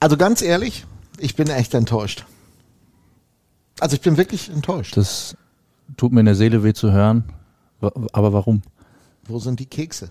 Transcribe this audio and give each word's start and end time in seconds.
Also 0.00 0.16
ganz 0.16 0.42
ehrlich, 0.42 0.84
ich 1.18 1.36
bin 1.36 1.48
echt 1.48 1.74
enttäuscht. 1.74 2.24
Also 3.80 3.96
ich 3.96 4.02
bin 4.02 4.16
wirklich 4.16 4.50
enttäuscht. 4.50 4.96
Das 4.96 5.36
tut 5.96 6.12
mir 6.12 6.20
in 6.20 6.26
der 6.26 6.34
Seele 6.34 6.62
weh 6.62 6.72
zu 6.72 6.92
hören. 6.92 7.24
Aber 7.80 8.32
warum? 8.32 8.62
Wo 9.26 9.38
sind 9.38 9.60
die 9.60 9.66
Kekse? 9.66 10.10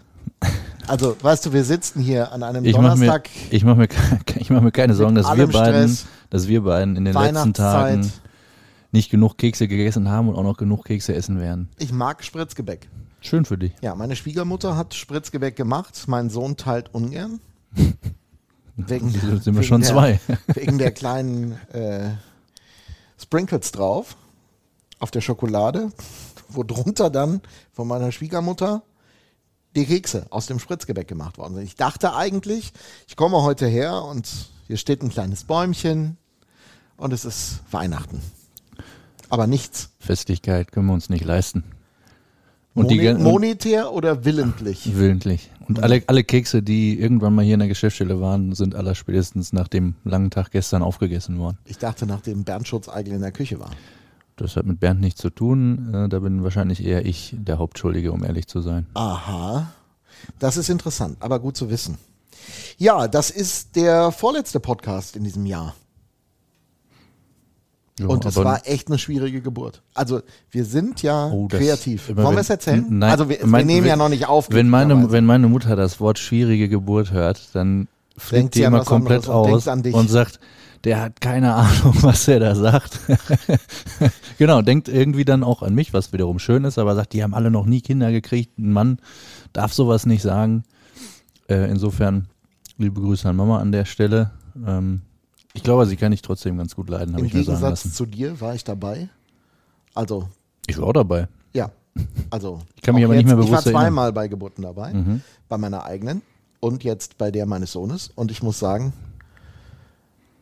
Also, 0.88 1.16
weißt 1.22 1.46
du, 1.46 1.54
wir 1.54 1.64
sitzen 1.64 2.02
hier 2.02 2.32
an 2.32 2.44
einem 2.44 2.66
Ich 2.66 2.74
mache 2.78 2.98
mir, 2.98 3.06
Donnerstag, 3.06 3.30
ich 3.50 3.64
mach 3.64 3.76
mir, 3.76 3.88
ich 4.36 4.50
mach 4.50 4.62
mir 4.62 4.72
keine 4.72 4.96
Sorgen, 4.96 5.16
dass 5.16 5.26
wir, 5.36 5.48
beiden, 5.48 5.90
Stress. 5.90 6.06
dass 6.30 6.48
wir 6.48 6.64
beiden 6.64 6.98
in 6.98 7.06
den 7.06 7.14
letzten. 7.14 7.54
Tagen 7.54 8.12
nicht 8.92 9.10
genug 9.10 9.38
Kekse 9.38 9.68
gegessen 9.68 10.10
haben 10.10 10.30
und 10.30 10.36
auch 10.36 10.44
noch 10.44 10.58
genug 10.58 10.86
Kekse 10.86 11.16
essen 11.16 11.40
werden. 11.40 11.70
Ich 11.80 11.92
mag 11.92 12.24
Spritzgebäck. 12.24 12.88
Schön 13.22 13.46
für 13.46 13.58
dich. 13.58 13.72
Ja, 13.82 13.96
meine 13.96 14.16
Schwiegermutter 14.16 14.76
hat 14.76 14.94
Spritzgebäck 14.94 15.56
gemacht. 15.56 16.04
Mein 16.08 16.30
Sohn 16.30 16.58
teilt 16.58 16.94
ungern. 16.94 17.40
Wegen, 18.76 19.10
Sind 19.12 19.46
wir 19.46 19.56
wegen 19.56 19.64
schon 19.64 19.82
der, 19.82 19.90
zwei. 19.90 20.20
Wegen 20.48 20.78
der 20.78 20.92
kleinen 20.92 21.54
äh, 21.74 22.12
Sprinkles 23.22 23.72
drauf 23.72 24.16
auf 25.00 25.12
der 25.12 25.22
Schokolade, 25.22 25.92
wo 26.50 26.64
drunter 26.64 27.10
dann 27.10 27.42
von 27.72 27.88
meiner 27.88 28.12
Schwiegermutter 28.12 28.84
die 29.76 29.86
Kekse 29.86 30.28
aus 30.30 30.46
dem 30.46 30.60
Spritzgebäck 30.60 31.08
gemacht 31.08 31.38
worden 31.38 31.56
sind. 31.56 31.64
Ich 31.64 31.76
dachte 31.76 32.16
eigentlich, 32.16 32.74
ich 33.08 33.16
komme 33.16 33.42
heute 33.42 33.68
her 33.68 34.04
und 34.04 34.30
hier 34.68 34.78
steht 34.78 35.02
ein 35.02 35.10
kleines 35.10 35.44
Bäumchen 35.44 36.18
und 36.98 37.12
es 37.12 37.26
ist 37.26 37.62
Weihnachten. 37.72 38.22
Aber 39.30 39.48
nichts. 39.48 39.90
Festlichkeit 40.00 40.72
können 40.72 40.88
wir 40.88 40.94
uns 40.94 41.10
nicht 41.10 41.26
leisten. 41.26 41.64
Und 42.76 42.90
Moni 42.90 43.14
monetär 43.14 43.94
oder 43.94 44.26
willentlich? 44.26 44.96
willentlich. 44.96 45.52
Und 45.68 45.82
alle, 45.82 46.04
alle 46.08 46.24
Kekse, 46.24 46.62
die 46.62 47.00
irgendwann 47.00 47.34
mal 47.36 47.46
hier 47.46 47.54
in 47.54 47.60
der 47.60 47.70
Geschäftsstelle 47.70 48.20
waren, 48.20 48.54
sind 48.54 48.76
aller 48.76 48.96
spätestens 48.96 49.54
nach 49.54 49.68
dem 49.68 49.96
langen 50.04 50.30
Tag 50.30 50.52
gestern 50.52 50.82
aufgegessen 50.82 51.40
worden. 51.40 51.58
Ich 51.66 51.78
dachte, 51.78 52.06
nachdem 52.06 52.44
Bernd 52.44 52.68
Schutz-Eigel 52.68 53.14
in 53.14 53.22
der 53.22 53.32
Küche 53.32 53.60
war. 53.60 53.72
Das 54.36 54.56
hat 54.56 54.66
mit 54.66 54.80
Bernd 54.80 55.00
nichts 55.00 55.22
zu 55.22 55.30
tun. 55.30 55.94
Äh, 55.94 56.10
Da 56.10 56.20
bin 56.20 56.44
wahrscheinlich 56.44 56.84
eher 56.84 57.06
ich 57.06 57.36
der 57.38 57.60
Hauptschuldige, 57.60 58.12
um 58.12 58.24
ehrlich 58.24 58.48
zu 58.48 58.62
sein. 58.62 58.88
Aha, 58.94 59.72
das 60.40 60.58
ist 60.58 60.70
interessant, 60.70 61.18
aber 61.20 61.40
gut 61.40 61.56
zu 61.56 61.70
wissen. 61.70 61.98
Ja, 62.78 63.08
das 63.08 63.30
ist 63.30 63.76
der 63.76 64.12
vorletzte 64.12 64.60
Podcast 64.60 65.16
in 65.16 65.24
diesem 65.24 65.46
Jahr. 65.46 65.76
Ja, 68.00 68.08
Und 68.08 68.26
es 68.26 68.36
war 68.38 68.62
echt 68.66 68.88
eine 68.88 68.98
schwierige 68.98 69.42
Geburt. 69.42 69.84
Also 69.94 70.22
wir 70.50 70.66
sind 70.66 71.04
ja 71.04 71.28
Oh, 71.28 71.48
kreativ. 71.48 72.10
Wollen 72.16 72.36
wir 72.36 72.42
es 72.42 72.50
erzählen? 72.50 72.84
Nein, 72.90 73.12
also 73.12 73.30
wir, 73.30 73.38
mein- 73.46 73.68
wir 73.68 73.74
nehmen 73.76 73.86
ja 73.86 73.94
wenn- 73.94 74.00
noch 74.00 74.10
nicht 74.10 74.28
auf. 74.28 74.48
Wenn 74.50 74.68
meine, 74.68 75.12
wenn 75.12 75.26
meine 75.28 75.48
Mutter 75.48 75.76
das 75.76 76.00
Wort 76.00 76.18
schwierige 76.18 76.70
Geburt 76.70 77.12
hört, 77.12 77.54
dann 77.54 77.88
sie 78.18 78.50
die 78.50 78.64
immer 78.64 78.84
komplett 78.84 79.28
und 79.28 79.34
aus 79.34 79.66
dich. 79.84 79.94
und 79.94 80.10
sagt, 80.10 80.40
der 80.86 81.02
hat 81.02 81.22
keine 81.22 81.54
Ahnung, 81.54 81.94
was 82.02 82.28
er 82.28 82.40
da 82.40 82.56
sagt. 82.56 83.00
genau, 84.38 84.62
denkt 84.62 84.88
irgendwie 84.90 85.26
dann 85.26 85.44
auch 85.44 85.62
an 85.62 85.76
mich, 85.76 85.94
was 85.94 86.12
wiederum 86.14 86.40
schön 86.40 86.64
ist, 86.64 86.78
aber 86.80 86.96
sagt, 86.96 87.14
die 87.14 87.24
haben 87.24 87.34
alle 87.34 87.52
noch 87.52 87.66
nie 87.66 87.82
Kinder 87.82 88.12
gekriegt. 88.12 88.58
Ein 88.58 88.72
Mann 88.72 88.98
darf 89.54 89.72
sowas 89.74 90.06
nicht 90.06 90.22
sagen. 90.24 90.64
Äh, 91.48 91.70
insofern 91.70 92.28
liebe 92.78 93.00
Grüße 93.02 93.30
an 93.30 93.36
Mama 93.36 93.60
an 93.60 93.72
der 93.72 93.86
Stelle. 93.86 94.32
Ähm, 94.66 95.02
ich 95.54 95.64
glaube, 95.64 95.86
sie 95.86 95.96
kann 95.98 96.12
ich 96.12 96.22
trotzdem 96.22 96.58
ganz 96.58 96.76
gut 96.76 96.90
leiden, 96.90 97.14
habe 97.14 97.22
Im 97.22 97.26
ich 97.28 97.34
mir 97.34 97.44
sagen 97.44 97.58
Gegensatz 97.58 97.84
lassen. 97.86 97.94
zu 97.96 98.06
dir 98.06 98.40
war 98.42 98.56
ich 98.56 98.64
dabei. 98.64 99.10
Also 99.94 100.28
Ich 100.68 100.78
war 100.78 100.88
auch 100.88 100.94
dabei. 100.94 101.28
ja, 101.54 101.72
also 102.30 102.62
Ich 102.76 102.82
kann 102.82 102.96
mich 102.96 103.06
aber 103.06 103.16
nicht 103.16 103.26
mehr 103.26 103.34
Ich 103.36 103.40
war 103.40 103.46
bewusst 103.48 103.66
erinnern. 103.68 103.82
zweimal 103.84 104.14
bei 104.14 104.28
Geburten 104.28 104.64
dabei, 104.64 104.94
Mhm. 104.94 105.22
bei 105.50 105.58
meiner 105.58 105.84
eigenen 105.86 106.22
und 106.60 106.84
jetzt 106.84 107.18
bei 107.18 107.30
der 107.32 107.46
meines 107.46 107.72
Sohnes. 107.72 108.12
Und 108.16 108.32
ich 108.32 108.42
muss 108.42 108.58
sagen, 108.60 108.94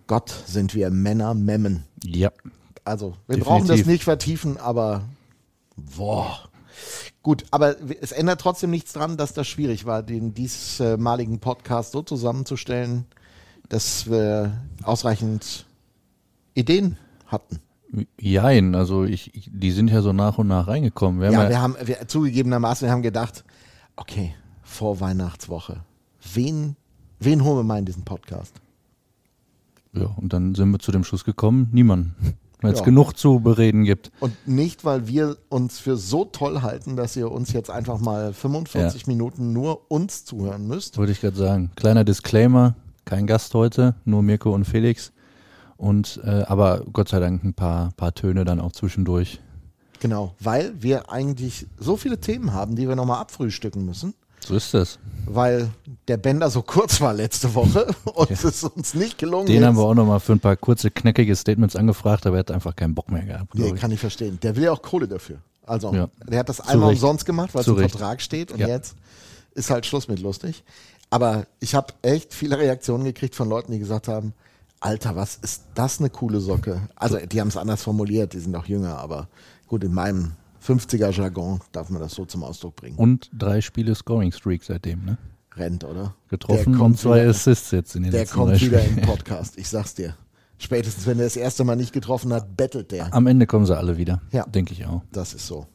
Gott 0.07 0.33
sind 0.45 0.73
wir 0.75 0.89
Männer 0.91 1.33
Memmen. 1.33 1.83
Ja. 2.03 2.31
Also, 2.83 3.11
wir 3.27 3.35
Definitiv. 3.37 3.45
brauchen 3.45 3.67
das 3.67 3.85
nicht 3.85 4.03
vertiefen, 4.03 4.57
aber 4.57 5.03
boah. 5.75 6.39
Gut, 7.23 7.45
aber 7.51 7.75
es 8.01 8.11
ändert 8.11 8.41
trotzdem 8.41 8.71
nichts 8.71 8.93
dran, 8.93 9.15
dass 9.15 9.33
das 9.33 9.47
schwierig 9.47 9.85
war, 9.85 10.01
den 10.01 10.33
diesmaligen 10.33 11.39
Podcast 11.39 11.91
so 11.91 12.01
zusammenzustellen, 12.01 13.05
dass 13.71 14.09
wir 14.09 14.51
ausreichend 14.83 15.65
Ideen 16.53 16.97
hatten. 17.27 17.59
Jein, 18.19 18.75
also 18.75 19.03
ich, 19.03 19.33
ich, 19.35 19.49
die 19.53 19.71
sind 19.71 19.89
ja 19.89 20.01
so 20.01 20.13
nach 20.13 20.37
und 20.37 20.47
nach 20.47 20.67
reingekommen. 20.67 21.19
Wir 21.21 21.27
haben 21.27 21.33
Ja, 21.33 21.43
ja, 21.43 21.49
wir 21.49 21.61
haben 21.61 21.75
wir, 21.83 22.07
zugegebenermaßen, 22.07 22.85
wir 22.87 22.91
haben 22.91 23.01
gedacht, 23.01 23.43
okay, 23.95 24.33
vor 24.63 24.99
Weihnachtswoche, 24.99 25.81
wen, 26.33 26.75
wen 27.19 27.43
holen 27.43 27.57
wir 27.59 27.63
mal 27.63 27.79
in 27.79 27.85
diesen 27.85 28.03
Podcast? 28.03 28.53
ja, 29.93 30.05
und 30.17 30.31
dann 30.31 30.55
sind 30.55 30.71
wir 30.71 30.79
zu 30.79 30.91
dem 30.93 31.03
Schluss 31.03 31.23
gekommen, 31.25 31.67
niemanden. 31.71 32.15
Weil 32.61 32.73
es 32.73 32.79
Ja. 32.79 32.85
genug 32.85 33.13
zu 33.17 33.39
bereden 33.39 33.85
gibt. 33.85 34.11
Und 34.19 34.33
nicht, 34.47 34.85
weil 34.85 35.07
wir 35.07 35.35
uns 35.49 35.79
für 35.79 35.97
so 35.97 36.25
toll 36.25 36.61
halten, 36.61 36.95
dass 36.95 37.15
ihr 37.15 37.31
uns 37.31 37.51
jetzt 37.53 37.71
einfach 37.71 37.99
mal 37.99 38.33
45 38.33 39.07
Minuten 39.07 39.51
nur 39.51 39.89
uns 39.89 40.25
zuhören 40.25 40.67
müsst. 40.67 40.95
Wollte 40.99 41.11
ich 41.11 41.21
gerade 41.21 41.35
sagen. 41.37 41.71
Kleiner 41.75 42.03
Disclaimer, 42.03 42.75
kein 43.05 43.27
Gast 43.27 43.53
heute, 43.53 43.95
nur 44.05 44.21
Mirko 44.23 44.53
und 44.53 44.65
Felix. 44.65 45.11
Und 45.77 46.19
äh, 46.23 46.43
aber 46.43 46.83
Gott 46.93 47.09
sei 47.09 47.19
Dank 47.19 47.43
ein 47.43 47.53
paar, 47.53 47.91
paar 47.97 48.13
Töne 48.13 48.45
dann 48.45 48.59
auch 48.59 48.71
zwischendurch. 48.71 49.39
Genau, 49.99 50.33
weil 50.39 50.73
wir 50.81 51.11
eigentlich 51.11 51.67
so 51.77 51.97
viele 51.97 52.19
Themen 52.19 52.53
haben, 52.53 52.75
die 52.75 52.87
wir 52.87 52.95
nochmal 52.95 53.19
abfrühstücken 53.21 53.85
müssen, 53.85 54.13
So 54.39 54.55
ist 54.55 54.73
das. 54.73 54.97
weil 55.25 55.69
der 56.07 56.17
Bänder 56.17 56.49
so 56.49 56.61
kurz 56.63 57.01
war 57.01 57.13
letzte 57.13 57.53
Woche 57.53 57.87
und 58.15 58.31
es 58.31 58.63
uns 58.63 58.93
nicht 58.95 59.17
gelungen 59.19 59.45
Den 59.47 59.61
ist. 59.61 59.67
haben 59.67 59.77
wir 59.77 59.83
auch 59.83 59.93
nochmal 59.93 60.19
für 60.19 60.33
ein 60.33 60.39
paar 60.39 60.55
kurze, 60.55 60.89
knackige 60.91 61.35
Statements 61.35 61.75
angefragt, 61.75 62.25
aber 62.25 62.37
er 62.37 62.39
hat 62.39 62.51
einfach 62.51 62.75
keinen 62.75 62.95
Bock 62.95 63.11
mehr 63.11 63.23
gehabt. 63.25 63.53
Nee, 63.55 63.67
ich. 63.73 63.75
kann 63.75 63.91
ich 63.91 63.99
verstehen. 63.99 64.39
Der 64.41 64.55
will 64.55 64.63
ja 64.63 64.71
auch 64.71 64.81
Kohle 64.81 65.07
dafür. 65.07 65.37
Also, 65.67 65.93
Ja. 65.93 66.09
der 66.27 66.39
hat 66.39 66.49
das 66.49 66.57
Zu 66.57 66.67
einmal 66.67 66.89
Recht. 66.89 67.01
umsonst 67.01 67.25
gemacht, 67.25 67.53
weil 67.53 67.61
es 67.61 67.67
im. 67.67 67.77
Vertrag 67.77 68.21
steht 68.21 68.51
und 68.51 68.59
Ja. 68.59 68.67
jetzt 68.67 68.95
ist 69.53 69.69
halt 69.69 69.85
Schluss 69.85 70.07
mit 70.07 70.19
lustig. 70.19 70.63
Aber 71.11 71.45
ich 71.59 71.75
habe 71.75 71.93
echt 72.01 72.33
viele 72.33 72.57
Reaktionen 72.57 73.03
gekriegt 73.03 73.35
von 73.35 73.47
Leuten, 73.47 73.71
die 73.73 73.79
gesagt 73.79 74.07
haben, 74.07 74.33
Alter, 74.79 75.15
was 75.15 75.35
ist 75.35 75.65
das 75.75 75.99
eine 75.99 76.09
coole 76.09 76.39
Socke? 76.39 76.81
Also, 76.95 77.17
die 77.17 77.39
haben 77.39 77.49
es 77.49 77.57
anders 77.57 77.83
formuliert, 77.83 78.33
die 78.33 78.39
sind 78.39 78.55
auch 78.55 78.65
jünger, 78.65 78.97
aber 78.97 79.27
gut, 79.67 79.83
in 79.83 79.93
meinem 79.93 80.31
50er-Jargon 80.65 81.59
darf 81.71 81.89
man 81.89 82.01
das 82.01 82.13
so 82.13 82.25
zum 82.25 82.43
Ausdruck 82.43 82.77
bringen. 82.77 82.97
Und 82.97 83.29
drei 83.37 83.61
Spiele 83.61 83.93
Scoring 83.93 84.31
Streak 84.31 84.63
seitdem, 84.63 85.05
ne? 85.05 85.17
Rennt, 85.55 85.83
oder? 85.83 86.15
Getroffen 86.29 86.71
Der 86.71 86.79
kommt 86.79 86.91
und 86.95 86.99
zwei 86.99 87.21
wieder- 87.21 87.29
Assists 87.31 87.71
jetzt 87.71 87.95
in 87.95 88.03
den 88.03 88.11
Der 88.11 88.25
kommt 88.25 88.53
drei 88.53 88.61
wieder 88.61 88.83
im 88.83 89.01
Podcast, 89.01 89.57
ich 89.57 89.67
sag's 89.69 89.93
dir. 89.93 90.15
Spätestens, 90.57 91.05
wenn 91.07 91.17
er 91.19 91.25
das 91.25 91.35
erste 91.35 91.63
Mal 91.63 91.75
nicht 91.75 91.91
getroffen 91.91 92.31
hat, 92.33 92.55
bettelt 92.55 92.91
der. 92.91 93.13
Am 93.13 93.27
Ende 93.27 93.47
kommen 93.47 93.65
sie 93.65 93.75
alle 93.75 93.97
wieder. 93.97 94.21
Ja. 94.31 94.45
Denke 94.45 94.73
ich 94.73 94.85
auch. 94.85 95.01
Das 95.11 95.33
ist 95.33 95.45
so. 95.47 95.65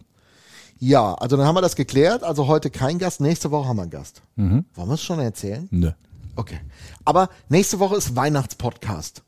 Ja, 0.79 1.15
also 1.15 1.37
dann 1.37 1.47
haben 1.47 1.55
wir 1.55 1.63
das 1.63 1.75
geklärt. 1.77 2.23
Also 2.23 2.47
heute 2.47 2.71
kein 2.71 2.99
Gast, 2.99 3.21
nächste 3.21 3.51
Woche 3.51 3.69
haben 3.69 3.77
wir 3.77 3.83
einen 3.83 3.91
Gast. 3.91 4.23
Mhm. 4.37 4.65
Wollen 4.75 4.89
wir 4.89 4.95
es 4.95 5.03
schon 5.03 5.19
erzählen? 5.21 5.69
Nö. 5.71 5.91
Okay. 6.37 6.59
Aber 7.05 7.31
nächste 7.49 7.79
Woche 7.79 7.97
ist 7.97 8.15
Weihnachtspodcast. 8.15 9.23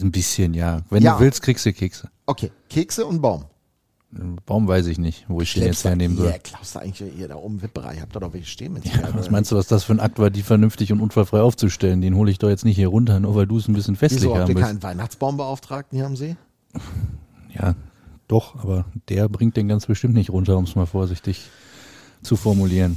Ein 0.00 0.12
bisschen, 0.12 0.54
ja. 0.54 0.82
Wenn 0.90 1.02
Ja. 1.02 1.14
du 1.14 1.20
willst, 1.20 1.42
kriegst 1.42 1.66
du 1.66 1.72
Kekse. 1.72 2.08
Okay, 2.26 2.50
Kekse 2.68 3.04
und 3.04 3.20
Baum. 3.20 3.44
Warum 4.46 4.68
weiß 4.68 4.86
ich 4.88 4.98
nicht, 4.98 5.24
wo 5.28 5.40
ich 5.40 5.54
den 5.54 5.64
jetzt 5.64 5.84
hernehmen 5.84 6.18
soll. 6.18 6.26
Ja, 6.30 6.38
klaust 6.38 6.74
du 6.74 6.80
eigentlich 6.80 7.10
hier 7.16 7.28
da 7.28 7.36
oben 7.36 7.62
Wipperei. 7.62 7.96
Habt 7.98 8.14
ihr 8.14 8.20
doch 8.20 8.32
welche 8.34 8.46
stehen 8.46 8.74
mit 8.74 8.84
Ja, 8.84 9.08
was 9.14 9.30
meinst 9.30 9.50
du, 9.50 9.56
was 9.56 9.66
das 9.68 9.84
für 9.84 9.92
ein 9.94 10.00
Akt 10.00 10.18
war, 10.18 10.28
die 10.28 10.42
vernünftig 10.42 10.92
und 10.92 11.00
unfallfrei 11.00 11.40
aufzustellen? 11.40 12.02
Den 12.02 12.14
hole 12.14 12.30
ich 12.30 12.38
doch 12.38 12.50
jetzt 12.50 12.64
nicht 12.66 12.76
hier 12.76 12.88
runter, 12.88 13.20
nur 13.20 13.34
weil 13.34 13.46
du 13.46 13.56
es 13.56 13.68
ein 13.68 13.72
bisschen 13.72 13.96
festlich 13.96 14.22
Wieso 14.24 14.32
habt 14.34 14.42
haben 14.42 14.50
ihr 14.50 14.56
willst. 14.56 14.68
keinen 14.68 14.82
Weihnachtsbaumbeauftragten 14.82 15.96
hier 15.96 16.04
am 16.06 16.16
See? 16.16 16.36
Doch, 18.32 18.54
aber 18.64 18.86
der 19.10 19.28
bringt 19.28 19.58
den 19.58 19.68
ganz 19.68 19.84
bestimmt 19.84 20.14
nicht 20.14 20.30
runter, 20.30 20.56
um 20.56 20.64
es 20.64 20.74
mal 20.74 20.86
vorsichtig 20.86 21.50
zu 22.22 22.36
formulieren. 22.36 22.96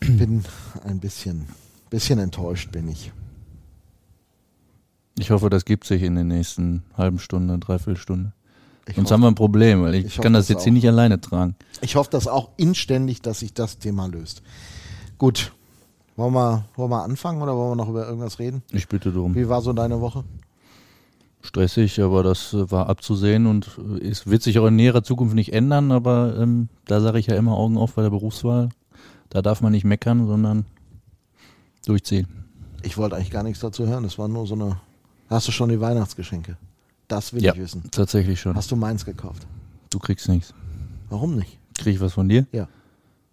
Bin 0.00 0.42
ein 0.84 1.00
bisschen, 1.00 1.44
bisschen 1.90 2.18
enttäuscht, 2.18 2.72
bin 2.72 2.88
ich. 2.88 3.12
Ich 5.18 5.30
hoffe, 5.30 5.50
das 5.50 5.66
gibt 5.66 5.84
sich 5.86 6.02
in 6.02 6.14
den 6.14 6.28
nächsten 6.28 6.82
halben 6.96 7.18
Stunde, 7.18 7.58
Dreiviertelstunde. 7.58 8.32
Ich 8.86 8.94
Sonst 8.96 9.08
hoffe, 9.08 9.14
haben 9.16 9.20
wir 9.20 9.28
ein 9.28 9.34
Problem, 9.34 9.82
weil 9.82 9.96
ich, 9.96 10.06
Ich 10.06 10.16
kann 10.18 10.32
das 10.32 10.44
das 10.44 10.48
jetzt 10.48 10.58
auch. 10.60 10.64
hier 10.64 10.72
nicht 10.72 10.88
alleine 10.88 11.20
tragen. 11.20 11.56
ich 11.82 11.96
hoffe 11.96 12.08
das 12.10 12.26
auch 12.26 12.48
inständig, 12.56 13.20
dass 13.20 13.40
sich 13.40 13.52
das 13.52 13.76
Thema 13.78 14.06
löst. 14.06 14.42
Gut. 15.18 15.52
Wollen 16.16 16.32
wir, 16.32 16.64
wollen 16.76 16.90
wir 16.90 17.02
anfangen 17.04 17.42
oder 17.42 17.54
wollen 17.54 17.72
wir 17.72 17.76
noch 17.76 17.90
über 17.90 18.06
irgendwas 18.06 18.38
reden? 18.38 18.62
Ich 18.72 18.88
bitte 18.88 19.12
darum. 19.12 19.34
Wie 19.34 19.46
war 19.46 19.60
so 19.60 19.74
deine 19.74 20.00
Woche? 20.00 20.24
Stressig, 21.42 22.00
aber 22.00 22.22
das 22.22 22.52
äh, 22.52 22.70
war 22.70 22.88
abzusehen 22.88 23.46
und 23.46 23.78
äh, 24.00 24.06
es 24.08 24.26
wird 24.26 24.42
sich 24.42 24.58
auch 24.58 24.66
in 24.66 24.76
näherer 24.76 25.02
Zukunft 25.02 25.34
nicht 25.34 25.52
ändern, 25.52 25.90
aber 25.90 26.36
ähm, 26.38 26.68
da 26.84 27.00
sage 27.00 27.18
ich 27.18 27.26
ja 27.26 27.36
immer 27.36 27.56
Augen 27.56 27.78
auf 27.78 27.94
bei 27.94 28.02
der 28.02 28.10
Berufswahl. 28.10 28.68
Da 29.30 29.40
darf 29.42 29.60
man 29.60 29.72
nicht 29.72 29.84
meckern, 29.84 30.26
sondern 30.26 30.66
durchziehen. 31.86 32.26
Ich 32.82 32.98
wollte 32.98 33.16
eigentlich 33.16 33.30
gar 33.30 33.42
nichts 33.42 33.60
dazu 33.60 33.86
hören. 33.86 34.02
Das 34.02 34.18
war 34.18 34.28
nur 34.28 34.46
so 34.46 34.54
eine. 34.54 34.80
Hast 35.28 35.46
du 35.48 35.52
schon 35.52 35.68
die 35.68 35.80
Weihnachtsgeschenke? 35.80 36.56
Das 37.08 37.32
will 37.32 37.42
Ja, 37.42 37.52
ich 37.54 37.60
wissen. 37.60 37.84
tatsächlich 37.90 38.40
schon. 38.40 38.54
Hast 38.56 38.70
du 38.70 38.76
meins 38.76 39.04
gekauft? 39.04 39.46
Du 39.90 39.98
kriegst 39.98 40.28
nichts. 40.28 40.52
Warum 41.08 41.36
nicht? 41.36 41.58
Krieg 41.78 41.94
ich 41.94 42.00
was 42.00 42.12
von 42.14 42.28
dir? 42.28 42.46
Ja. 42.52 42.68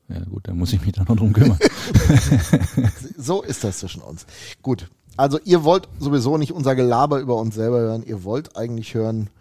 Ja 0.09 0.19
gut, 0.23 0.47
dann 0.47 0.57
muss 0.57 0.71
ich 0.71 0.81
mich 0.81 0.93
da 0.93 1.03
noch 1.03 1.15
drum 1.17 1.33
kümmern. 1.33 1.57
So 3.17 3.41
ist 3.41 3.63
das 3.63 3.79
zwischen 3.79 4.01
uns. 4.01 4.25
Gut. 4.61 4.87
Also 5.17 5.39
ihr 5.45 5.63
wollt 5.63 5.89
sowieso 5.97 6.37
nicht 6.37 6.51
unser 6.51 6.75
Gelaber 6.75 7.19
über 7.19 7.37
uns 7.37 7.55
selber 7.55 7.79
hören. 7.79 8.03
Ihr 8.05 8.23
wollt 8.23 8.55
eigentlich 8.55 8.93
hören, 8.93 9.31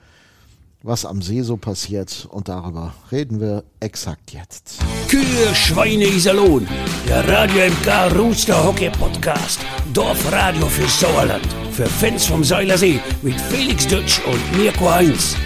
was 0.82 1.05
am 1.05 1.20
See 1.20 1.43
so 1.43 1.58
passiert. 1.58 2.26
Und 2.31 2.49
darüber 2.49 2.94
reden 3.12 3.40
wir 3.40 3.62
exakt 3.78 4.32
jetzt. 4.32 4.78
Kühe, 5.08 5.55
Schweine, 5.55 6.06
Iserlohn. 6.06 6.67
Der 7.06 7.28
Radio 7.28 7.67
MK 7.67 8.19
Rooster 8.19 8.64
Hockey 8.64 8.88
Podcast. 8.88 9.61
Dorfradio 9.93 10.64
für 10.67 10.88
Sauerland. 10.88 11.46
Für 11.73 11.84
Fans 11.84 12.25
vom 12.25 12.43
Seilersee 12.43 12.99
mit 13.20 13.38
Felix 13.38 13.87
Dutsch 13.87 14.20
und 14.26 14.58
Mirko 14.58 14.90
Heinz. 14.90 15.37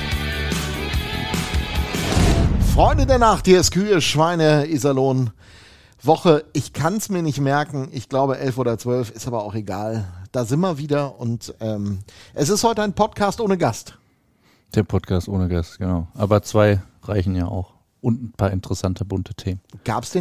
Freunde 2.73 3.05
der 3.05 3.19
Nacht, 3.19 3.47
hier 3.47 3.59
ist 3.59 3.73
Kühe, 3.73 4.01
Schweine, 4.01 4.67
Iserlohn. 4.69 5.31
Woche, 6.03 6.45
ich 6.53 6.73
kann 6.73 6.97
es 6.97 7.09
mir 7.09 7.23
nicht 7.23 7.41
merken. 7.41 7.89
Ich 7.91 8.09
glaube 8.09 8.39
11 8.39 8.59
oder 8.59 8.79
12, 8.79 9.11
ist 9.11 9.27
aber 9.27 9.43
auch 9.43 9.55
egal. 9.55 10.07
Da 10.33 10.45
sind 10.45 10.61
wir 10.61 10.79
wieder 10.79 11.19
und 11.19 11.55
ähm, 11.59 11.99
es 12.35 12.51
ist 12.51 12.63
heute 12.63 12.83
ein 12.83 12.93
Podcast 12.93 13.41
ohne 13.41 13.59
Gast. 13.59 13.99
Der 14.77 14.85
Podcast 14.85 15.29
ohne 15.29 15.49
Gast, 15.49 15.79
genau. 15.79 16.07
Aber 16.15 16.43
zwei 16.43 16.81
reichen 17.03 17.35
ja 17.35 17.47
auch. 17.49 17.75
Und 18.01 18.23
ein 18.23 18.33
paar 18.37 18.53
interessante 18.53 19.05
bunte 19.05 19.35
Themen. 19.35 19.61
Gab 19.85 20.05
es 20.05 20.17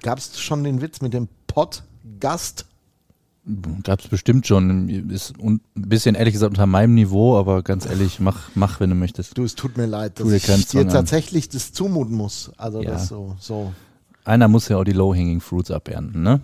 gab's 0.00 0.38
schon 0.40 0.62
den 0.62 0.80
Witz 0.80 1.00
mit 1.00 1.12
dem 1.12 1.28
Podcast? 1.48 2.66
Gab 3.82 3.98
es 3.98 4.06
bestimmt 4.06 4.46
schon. 4.46 5.10
Ist 5.10 5.34
ein 5.42 5.60
bisschen 5.74 6.14
ehrlich 6.14 6.34
gesagt 6.34 6.50
unter 6.50 6.66
meinem 6.66 6.94
Niveau, 6.94 7.36
aber 7.36 7.62
ganz 7.64 7.84
ehrlich, 7.84 8.20
mach, 8.20 8.50
mach 8.54 8.78
wenn 8.78 8.90
du 8.90 8.96
möchtest. 8.96 9.36
Du, 9.36 9.42
es 9.42 9.56
tut 9.56 9.76
mir 9.76 9.86
leid, 9.86 10.20
dass 10.20 10.24
Tu 10.24 10.30
dir 10.30 10.36
ich 10.36 10.66
dir 10.68 10.86
tatsächlich 10.86 11.48
das 11.48 11.72
zumuten 11.72 12.14
muss. 12.14 12.52
Also 12.56 12.80
Ja. 12.80 12.92
das 12.92 13.08
so, 13.08 13.34
so 13.40 13.72
Einer 14.24 14.46
muss 14.46 14.68
ja 14.68 14.76
auch 14.76 14.84
die 14.84 14.92
Low-Hanging 14.92 15.40
Fruits 15.40 15.72
abernten, 15.72 16.22
ne? 16.22 16.42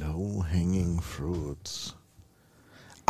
low-hanging 0.00 1.00
fruits. 1.00 1.94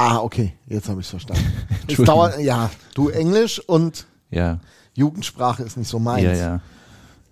Ah, 0.00 0.18
okay, 0.18 0.54
jetzt 0.66 0.88
habe 0.88 1.00
ich 1.00 1.06
es 1.08 1.10
verstanden. 1.10 1.44
es 1.88 1.96
dauert, 1.96 2.38
ja, 2.38 2.70
du 2.94 3.08
Englisch 3.08 3.58
und 3.58 4.06
Ja, 4.30 4.60
Jugendsprache 4.94 5.64
ist 5.64 5.76
nicht 5.76 5.88
so 5.88 5.98
meins. 5.98 6.22
ja, 6.22 6.32
ja. 6.34 6.60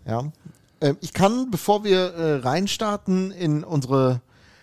Ja. 0.04 0.32
Ähm, 0.80 0.96
ich 1.00 1.12
kann, 1.12 1.50
bevor 1.52 1.84
wir 1.84 2.14
äh, 2.14 2.34
reinstarten 2.40 3.30
in 3.30 3.62
unsere 3.62 4.20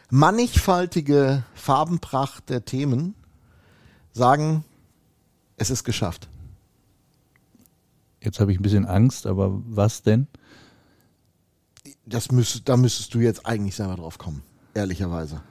mannigfaltige 0.09 1.43
Farbenpracht 1.55 2.49
der 2.49 2.65
Themen, 2.65 3.15
sagen, 4.11 4.65
es 5.55 5.69
ist 5.69 5.85
geschafft. 5.85 6.27
Jetzt 8.21 8.39
habe 8.41 8.51
ich 8.51 8.59
ein 8.59 8.63
bisschen 8.63 8.85
Angst, 8.85 9.25
aber 9.25 9.61
was 9.65 10.03
denn? 10.03 10.27
Das 12.05 12.31
müsst, 12.31 12.67
da 12.67 12.75
müsstest 12.75 13.13
du 13.13 13.19
jetzt 13.19 13.45
eigentlich 13.45 13.75
selber 13.75 13.95
drauf 13.95 14.17
kommen, 14.17 14.43
ehrlicherweise. 14.73 15.41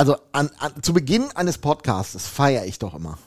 Also 0.00 0.16
an, 0.32 0.48
an, 0.58 0.72
zu 0.82 0.94
Beginn 0.94 1.24
eines 1.34 1.58
Podcasts 1.58 2.26
feiere 2.26 2.64
ich 2.64 2.78
doch 2.78 2.94
immer. 2.94 3.18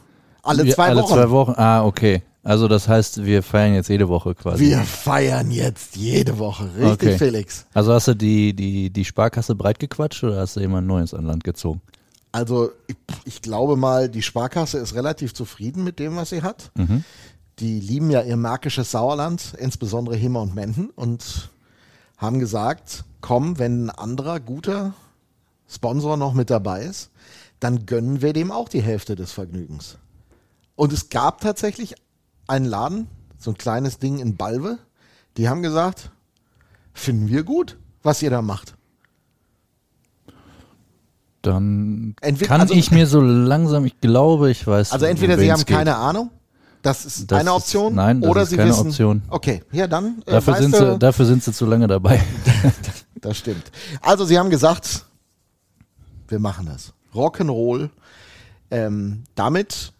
Alle 0.41 0.65
Wir- 0.65 0.73
zwei 0.73 0.89
alle 0.89 1.01
Wochen. 1.03 1.13
zwei 1.13 1.29
Wochen. 1.29 1.53
Ah, 1.55 1.85
okay. 1.85 2.23
Also 2.41 2.67
das 2.67 2.87
heißt, 2.87 3.23
wir 3.23 3.43
feiern 3.43 3.75
jetzt 3.75 3.89
jede 3.89 4.09
Woche 4.09 4.33
quasi. 4.35 4.65
Wir 4.65 4.79
feiern 4.79 5.51
jetzt 5.51 5.95
jede 5.95 6.39
Woche. 6.39 6.65
Richtig, 6.75 7.09
Okay. 7.09 7.17
Felix. 7.19 7.65
Also 7.75 7.93
hast 7.93 8.07
du 8.07 8.15
die, 8.15 8.53
die, 8.55 8.89
die 8.89 9.05
Sparkasse 9.05 9.53
breit 9.55 9.77
gequatscht 9.79 10.23
oder 10.23 10.39
hast 10.41 10.55
du 10.55 10.59
jemand 10.61 10.87
Neues 10.87 11.13
an 11.13 11.25
Land 11.25 11.43
gezogen? 11.43 11.79
Also 12.31 12.71
ich, 12.87 12.95
ich 13.25 13.41
glaube 13.43 13.75
mal, 13.77 14.09
die 14.09 14.23
Sparkasse 14.23 14.79
ist 14.79 14.95
relativ 14.95 15.33
zufrieden 15.35 15.83
mit 15.83 15.99
dem, 15.99 16.15
was 16.15 16.31
sie 16.31 16.41
hat. 16.41 16.71
Die 17.59 17.79
lieben 17.79 18.09
ja 18.09 18.21
ihr 18.23 18.35
märkisches 18.35 18.89
Sauerland, 18.89 19.53
insbesondere 19.59 20.15
Himmer 20.15 20.41
und 20.41 20.55
Menden 20.55 20.89
und 20.89 21.49
haben 22.17 22.39
gesagt, 22.39 23.03
komm, 23.21 23.59
wenn 23.59 23.85
ein 23.85 23.89
anderer 23.91 24.39
guter 24.39 24.93
Sponsor 25.69 26.17
noch 26.17 26.33
mit 26.33 26.49
dabei 26.49 26.83
ist, 26.83 27.09
dann 27.59 27.85
gönnen 27.85 28.21
wir 28.21 28.33
dem 28.33 28.51
auch 28.51 28.69
die 28.69 28.81
Hälfte 28.81 29.15
des 29.15 29.31
Vergnügens. 29.31 29.97
Und 30.75 30.91
es 30.93 31.09
gab 31.09 31.41
tatsächlich 31.41 31.95
einen 32.47 32.65
Laden, 32.65 33.07
so 33.37 33.51
ein 33.51 33.57
kleines 33.57 33.99
Ding 33.99 34.19
in 34.19 34.35
Balve, 34.35 34.77
die 35.37 35.47
haben 35.49 35.61
gesagt, 35.63 36.11
finden 36.93 37.27
wir 37.29 37.43
gut, 37.43 37.77
was 38.03 38.21
ihr 38.21 38.29
da 38.29 38.41
macht. 38.41 38.75
Dann 41.41 42.15
Entweder- 42.21 42.47
kann 42.47 42.61
also- 42.61 42.73
ich 42.73 42.91
mir 42.91 43.05
so 43.07 43.19
langsam, 43.19 43.85
ich 43.85 43.99
glaube, 43.99 44.49
ich 44.49 44.65
weiß. 44.65 44.91
Also 44.93 45.05
entweder 45.05 45.33
um 45.33 45.39
sie 45.41 45.51
haben 45.51 45.59
geht. 45.65 45.75
keine 45.75 45.95
Ahnung, 45.97 46.29
das 46.81 47.05
ist 47.05 47.29
Das 47.31 47.39
eine 47.39 47.49
ist- 47.49 47.55
Option, 47.55 47.95
nein, 47.95 48.21
das 48.21 48.29
oder 48.29 48.41
ist 48.43 48.49
sie 48.49 48.57
keine 48.57 48.69
wissen, 48.69 48.87
Option. 48.87 49.21
Okay, 49.29 49.61
ja 49.71 49.87
dann. 49.87 50.21
Äh, 50.25 50.31
Dafür 50.31 50.53
weißt 50.53 50.61
sind, 50.63 50.73
du, 50.75 50.91
sie, 50.93 50.99
dafür 50.99 51.25
sind 51.25 51.43
sie 51.43 51.51
zu 51.51 51.65
lange 51.65 51.87
dabei. 51.87 52.21
das 53.21 53.37
stimmt. 53.37 53.71
Also 54.01 54.23
sie 54.25 54.39
haben 54.39 54.49
gesagt, 54.49 55.05
wir 56.27 56.39
machen 56.39 56.65
das. 56.65 56.93
Rock'n'Roll. 57.13 57.89
Ähm, 58.71 59.23
damit 59.35 59.93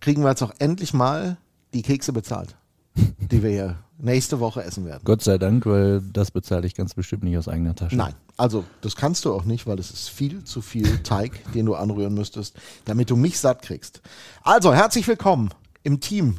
kriegen 0.00 0.22
wir 0.22 0.30
jetzt 0.30 0.42
auch 0.42 0.54
endlich 0.58 0.94
mal 0.94 1.36
die 1.74 1.82
Kekse 1.82 2.12
bezahlt, 2.12 2.56
die 2.94 3.42
wir 3.42 3.50
hier 3.50 3.76
nächste 3.98 4.40
Woche 4.40 4.62
essen 4.62 4.84
werden. 4.84 5.02
Gott 5.04 5.22
sei 5.22 5.38
Dank, 5.38 5.66
weil 5.66 6.00
das 6.00 6.30
bezahle 6.30 6.66
ich 6.66 6.74
ganz 6.74 6.94
bestimmt 6.94 7.22
nicht 7.22 7.36
aus 7.36 7.48
eigener 7.48 7.74
Tasche. 7.74 7.96
Nein, 7.96 8.14
also 8.36 8.64
das 8.80 8.96
kannst 8.96 9.24
du 9.24 9.32
auch 9.32 9.44
nicht, 9.44 9.66
weil 9.66 9.78
es 9.78 9.90
ist 9.90 10.08
viel 10.08 10.44
zu 10.44 10.62
viel 10.62 11.02
Teig, 11.02 11.52
den 11.54 11.66
du 11.66 11.74
anrühren 11.74 12.14
müsstest, 12.14 12.56
damit 12.86 13.10
du 13.10 13.16
mich 13.16 13.38
satt 13.38 13.62
kriegst. 13.62 14.00
Also 14.42 14.74
herzlich 14.74 15.06
willkommen 15.06 15.50
im 15.82 16.00
Team 16.00 16.38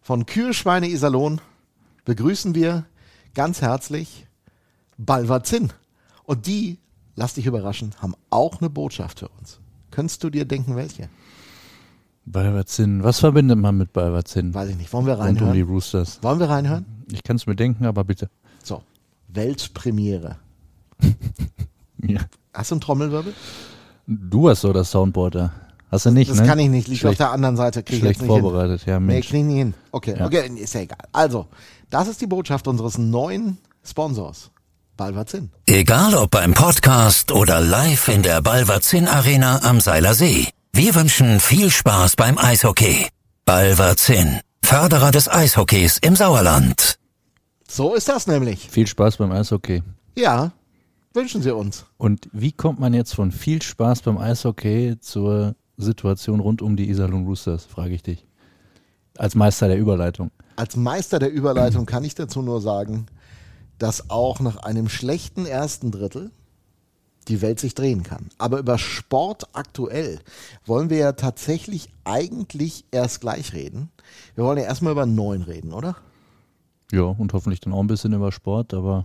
von 0.00 0.26
Kühe, 0.26 0.54
Schweine, 0.54 0.88
Iserlohn. 0.88 1.40
Begrüßen 2.04 2.54
wir 2.54 2.86
ganz 3.34 3.60
herzlich 3.60 4.26
Balvazin. 4.96 5.72
Und 6.24 6.46
die, 6.46 6.78
lass 7.18 7.34
dich 7.34 7.46
überraschen, 7.46 7.94
haben 8.00 8.14
auch 8.30 8.60
eine 8.60 8.70
Botschaft 8.70 9.18
für 9.20 9.28
uns. 9.28 9.58
Könntest 9.90 10.22
du 10.22 10.30
dir 10.30 10.44
denken, 10.44 10.76
welche? 10.76 11.08
Balverzin. 12.24 13.02
Was 13.02 13.20
verbindet 13.20 13.58
man 13.58 13.76
mit 13.76 13.92
Balverzin? 13.92 14.54
Weiß 14.54 14.68
ich 14.68 14.76
nicht. 14.76 14.92
Wollen 14.92 15.06
wir 15.06 15.14
Rund 15.14 15.28
um 15.30 15.36
die 15.36 15.44
reinhören? 15.44 15.68
Roosters. 15.68 16.18
Wollen 16.22 16.38
wir 16.38 16.48
reinhören? 16.48 16.84
Ich 17.10 17.22
kann 17.22 17.36
es 17.36 17.46
mir 17.46 17.56
denken, 17.56 17.86
aber 17.86 18.04
bitte. 18.04 18.28
So, 18.62 18.82
Weltpremiere. 19.28 20.36
Ja. 22.00 22.20
Hast 22.54 22.70
du 22.70 22.76
einen 22.76 22.80
Trommelwirbel? 22.80 23.34
Du 24.06 24.48
hast 24.48 24.60
so 24.60 24.72
das 24.72 24.92
Soundboard 24.92 25.34
da. 25.34 25.52
Hast 25.90 26.06
du 26.06 26.12
nicht, 26.12 26.30
Das 26.30 26.38
ne? 26.38 26.46
kann 26.46 26.58
ich 26.60 26.68
nicht, 26.68 26.86
liegt 26.86 27.00
auf 27.04 27.08
Schlecht, 27.08 27.20
der 27.20 27.32
anderen 27.32 27.56
Seite. 27.56 27.82
Krieg 27.82 27.94
ich 27.96 28.00
schlecht 28.00 28.22
nicht 28.22 28.30
hin. 28.32 28.40
vorbereitet, 28.40 28.86
ja, 28.86 29.00
Nee, 29.00 29.14
Mensch. 29.14 29.28
kriegen 29.28 29.48
nicht 29.48 29.56
hin. 29.56 29.74
Okay, 29.90 30.14
Ja. 30.16 30.26
okay, 30.26 30.46
ist 30.46 30.74
ja 30.74 30.82
egal. 30.82 30.98
Also, 31.12 31.46
das 31.90 32.06
ist 32.06 32.20
die 32.20 32.28
Botschaft 32.28 32.68
unseres 32.68 32.98
neuen 32.98 33.58
Sponsors. 33.84 34.52
Balvazin. 34.98 35.50
Egal 35.64 36.14
ob 36.14 36.32
beim 36.32 36.52
Podcast 36.52 37.32
oder 37.32 37.60
live 37.60 38.08
in 38.08 38.22
der 38.22 38.42
Balverzin 38.42 39.08
Arena 39.08 39.60
am 39.62 39.80
Seiler 39.80 40.12
See. 40.12 40.48
Wir 40.72 40.94
wünschen 40.94 41.40
viel 41.40 41.70
Spaß 41.70 42.16
beim 42.16 42.36
Eishockey. 42.36 43.06
Balverzin, 43.46 44.40
Förderer 44.62 45.10
des 45.10 45.28
Eishockeys 45.28 45.98
im 45.98 46.16
Sauerland. 46.16 46.98
So 47.66 47.94
ist 47.94 48.08
das 48.08 48.26
nämlich. 48.26 48.68
Viel 48.68 48.86
Spaß 48.86 49.18
beim 49.18 49.30
Eishockey. 49.32 49.82
Ja, 50.16 50.50
wünschen 51.14 51.42
Sie 51.42 51.54
uns. 51.54 51.86
Und 51.96 52.28
wie 52.32 52.52
kommt 52.52 52.80
man 52.80 52.92
jetzt 52.92 53.14
von 53.14 53.30
viel 53.30 53.62
Spaß 53.62 54.02
beim 54.02 54.18
Eishockey 54.18 54.96
zur 55.00 55.54
Situation 55.76 56.40
rund 56.40 56.60
um 56.60 56.76
die 56.76 56.90
Iserlohn 56.90 57.24
Roosters, 57.24 57.64
frage 57.64 57.94
ich 57.94 58.02
dich. 58.02 58.26
Als 59.16 59.36
Meister 59.36 59.68
der 59.68 59.78
Überleitung. 59.78 60.32
Als 60.56 60.74
Meister 60.74 61.20
der 61.20 61.30
Überleitung 61.30 61.86
kann 61.86 62.02
ich 62.02 62.16
dazu 62.16 62.42
nur 62.42 62.60
sagen, 62.60 63.06
dass 63.78 64.10
auch 64.10 64.40
nach 64.40 64.56
einem 64.58 64.88
schlechten 64.88 65.46
ersten 65.46 65.90
Drittel 65.90 66.30
die 67.28 67.42
Welt 67.42 67.60
sich 67.60 67.74
drehen 67.74 68.02
kann. 68.02 68.30
Aber 68.38 68.58
über 68.58 68.78
Sport 68.78 69.48
aktuell 69.52 70.20
wollen 70.64 70.90
wir 70.90 70.96
ja 70.96 71.12
tatsächlich 71.12 71.90
eigentlich 72.04 72.84
erst 72.90 73.20
gleich 73.20 73.52
reden. 73.52 73.90
Wir 74.34 74.44
wollen 74.44 74.58
ja 74.58 74.64
erstmal 74.64 74.92
über 74.92 75.06
neun 75.06 75.42
reden, 75.42 75.72
oder? 75.72 75.96
Ja, 76.90 77.02
und 77.02 77.32
hoffentlich 77.34 77.60
dann 77.60 77.74
auch 77.74 77.80
ein 77.80 77.86
bisschen 77.86 78.14
über 78.14 78.32
Sport, 78.32 78.72
aber 78.72 79.04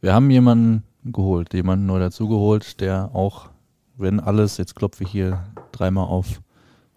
wir 0.00 0.12
haben 0.12 0.30
jemanden 0.30 0.82
geholt, 1.04 1.54
jemanden 1.54 1.86
neu 1.86 1.98
dazugeholt, 1.98 2.80
der 2.80 3.14
auch, 3.14 3.48
wenn 3.96 4.20
alles, 4.20 4.58
jetzt 4.58 4.76
klopfe 4.76 5.04
ich 5.04 5.10
hier 5.10 5.46
dreimal 5.72 6.06
auf 6.06 6.40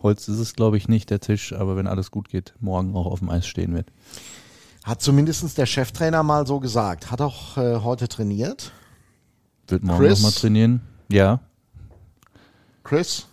Holz 0.03 0.27
ist 0.27 0.39
es, 0.39 0.55
glaube 0.55 0.77
ich, 0.77 0.87
nicht, 0.87 1.09
der 1.09 1.19
Tisch, 1.19 1.53
aber 1.53 1.75
wenn 1.75 1.87
alles 1.87 2.11
gut 2.11 2.29
geht, 2.29 2.53
morgen 2.59 2.95
auch 2.95 3.05
auf 3.05 3.19
dem 3.19 3.29
Eis 3.29 3.45
stehen 3.45 3.73
wird. 3.73 3.91
Hat 4.83 5.01
zumindest 5.01 5.57
der 5.57 5.65
Cheftrainer 5.65 6.23
mal 6.23 6.47
so 6.47 6.59
gesagt. 6.59 7.11
Hat 7.11 7.21
auch 7.21 7.57
äh, 7.57 7.77
heute 7.77 8.07
trainiert. 8.07 8.71
Wird 9.67 9.83
morgen 9.83 10.09
nochmal 10.09 10.31
trainieren. 10.31 10.81
Ja, 11.09 11.39
Chris, 12.83 13.27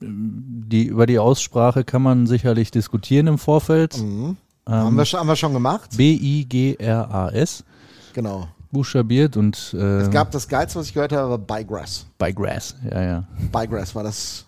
die, 0.00 0.84
über 0.84 1.06
die 1.06 1.18
Aussprache 1.18 1.82
kann 1.84 2.02
man 2.02 2.26
sicherlich 2.26 2.70
diskutieren 2.70 3.26
im 3.26 3.38
Vorfeld. 3.38 3.94
haben, 3.94 4.36
Ähm, 4.68 4.94
wir, 4.96 5.04
schon- 5.04 5.20
haben 5.20 5.26
wir 5.28 5.36
schon 5.36 5.52
gemacht? 5.52 5.90
B-I-G-R-A-S 5.96 7.64
Genau. 8.12 8.48
buchstabiert 8.70 9.36
und 9.36 9.74
äh, 9.78 10.00
Es 10.02 10.10
gab 10.10 10.30
das 10.30 10.46
Geilste, 10.48 10.78
was 10.78 10.86
ich 10.88 10.94
gehört 10.94 11.12
habe, 11.12 11.30
war 11.30 11.38
Bygrass. 11.38 12.06
bei 12.18 12.32
Grass. 12.32 12.76
Ja, 12.90 13.02
ja. 13.02 13.24
Bygrass 13.52 13.94
war 13.94 14.02
das. 14.04 14.46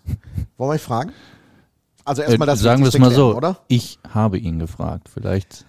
Wollen 0.57 0.73
wir 0.73 0.78
fragen? 0.78 1.12
Also 2.04 2.23
Äh, 2.23 2.26
erstmal 2.26 2.47
das 2.47 2.61
sagen 2.61 2.83
wir 2.83 2.88
es 2.88 2.99
mal 2.99 3.11
so, 3.11 3.37
oder? 3.37 3.59
ich 3.68 3.99
habe 4.09 4.38
ihn 4.38 4.59
gefragt. 4.59 5.09
Vielleicht 5.12 5.64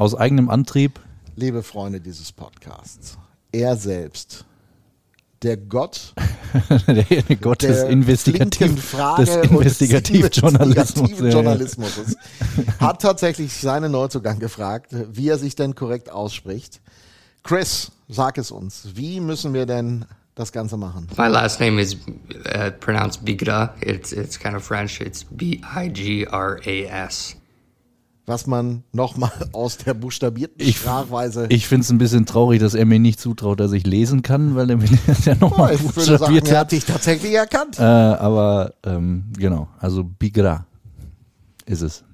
aus 0.00 0.14
eigenem 0.14 0.48
Antrieb. 0.48 0.98
Liebe 1.36 1.62
Freunde 1.62 2.00
dieses 2.00 2.32
Podcasts, 2.32 3.18
er 3.52 3.76
selbst 3.76 4.46
der 5.42 5.58
Gott 5.58 6.14
der 6.86 7.36
Gott 7.36 7.62
des, 7.62 7.82
Investigativ, 7.82 8.92
des 9.18 9.36
Investigativjournalismus. 9.36 11.10
Investigativjournalismus 11.10 12.16
hat 12.80 13.02
tatsächlich 13.02 13.52
seinen 13.52 13.92
Neuzugang 13.92 14.38
gefragt, 14.38 14.90
wie 15.12 15.28
er 15.28 15.36
sich 15.36 15.54
denn 15.54 15.74
korrekt 15.74 16.10
ausspricht. 16.10 16.80
Chris, 17.42 17.92
sag 18.08 18.38
es 18.38 18.50
uns. 18.50 18.88
Wie 18.94 19.20
müssen 19.20 19.52
wir 19.52 19.66
denn 19.66 20.06
das 20.34 20.50
Ganze 20.50 20.78
machen? 20.78 21.08
My 21.18 21.28
last 21.28 21.60
name 21.60 21.78
is 21.80 21.94
uh, 21.94 22.70
pronounced 22.80 23.22
Bigra. 23.22 23.74
It's 23.82 24.12
it's 24.12 24.38
kind 24.38 24.56
of 24.56 24.64
French. 24.64 25.00
It's 25.02 25.24
B 25.24 25.60
I 25.76 25.88
G 25.88 26.24
R 26.24 26.58
A 26.64 27.04
S. 27.04 27.36
Was 28.30 28.46
man 28.46 28.84
nochmal 28.92 29.32
aus 29.52 29.76
der 29.78 29.92
buchstabierten 29.92 30.56
Ich- 30.64 30.76
Sprachweise. 30.76 31.46
Ich 31.50 31.66
finde 31.66 31.82
es 31.82 31.90
ein 31.90 31.98
bisschen 31.98 32.26
traurig, 32.26 32.60
dass 32.60 32.74
er 32.74 32.86
mir 32.86 33.00
nicht 33.00 33.18
zutraut, 33.18 33.58
dass 33.58 33.72
ich 33.72 33.84
lesen 33.84 34.22
kann, 34.22 34.54
weil 34.54 34.70
er 34.70 34.76
mir 34.76 34.86
ja 35.24 35.32
Oh, 35.40 35.46
nochmal 35.46 35.70
würde 35.80 35.82
sagen, 36.00 36.18
buchstabiert 36.18 36.46
er 36.48 36.50
hat. 36.52 36.58
hat 36.66 36.72
dich 36.72 36.84
tatsächlich 36.84 37.32
erkannt. 37.34 37.78
Äh, 37.80 37.82
aber 37.82 38.74
ähm, 38.84 39.24
genau, 39.36 39.66
also 39.80 40.04
Bigra 40.04 40.64
ist 41.66 41.80
es. 41.82 42.04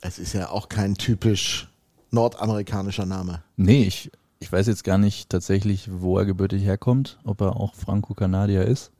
Es 0.00 0.18
ist 0.18 0.32
ja 0.32 0.48
auch 0.48 0.70
kein 0.70 0.94
typisch 0.94 1.68
nordamerikanischer 2.12 3.04
Name. 3.04 3.42
Nee, 3.56 3.82
ich, 3.84 4.10
ich 4.40 4.50
weiß 4.50 4.68
jetzt 4.68 4.84
gar 4.84 4.96
nicht 4.96 5.28
tatsächlich, 5.28 5.90
wo 5.92 6.16
er 6.18 6.24
gebürtig 6.24 6.62
herkommt, 6.64 7.18
ob 7.24 7.42
er 7.42 7.56
auch 7.56 7.74
Franco-Kanadier 7.74 8.64
ist. 8.64 8.90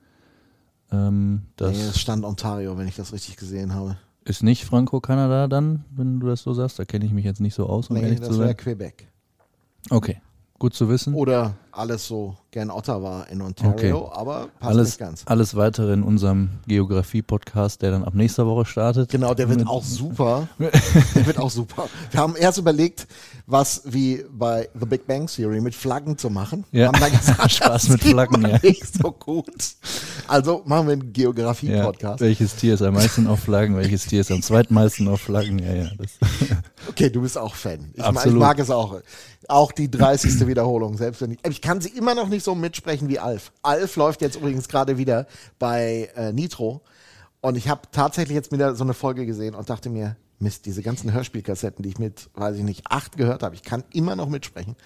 Ähm, 0.93 1.43
das 1.57 1.73
Nee, 1.77 1.83
es 1.85 1.99
stand 2.01 2.27
Ontario, 2.27 2.77
wenn 2.77 2.89
ich 2.89 2.97
das 2.97 3.15
richtig 3.15 3.37
gesehen 3.37 3.75
habe. 3.75 3.97
Ist 4.29 4.43
nicht 4.43 4.65
Franco-Kanada 4.65 5.49
dann, 5.49 5.85
wenn 5.91 6.21
du 6.21 6.27
das 6.27 6.43
so 6.43 6.53
sagst. 6.53 6.79
Da 6.79 6.85
kenne 6.85 7.05
ich 7.05 7.13
mich 7.13 7.25
jetzt 7.25 7.41
nicht 7.41 7.55
so 7.55 7.67
aus, 7.67 7.89
um 7.89 7.97
Nee, 7.97 8.03
ehrlich 8.03 8.21
das 8.21 8.29
zu 8.31 8.39
wäre 8.39 8.49
sein. 8.49 8.57
Quebec. 8.57 9.09
Okay, 9.91 10.21
gut 10.59 10.75
zu 10.75 10.89
wissen. 10.89 11.15
Oder 11.15 11.55
alles 11.79 12.07
so 12.07 12.37
gern 12.51 12.71
Ottawa 12.71 13.23
in 13.31 13.41
Ontario, 13.41 14.11
aber 14.13 14.49
passt 14.59 14.73
alles, 14.73 14.87
nicht 14.89 14.99
ganz. 14.99 15.23
alles 15.27 15.55
weitere 15.55 15.93
in 15.93 16.03
unserem 16.03 16.51
Geografie-Podcast, 16.67 17.83
der 17.83 17.93
dann 17.93 18.05
ab 18.05 18.15
nächster 18.15 18.47
Woche 18.47 18.65
startet. 18.65 19.11
Genau, 19.11 19.35
der 19.35 19.49
wird 19.49 19.67
auch 19.67 19.85
super. 19.85 20.49
Der 20.59 21.27
wird 21.27 21.39
auch 21.39 21.51
super. 21.51 21.89
Wir 22.11 22.21
haben 22.21 22.37
erst 22.37 22.59
überlegt, 22.59 23.07
was 23.47 23.83
wie 23.85 24.25
bei 24.31 24.69
The 24.79 24.87
Big 24.87 25.07
Bang 25.07 25.27
Theory 25.27 25.61
mit 25.61 25.75
Flaggen 25.75 26.19
zu 26.19 26.31
machen. 26.31 26.65
Ja. 26.73 26.89
Haben 26.89 27.01
dann 27.01 27.13
gesagt, 27.13 27.51
Spaß 27.53 27.89
mit 27.91 28.03
Flaggen, 28.03 28.43
ja. 28.43 28.59
nicht 28.63 28.95
so 28.95 29.13
gut. 29.13 29.47
Also 30.27 30.63
machen 30.65 30.87
wir 30.87 30.93
einen 30.95 31.03
Ja, 31.03 31.13
Geografie-Podcast. 31.13 32.21
welches 32.21 32.57
Tier 32.57 32.75
ist 32.75 32.83
am 32.83 32.95
meisten 32.95 33.27
auf 33.27 33.41
Flaggen, 33.41 33.77
welches 33.77 34.07
Tier 34.07 34.21
ist 34.21 34.31
am 34.31 34.43
zweitmeisten 34.43 35.07
auf 35.09 35.21
Flaggen? 35.21 35.59
Ja, 35.59 35.75
ja. 35.75 35.91
Okay, 36.89 37.11
du 37.11 37.21
bist 37.23 37.39
auch 37.39 37.55
Fan. 37.55 37.91
Ich, 37.93 37.99
mag, 37.99 38.11
ich 38.11 38.17
Absolut. 38.17 38.39
mag 38.39 38.59
es 38.59 38.71
auch. 38.71 39.01
Auch 39.49 39.73
die 39.73 39.91
30. 39.91 40.41
Wiederholung, 40.47 40.97
selbst 40.97 41.21
wenn 41.23 41.33
ich. 41.33 41.39
Ich 41.49 41.61
kann 41.69 41.83
sie 41.83 41.91
immer 41.91 42.15
noch 42.15 42.29
nicht 42.29 42.45
so 42.45 42.55
mitsprechen 42.55 43.11
wie 43.11 43.19
Alf. 43.19 43.53
Alf 43.63 43.97
läuft 43.97 44.23
jetzt 44.23 44.37
übrigens 44.37 44.69
gerade 44.69 44.97
wieder 44.97 45.27
bei 45.59 46.09
äh, 46.17 46.33
Nitro. 46.33 46.81
Und 47.43 47.59
ich 47.59 47.69
habe 47.69 47.83
tatsächlich 47.93 48.35
jetzt 48.35 48.51
wieder 48.51 48.75
so 48.75 48.85
eine 48.85 48.95
Folge 48.95 49.27
gesehen 49.27 49.55
und 49.55 49.69
dachte 49.69 49.91
mir, 49.91 50.17
Mist, 50.39 50.65
diese 50.65 50.81
ganzen 50.81 51.13
Hörspielkassetten, 51.13 51.83
die 51.83 51.91
ich 51.91 51.99
mit, 51.99 52.31
weiß 52.33 52.57
ich 52.57 52.63
nicht, 52.63 52.85
acht 52.89 53.19
gehört 53.19 53.43
habe, 53.43 53.55
ich 53.55 53.63
kann 53.63 53.85
immer 53.93 54.17
noch 54.17 54.31
mitsprechen. 54.31 54.77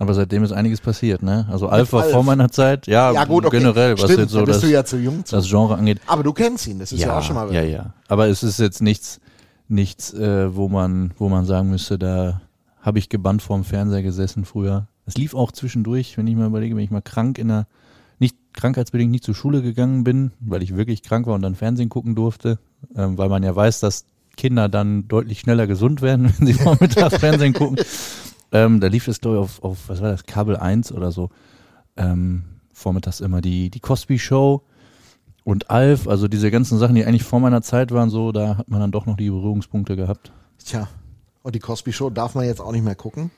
aber 0.00 0.12
seitdem 0.12 0.42
ist 0.42 0.50
einiges 0.50 0.80
passiert, 0.80 1.22
ne? 1.22 1.46
Also 1.48 1.68
Alf 1.68 1.92
war 1.92 2.02
vor 2.02 2.24
meiner 2.24 2.50
Zeit, 2.50 2.88
ja, 2.88 3.12
Ja, 3.12 3.24
gut, 3.24 3.46
okay. 3.46 3.58
generell, 3.60 3.92
was 3.92 4.02
Stimmt, 4.02 4.18
jetzt 4.18 4.32
so 4.32 4.44
das, 4.44 4.60
ja 4.68 4.84
zu 4.84 4.96
jung 4.96 5.24
zu. 5.24 5.36
das 5.36 5.48
Genre 5.48 5.76
angeht. 5.76 6.00
Aber 6.08 6.24
du 6.24 6.32
kennst 6.32 6.66
ihn, 6.66 6.80
das 6.80 6.90
ist 6.90 6.98
ja, 6.98 7.16
auch 7.16 7.22
schon 7.22 7.36
mal 7.36 7.54
ja, 7.54 7.62
ja. 7.62 7.94
Aber 8.08 8.26
es 8.26 8.42
ist 8.42 8.58
jetzt 8.58 8.82
nichts, 8.82 9.20
nichts, 9.68 10.12
äh, 10.14 10.52
wo 10.52 10.68
man, 10.68 11.12
wo 11.16 11.28
man 11.28 11.44
sagen 11.44 11.70
müsste, 11.70 11.96
da 11.96 12.40
habe 12.80 12.98
ich 12.98 13.08
gebannt 13.08 13.40
vorm 13.40 13.62
Fernseher 13.62 14.02
gesessen 14.02 14.44
früher. 14.44 14.88
Es 15.06 15.16
lief 15.16 15.34
auch 15.34 15.52
zwischendurch, 15.52 16.16
wenn 16.16 16.26
ich 16.26 16.36
mal 16.36 16.46
überlege, 16.46 16.76
wenn 16.76 16.84
ich 16.84 16.90
mal 16.90 17.02
krank 17.02 17.38
in 17.38 17.48
der, 17.48 17.66
nicht 18.18 18.36
krankheitsbedingt 18.52 19.10
nicht 19.10 19.24
zur 19.24 19.34
Schule 19.34 19.62
gegangen 19.62 20.04
bin, 20.04 20.32
weil 20.40 20.62
ich 20.62 20.76
wirklich 20.76 21.02
krank 21.02 21.26
war 21.26 21.34
und 21.34 21.42
dann 21.42 21.54
Fernsehen 21.54 21.88
gucken 21.88 22.14
durfte, 22.14 22.58
ähm, 22.94 23.18
weil 23.18 23.28
man 23.28 23.42
ja 23.42 23.54
weiß, 23.54 23.80
dass 23.80 24.06
Kinder 24.36 24.68
dann 24.68 25.08
deutlich 25.08 25.40
schneller 25.40 25.66
gesund 25.66 26.02
werden, 26.02 26.32
wenn 26.38 26.46
sie 26.46 26.54
vormittags 26.54 27.18
Fernsehen 27.18 27.52
gucken. 27.52 27.78
Ähm, 28.54 28.80
da 28.80 28.88
lief 28.88 29.08
es, 29.08 29.22
glaube 29.22 29.38
ich, 29.38 29.42
auf, 29.42 29.64
auf, 29.64 29.88
was 29.88 30.02
war 30.02 30.10
das, 30.10 30.26
Kabel 30.26 30.58
1 30.58 30.92
oder 30.92 31.10
so. 31.10 31.30
Ähm, 31.96 32.42
vormittags 32.74 33.20
immer 33.20 33.40
die, 33.40 33.70
die 33.70 33.80
Cosby 33.80 34.18
Show 34.18 34.62
und 35.42 35.70
Alf, 35.70 36.06
also 36.06 36.28
diese 36.28 36.50
ganzen 36.50 36.78
Sachen, 36.78 36.94
die 36.94 37.04
eigentlich 37.04 37.24
vor 37.24 37.40
meiner 37.40 37.62
Zeit 37.62 37.90
waren, 37.92 38.10
so, 38.10 38.30
da 38.30 38.58
hat 38.58 38.68
man 38.68 38.80
dann 38.80 38.92
doch 38.92 39.06
noch 39.06 39.16
die 39.16 39.30
Berührungspunkte 39.30 39.96
gehabt. 39.96 40.32
Tja. 40.64 40.88
Und 41.42 41.54
die 41.54 41.60
Cosby 41.60 41.92
Show 41.92 42.10
darf 42.10 42.34
man 42.34 42.44
jetzt 42.44 42.60
auch 42.60 42.72
nicht 42.72 42.84
mehr 42.84 42.94
gucken, 42.94 43.30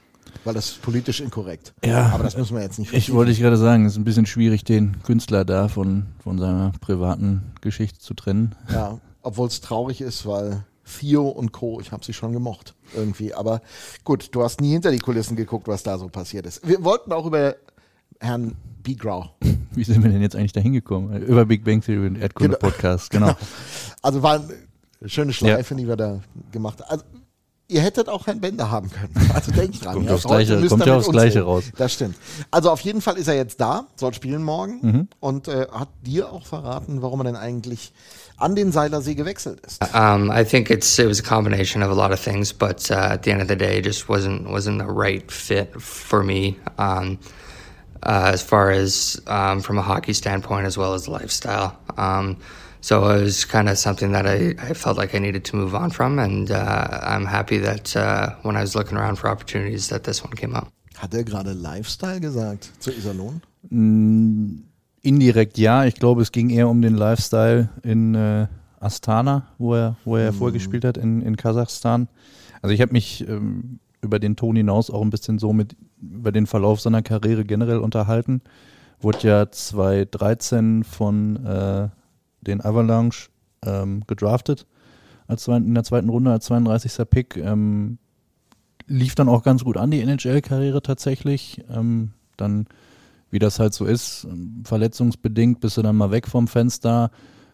weil 0.45 0.55
das 0.55 0.71
ist 0.71 0.83
politisch 0.83 1.21
inkorrekt. 1.21 1.75
Ja, 1.85 2.11
Aber 2.11 2.25
das 2.25 2.37
müssen 2.37 2.57
wir 2.57 2.63
jetzt 2.63 2.79
nicht 2.79 2.93
Ich 2.93 3.13
wollte 3.13 3.33
ich 3.33 3.41
gerade 3.41 3.57
sagen, 3.57 3.87
es 3.87 3.93
ist 3.93 3.99
ein 3.99 4.05
bisschen 4.05 4.27
schwierig, 4.27 4.65
den 4.65 5.03
Künstler 5.03 5.45
da 5.45 5.69
von, 5.69 6.07
von 6.23 6.39
seiner 6.39 6.73
privaten 6.81 7.53
Geschichte 7.61 7.99
zu 7.99 8.15
trennen. 8.15 8.55
Ja, 8.71 8.99
obwohl 9.23 9.49
es 9.49 9.61
traurig 9.61 10.01
ist, 10.01 10.27
weil 10.27 10.65
Theo 10.85 11.29
und 11.29 11.53
Co., 11.53 11.81
ich 11.81 11.93
habe 11.93 12.05
sie 12.05 12.13
schon 12.13 12.33
gemocht 12.33 12.75
irgendwie. 12.95 13.35
Aber 13.35 13.63
gut, 14.05 14.29
du 14.33 14.43
hast 14.43 14.61
nie 14.61 14.73
hinter 14.73 14.91
die 14.91 14.99
Kulissen 14.99 15.37
geguckt, 15.37 15.67
was 15.67 15.83
da 15.83 15.99
so 15.99 16.09
passiert 16.09 16.47
ist. 16.47 16.67
Wir 16.67 16.85
wollten 16.85 17.13
auch 17.13 17.27
über 17.27 17.57
Herrn 18.21 18.55
Bigrau. 18.83 19.31
Wie 19.75 19.85
sind 19.85 20.03
wir 20.05 20.11
denn 20.11 20.23
jetzt 20.23 20.37
eigentlich 20.37 20.53
da 20.53 20.61
hingekommen? 20.61 21.23
Über 21.23 21.47
Big 21.47 21.65
Bang 21.65 21.81
Theory 21.81 22.07
und 22.07 22.17
Erdkunde 22.17 22.57
Podcast, 22.57 23.11
genau. 23.11 23.35
Also 24.03 24.23
war 24.23 24.45
eine 25.01 25.09
schöne 25.09 25.33
Schleife, 25.33 25.75
die 25.75 25.89
wir 25.89 25.97
da 25.97 26.21
gemacht 26.53 26.81
haben. 26.81 26.91
Also, 26.91 27.05
ihr 27.69 27.81
hättet 27.81 28.09
auch 28.09 28.27
Herrn 28.27 28.41
Bender 28.41 28.71
haben 28.71 28.91
können. 28.91 29.15
Also 29.35 29.51
denkt 29.53 29.85
dran. 29.85 29.95
Kommt 29.95 30.07
ja, 30.09 30.15
aufs 30.15 30.25
Gleiche- 30.25 30.57
müsst 30.57 30.71
kommt 30.71 30.87
ja 30.87 30.93
mit 30.93 30.99
aufs 30.99 31.09
uns 31.09 31.17
Gleiche 31.17 31.43
raus. 31.43 31.65
Das 31.77 31.93
stimmt. 31.93 32.17
Also 32.51 32.71
auf 32.71 32.81
jeden 32.81 33.01
Fall 33.01 33.17
ist 33.17 33.27
er 33.29 33.35
jetzt 33.35 33.61
da, 33.61 33.87
soll 33.97 34.13
spielen 34.15 34.43
morgen 34.43 34.79
Mhm. 34.83 35.09
und 35.21 35.49
äh, 35.49 35.67
hat 35.73 35.89
dir 36.03 36.31
auch 36.33 36.47
verraten, 36.47 37.03
warum 37.03 37.21
er 37.21 37.25
denn 37.25 37.37
eigentlich 37.37 37.93
an 38.37 38.55
den 38.57 38.73
Seilersee 38.73 39.15
gewechselt 39.15 39.61
ist. 39.67 39.81
Um, 39.95 40.31
I 40.31 40.45
think 40.45 40.69
it's 40.71 40.99
it 40.99 41.09
was 41.09 41.21
a 41.21 41.23
combination 41.23 41.83
of 41.83 41.91
a 41.91 41.95
lot 41.95 42.13
of 42.13 42.21
things, 42.23 42.53
but 42.53 42.91
uh, 42.91 42.95
at 42.95 43.25
the 43.25 43.31
end 43.31 43.41
of 43.41 43.49
the 43.49 43.57
day, 43.57 43.79
it 43.79 43.85
just 43.87 44.09
wasn't 44.09 44.49
wasn't 44.49 44.81
the 44.81 44.89
right 44.93 45.31
fit 45.31 45.69
for 45.79 46.23
me. 46.25 46.57
Um, 46.79 47.19
uh, 48.05 48.33
as 48.35 48.43
far 48.43 48.71
as 48.71 49.21
um, 49.29 49.61
from 49.63 49.79
a 49.79 49.83
hockey 49.83 50.13
standpoint, 50.13 50.67
as 50.67 50.77
well 50.77 50.95
as 50.95 51.07
lifestyle. 51.09 51.77
Um, 51.97 52.37
so 52.85 53.09
it 53.09 53.23
was 53.23 53.47
kind 53.47 53.71
of 53.71 53.79
something 53.79 54.13
that 54.13 54.27
I, 54.27 54.55
I 54.59 54.75
felt 54.75 54.99
like 54.99 55.15
I 55.15 55.19
needed 55.19 55.43
to 55.47 55.57
move 55.57 55.75
on 55.75 55.91
from, 55.91 56.19
and 56.19 56.51
uh, 56.51 57.01
I'm 57.03 57.25
happy 57.25 57.57
that 57.57 57.97
uh, 57.97 58.35
when 58.43 58.57
I 58.57 58.61
was 58.61 58.75
looking 58.75 58.99
around 58.99 59.17
for 59.17 59.31
opportunities, 59.31 59.89
that 59.89 60.05
this 60.05 60.23
one 60.23 60.35
came 60.37 60.55
up. 60.55 60.69
Hat 60.99 61.15
er 61.15 61.25
gerade 61.25 61.55
Lifestyle 61.55 62.21
gesagt 62.21 62.71
zu 62.81 62.91
Iserlohn? 62.91 63.41
Indirekt 65.01 65.57
ja, 65.57 65.87
ich 65.87 65.95
glaube, 65.95 66.21
es 66.21 66.31
ging 66.31 66.51
eher 66.51 66.69
um 66.69 66.83
den 66.83 66.95
Lifestyle 66.95 67.71
in 67.83 68.15
äh, 68.15 68.49
Astana, 68.81 69.47
wo 69.57 69.75
er, 69.75 69.97
wo 70.05 70.19
er 70.19 70.35
vorher 70.35 70.53
gespielt 70.53 70.85
hat, 70.85 70.99
in, 70.99 71.23
in 71.23 71.39
Kasachstan. 71.39 72.09
Also 72.61 72.75
ich 72.75 72.83
habe 72.83 72.93
mich 72.93 73.27
ähm, 73.27 73.81
über 74.03 74.19
den 74.19 74.37
Ton 74.37 74.57
hinaus 74.57 74.91
auch 74.91 75.01
ein 75.01 75.11
bisschen 75.11 75.39
so 75.39 75.55
mit 75.55 75.75
über 76.03 76.33
den 76.33 76.47
Verlauf 76.47 76.83
seiner 76.83 77.01
Karriere 77.01 77.47
generell 77.47 77.79
unterhalten. 77.79 78.43
Wurde 79.01 79.27
ja 79.27 79.51
2013 79.51 80.85
von 80.85 81.47
äh, 81.47 81.89
den 82.45 82.65
Avalanche 82.65 83.31
ähm, 83.65 84.05
gedraftet 84.07 84.67
als 85.27 85.45
zwei, 85.45 85.57
in 85.57 85.75
der 85.75 85.85
zweiten 85.85 86.09
Runde 86.09 86.31
als 86.31 86.47
32. 86.47 87.09
Pick. 87.09 87.37
Ähm, 87.37 87.99
lief 88.87 89.15
dann 89.15 89.29
auch 89.29 89.43
ganz 89.43 89.65
gut 89.65 89.77
an, 89.77 89.91
die 89.91 90.01
NHL-Karriere 90.01 90.83
tatsächlich. 90.83 91.65
Ähm, 91.71 92.13
dann, 92.37 92.67
wie 93.31 93.39
das 93.39 93.59
halt 93.59 93.75
so 93.75 93.85
ist, 93.85 94.27
verletzungsbedingt 94.65 95.61
bist 95.61 95.77
du 95.77 95.83
dann 95.83 95.97
mal 95.97 96.11
weg 96.11 96.29
vom 96.29 96.49
Fenster. 96.49 97.11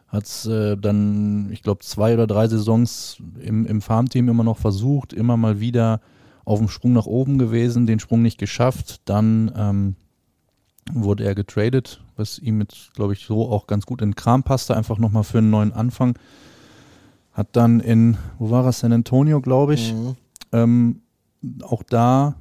Hat 0.09 0.25
es 0.25 0.47
äh, 0.47 0.77
dann, 0.77 1.51
ich 1.53 1.63
glaube, 1.63 1.85
zwei 1.85 2.15
oder 2.15 2.27
drei 2.27 2.49
Saisons 2.49 3.23
im, 3.41 3.65
im 3.67 3.81
Farmteam 3.81 4.29
immer 4.29 4.43
noch 4.43 4.59
versucht, 4.59 5.13
immer 5.13 5.37
mal 5.37 5.61
wieder 5.61 6.01
auf 6.45 6.59
dem 6.59 6.69
Sprung 6.69 6.93
nach 6.95 7.07
oben 7.07 7.39
gewesen, 7.39 7.87
den 7.87 8.01
Sprung 8.01 8.23
nicht 8.23 8.39
geschafft. 8.39 9.03
Dann 9.05 9.53
ähm, 9.57 9.97
wurde 10.93 11.25
er 11.25 11.35
getradet, 11.35 12.03
was 12.17 12.39
ihm 12.39 12.61
jetzt, 12.61 12.95
glaube 12.95 13.13
ich, 13.13 13.25
so 13.25 13.49
auch 13.49 13.67
ganz 13.67 13.87
gut 13.87 14.03
in 14.03 14.11
den 14.11 14.17
Kram 14.17 14.43
passte, 14.43 14.77
einfach 14.77 14.99
nochmal 14.99 15.25
für 15.25 15.39
einen 15.39 15.51
neuen 15.51 15.73
Anfang. 15.73 16.19
Hat 17.33 17.49
dann 17.53 17.81
in, 17.81 18.19
wo 18.39 18.51
war 18.51 18.65
er, 18.65 18.73
San 18.73 18.93
Antonio, 18.93 19.41
glaube 19.41 19.75
ich, 19.75 19.95
ähm, 20.53 21.03
auch 21.63 21.83
da 21.83 22.35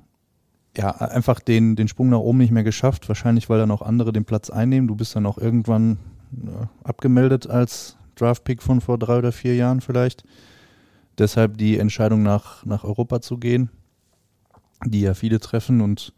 ja 0.78 0.92
einfach 0.92 1.40
den, 1.40 1.76
den 1.76 1.88
Sprung 1.88 2.10
nach 2.10 2.20
oben 2.20 2.38
nicht 2.40 2.52
mehr 2.52 2.64
geschafft. 2.64 3.08
Wahrscheinlich, 3.08 3.50
weil 3.50 3.60
dann 3.60 3.72
auch 3.72 3.82
andere 3.82 4.12
den 4.14 4.26
Platz 4.26 4.50
einnehmen. 4.50 4.88
Du 4.88 4.96
bist 4.96 5.16
dann 5.16 5.26
auch 5.26 5.38
irgendwann 5.38 5.98
ja, 6.32 6.70
abgemeldet 6.84 7.48
als 7.48 7.98
Draftpick 8.16 8.62
von 8.62 8.82
vor 8.82 8.98
drei 8.98 9.18
oder 9.18 9.32
vier 9.32 9.56
Jahren 9.56 9.82
vielleicht. 9.82 10.24
Deshalb 11.18 11.58
die 11.58 11.78
Entscheidung 11.78 12.24
nach, 12.24 12.66
nach 12.66 12.84
Europa 12.84 13.22
zu 13.22 13.38
gehen, 13.38 13.70
die 14.86 15.02
ja 15.02 15.14
viele 15.14 15.40
treffen. 15.40 15.82
Und 15.82 16.14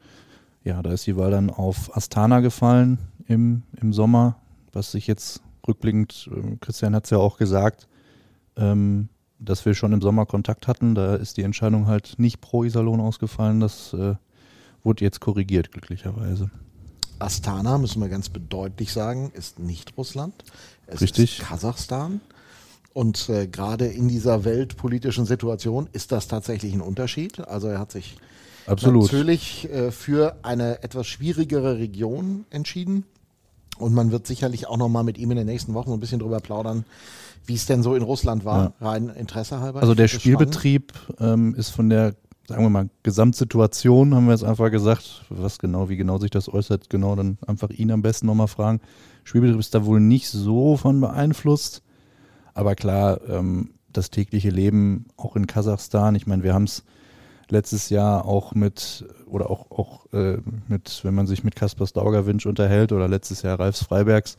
ja, 0.64 0.82
da 0.82 0.92
ist 0.92 1.08
die 1.08 1.18
Wahl 1.18 1.32
dann 1.32 1.50
auf 1.50 1.96
Astana 1.96 2.40
gefallen 2.40 3.00
im, 3.28 3.64
im 3.82 3.94
Sommer, 3.94 4.38
was 4.74 4.92
sich 4.92 5.08
jetzt 5.08 5.42
rückblickend, 5.68 6.30
äh, 6.32 6.58
Christian 6.60 6.96
hat 6.96 7.06
es 7.06 7.10
ja 7.10 7.18
auch 7.18 7.38
gesagt, 7.38 7.88
ähm, 8.56 9.10
dass 9.40 9.66
wir 9.66 9.74
schon 9.74 9.94
im 9.94 10.02
Sommer 10.02 10.26
Kontakt 10.26 10.68
hatten. 10.68 10.94
Da 10.96 11.16
ist 11.16 11.38
die 11.38 11.44
Entscheidung 11.44 11.88
halt 11.88 12.16
nicht 12.18 12.42
pro 12.42 12.64
Iserlohn 12.64 13.00
ausgefallen. 13.00 13.60
Das 13.60 13.94
äh, 13.94 14.16
wurde 14.84 15.04
jetzt 15.04 15.20
korrigiert, 15.20 15.72
glücklicherweise. 15.72 16.52
Astana, 17.20 17.78
müssen 17.78 18.02
wir 18.02 18.10
ganz 18.10 18.30
bedeutlich 18.30 18.92
sagen, 18.92 19.32
ist 19.34 19.60
nicht 19.60 19.98
Russland. 19.98 20.44
Es 20.88 21.02
Richtig. 21.02 21.40
ist 21.40 21.48
Kasachstan. 21.48 22.22
Und 22.94 23.30
äh, 23.30 23.48
gerade 23.48 23.88
in 23.88 24.10
dieser 24.10 24.44
weltpolitischen 24.44 25.26
Situation 25.26 25.88
ist 25.94 26.12
das 26.12 26.28
tatsächlich 26.28 26.74
ein 26.74 26.82
Unterschied. 26.82 27.40
Also 27.40 27.68
er 27.68 27.80
hat 27.80 27.92
sich 27.92 28.18
Absolut. 28.68 29.04
natürlich 29.04 29.70
äh, 29.72 29.92
für 29.92 30.38
eine 30.44 30.84
etwas 30.84 31.08
schwierigere 31.08 31.78
Region 31.78 32.46
entschieden. 32.50 33.06
Und 33.78 33.94
man 33.94 34.12
wird 34.12 34.28
sicherlich 34.28 34.68
auch 34.68 34.78
noch 34.78 34.90
mal 34.90 35.04
mit 35.04 35.18
ihm 35.18 35.32
in 35.32 35.38
den 35.38 35.48
nächsten 35.48 35.74
Wochen 35.74 35.90
so 35.90 35.96
ein 35.96 36.00
bisschen 36.00 36.20
drüber 36.20 36.40
plaudern, 36.40 36.86
wie 37.46 37.56
es 37.56 37.66
denn 37.66 37.82
so 37.82 37.96
in 37.96 38.04
Russland 38.04 38.46
war, 38.46 38.74
rein 38.80 39.10
Interesse 39.10 39.60
halber. 39.60 39.82
Also 39.82 39.96
der. 39.96 40.08
Spielbetrieb 40.08 40.94
ähm, 41.20 41.56
ist 41.56 41.70
von 41.70 41.90
der, 41.90 42.16
sagen 42.48 42.62
wir 42.64 42.70
mal, 42.70 42.90
Gesamtsituation, 43.02 44.14
haben 44.14 44.26
wir 44.26 44.34
jetzt 44.34 44.44
einfach 44.44 44.70
gesagt, 44.70 45.26
was 45.30 45.58
genau, 45.58 45.90
wie 45.90 45.98
genau 45.98 46.20
sich 46.20 46.30
das 46.30 46.48
äußert, 46.48 46.90
genau, 46.90 47.16
dann 47.16 47.40
einfach 47.48 47.70
ihn 47.72 47.92
am 47.92 48.04
besten 48.04 48.28
nochmal 48.28 48.48
fragen. 48.48 48.82
Spielbetrieb 49.24 49.60
ist 49.60 49.74
da 49.74 49.86
wohl 49.86 50.00
nicht 50.00 50.30
so 50.30 50.78
von 50.78 51.02
beeinflusst, 51.02 51.82
aber 52.54 52.76
klar, 52.76 53.20
ähm, 53.28 53.72
das 53.92 54.12
tägliche 54.12 54.50
Leben 54.50 55.08
auch 55.18 55.36
in 55.36 55.48
Kasachstan, 55.48 56.16
ich 56.16 56.28
meine, 56.28 56.44
wir 56.44 56.54
haben 56.54 56.66
es 56.66 56.84
letztes 57.52 57.90
Jahr 57.90 58.26
auch 58.26 58.54
mit, 58.56 59.06
oder 59.26 59.50
auch, 59.50 59.70
auch 59.72 60.12
äh, 60.14 60.38
mit, 60.68 61.02
wenn 61.04 61.14
man 61.14 61.28
sich 61.28 61.44
mit 61.44 61.56
Kaspar 61.56 61.88
Staugerwinsch 61.88 62.46
unterhält 62.46 62.92
oder 62.92 63.08
letztes 63.08 63.42
Jahr 63.42 63.60
Ralfs 63.60 63.84
Freibergs, 63.84 64.38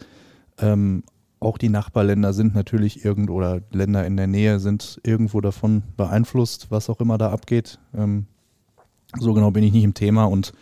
ähm, 0.59 1.05
auch 1.41 1.59
die 1.59 1.69
Nachbarländer 1.69 2.33
sind 2.33 2.55
natürlich 2.55 3.05
irgendwo 3.05 3.35
oder 3.35 3.61
Länder 3.73 4.07
in 4.07 4.17
der 4.17 4.29
Nähe 4.29 4.61
sind 4.61 5.01
irgendwo 5.03 5.41
davon 5.41 5.83
beeinflusst, 5.97 6.69
was 6.71 6.89
auch 6.89 7.01
immer 7.01 7.19
da 7.19 7.31
abgeht. 7.31 7.79
Ähm, 7.95 8.27
so 9.19 9.35
genau 9.35 9.51
bin 9.51 9.65
ich 9.65 9.73
nicht 9.73 9.85
im 9.85 9.95
Thema 9.95 10.25
und 10.25 10.53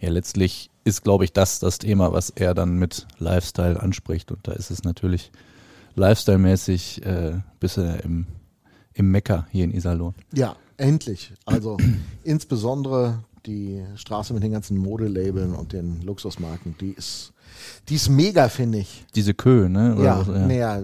ja, 0.00 0.10
letztlich 0.10 0.70
ist, 0.82 1.02
glaube 1.02 1.24
ich, 1.24 1.32
das 1.32 1.60
das 1.60 1.78
Thema, 1.78 2.12
was 2.12 2.30
er 2.30 2.52
dann 2.52 2.78
mit 2.78 3.06
Lifestyle 3.18 3.80
anspricht. 3.80 4.30
Und 4.32 4.46
da 4.46 4.52
ist 4.52 4.70
es 4.70 4.84
natürlich 4.84 5.32
lifestyle-mäßig 5.94 7.06
äh, 7.06 7.40
bisschen 7.60 7.98
im, 8.00 8.26
im 8.92 9.10
Mecker 9.10 9.46
hier 9.50 9.64
in 9.64 9.72
Iserlohn. 9.72 10.14
Ja, 10.34 10.56
endlich. 10.76 11.32
Also 11.44 11.76
insbesondere 12.24 13.24
die 13.46 13.84
Straße 13.96 14.32
mit 14.32 14.42
den 14.42 14.52
ganzen 14.52 14.76
Modelabeln 14.78 15.54
und 15.54 15.72
den 15.72 16.00
Luxusmarken, 16.02 16.76
die 16.80 16.92
ist, 16.92 17.32
die 17.88 17.96
ist 17.96 18.08
mega, 18.08 18.48
finde 18.48 18.78
ich. 18.78 19.04
Diese 19.14 19.34
Kö, 19.34 19.68
ne? 19.68 19.94
Oder 19.94 20.04
Ja, 20.04 20.26
was, 20.26 20.52
ja, 20.56 20.82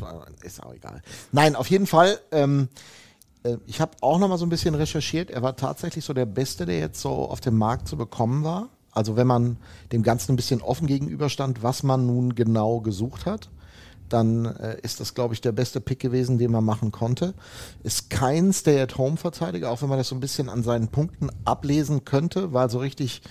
war, 0.00 0.26
ist 0.42 0.62
auch 0.62 0.74
egal. 0.74 1.02
Nein, 1.32 1.56
auf 1.56 1.68
jeden 1.68 1.86
Fall. 1.86 2.18
Ähm, 2.32 2.68
äh, 3.42 3.56
ich 3.66 3.80
habe 3.80 3.92
auch 4.00 4.18
noch 4.18 4.28
mal 4.28 4.38
so 4.38 4.46
ein 4.46 4.50
bisschen 4.50 4.74
recherchiert. 4.74 5.30
Er 5.30 5.42
war 5.42 5.56
tatsächlich 5.56 6.04
so 6.04 6.14
der 6.14 6.26
Beste, 6.26 6.66
der 6.66 6.78
jetzt 6.78 7.00
so 7.00 7.10
auf 7.10 7.40
dem 7.40 7.56
Markt 7.56 7.88
zu 7.88 7.96
bekommen 7.96 8.44
war. 8.44 8.68
Also 8.92 9.16
wenn 9.16 9.26
man 9.26 9.56
dem 9.92 10.02
Ganzen 10.02 10.32
ein 10.32 10.36
bisschen 10.36 10.62
offen 10.62 10.86
gegenüberstand, 10.86 11.62
was 11.62 11.82
man 11.82 12.06
nun 12.06 12.34
genau 12.34 12.80
gesucht 12.80 13.24
hat, 13.26 13.50
dann 14.12 14.44
äh, 14.44 14.78
ist 14.82 15.00
das, 15.00 15.14
glaube 15.14 15.34
ich, 15.34 15.40
der 15.40 15.52
beste 15.52 15.80
Pick 15.80 16.00
gewesen, 16.00 16.38
den 16.38 16.50
man 16.50 16.64
machen 16.64 16.92
konnte. 16.92 17.34
Ist 17.82 18.10
kein 18.10 18.52
Stay-at-Home-Verteidiger, 18.52 19.70
auch 19.70 19.82
wenn 19.82 19.88
man 19.88 19.98
das 19.98 20.08
so 20.08 20.14
ein 20.14 20.20
bisschen 20.20 20.48
an 20.48 20.62
seinen 20.62 20.88
Punkten 20.88 21.30
ablesen 21.44 22.04
könnte, 22.04 22.52
weil 22.52 22.70
so 22.70 22.78
richtig 22.78 23.22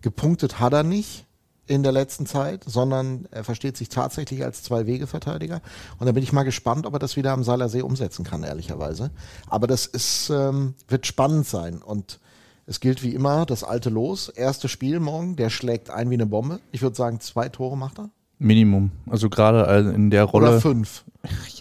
gepunktet 0.00 0.60
hat 0.60 0.72
er 0.72 0.82
nicht 0.82 1.26
in 1.66 1.82
der 1.82 1.92
letzten 1.92 2.26
Zeit, 2.26 2.64
sondern 2.66 3.26
er 3.30 3.44
versteht 3.44 3.76
sich 3.76 3.88
tatsächlich 3.88 4.44
als 4.44 4.62
Zwei-Wege-Verteidiger. 4.62 5.62
Und 5.98 6.06
da 6.06 6.12
bin 6.12 6.22
ich 6.22 6.32
mal 6.32 6.42
gespannt, 6.42 6.86
ob 6.86 6.94
er 6.94 6.98
das 6.98 7.16
wieder 7.16 7.32
am 7.32 7.44
Seiler 7.44 7.68
See 7.68 7.82
umsetzen 7.82 8.24
kann, 8.24 8.42
ehrlicherweise. 8.42 9.10
Aber 9.46 9.66
das 9.66 9.86
ist, 9.86 10.30
ähm, 10.30 10.74
wird 10.88 11.06
spannend 11.06 11.46
sein. 11.46 11.80
Und 11.80 12.18
es 12.66 12.80
gilt 12.80 13.02
wie 13.02 13.14
immer 13.14 13.46
das 13.46 13.64
alte 13.64 13.90
Los. 13.90 14.28
Erstes 14.28 14.70
Spiel 14.70 15.00
morgen, 15.00 15.36
der 15.36 15.50
schlägt 15.50 15.90
ein 15.90 16.10
wie 16.10 16.14
eine 16.14 16.26
Bombe. 16.26 16.60
Ich 16.72 16.82
würde 16.82 16.96
sagen, 16.96 17.20
zwei 17.20 17.48
Tore 17.48 17.76
macht 17.76 17.98
er. 17.98 18.10
Minimum. 18.42 18.90
Also 19.08 19.28
gerade 19.30 19.92
in 19.94 20.10
der 20.10 20.24
Rolle. 20.24 20.48
Oder 20.48 20.60
fünf. 20.60 21.04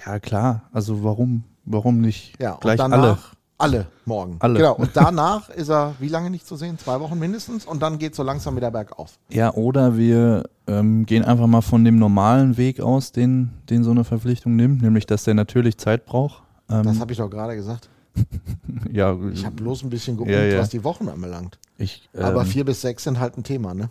Ja, 0.06 0.20
klar. 0.20 0.64
Also 0.72 1.04
warum, 1.04 1.44
warum 1.66 2.02
nicht 2.02 2.34
Ja, 2.42 2.54
und 2.54 2.62
gleich 2.62 2.78
danach, 2.78 3.00
alle? 3.00 3.18
Alle 3.58 3.88
morgen. 4.06 4.38
Alle. 4.40 4.58
Genau. 4.58 4.74
Und 4.76 4.90
danach 4.96 5.50
ist 5.50 5.70
er 5.70 5.94
wie 6.00 6.08
lange 6.08 6.32
nicht 6.32 6.48
zu 6.48 6.56
sehen? 6.56 6.80
Zwei 6.80 7.00
Wochen 7.00 7.20
mindestens. 7.20 7.66
Und 7.66 7.82
dann 7.84 8.00
geht 8.00 8.16
so 8.16 8.24
langsam 8.24 8.56
wieder 8.56 8.72
bergauf. 8.72 9.20
Ja, 9.30 9.54
oder 9.54 9.96
wir 9.98 10.50
ähm, 10.66 11.06
gehen 11.06 11.24
einfach 11.24 11.46
mal 11.46 11.62
von 11.62 11.86
dem 11.86 12.00
normalen 12.00 12.58
Weg 12.58 12.80
aus, 12.82 13.12
den, 13.12 13.52
den 13.70 13.84
so 13.84 13.92
eine 13.92 14.04
Verpflichtung 14.04 14.56
nimmt, 14.56 14.82
nämlich 14.82 15.06
dass 15.06 15.24
der 15.26 15.36
natürlich 15.36 15.78
Zeit 15.78 16.06
braucht. 16.06 16.42
Ähm, 16.70 16.84
Das 16.84 17.00
habe 17.00 17.12
ich 17.12 17.20
doch 17.20 17.30
gerade 17.30 17.56
gesagt. 17.56 17.88
ja, 18.92 19.16
Ich 19.32 19.46
habe 19.46 19.56
bloß 19.56 19.84
ein 19.84 19.90
bisschen 19.92 20.18
geübt, 20.18 20.32
Ja, 20.32 20.44
ja. 20.44 20.60
was 20.60 20.70
die 20.70 20.84
Wochen 20.84 21.08
anbelangt. 21.08 21.60
ich, 21.78 22.10
ähm, 22.16 22.24
Aber 22.26 22.46
vier 22.46 22.66
bis 22.66 22.82
sechs 22.82 23.04
sind 23.04 23.20
halt 23.20 23.38
ein 23.38 23.44
Thema, 23.44 23.74
ne? 23.76 23.90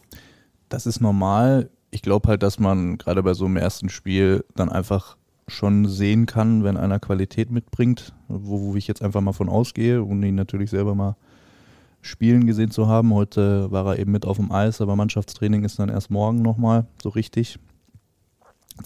das 0.68 0.86
ist 0.86 1.00
normal. 1.00 1.68
Ich 1.90 2.02
glaube 2.02 2.28
halt, 2.28 2.42
dass 2.42 2.58
man 2.58 2.98
gerade 2.98 3.22
bei 3.22 3.34
so 3.34 3.46
einem 3.46 3.56
ersten 3.56 3.88
Spiel 3.88 4.44
dann 4.54 4.68
einfach 4.68 5.16
schon 5.48 5.88
sehen 5.88 6.26
kann, 6.26 6.64
wenn 6.64 6.76
einer 6.76 7.00
Qualität 7.00 7.50
mitbringt, 7.50 8.12
wo, 8.28 8.60
wo 8.60 8.76
ich 8.76 8.86
jetzt 8.86 9.02
einfach 9.02 9.20
mal 9.20 9.32
von 9.32 9.48
ausgehe 9.48 10.02
und 10.02 10.22
ihn 10.22 10.36
natürlich 10.36 10.70
selber 10.70 10.94
mal 10.94 11.16
spielen 12.02 12.46
gesehen 12.46 12.70
zu 12.70 12.88
haben. 12.88 13.12
Heute 13.12 13.70
war 13.70 13.86
er 13.86 13.98
eben 13.98 14.12
mit 14.12 14.24
auf 14.24 14.38
dem 14.38 14.50
Eis, 14.52 14.80
aber 14.80 14.96
Mannschaftstraining 14.96 15.64
ist 15.64 15.78
dann 15.78 15.88
erst 15.88 16.10
morgen 16.10 16.42
nochmal 16.42 16.86
so 17.02 17.10
richtig. 17.10 17.58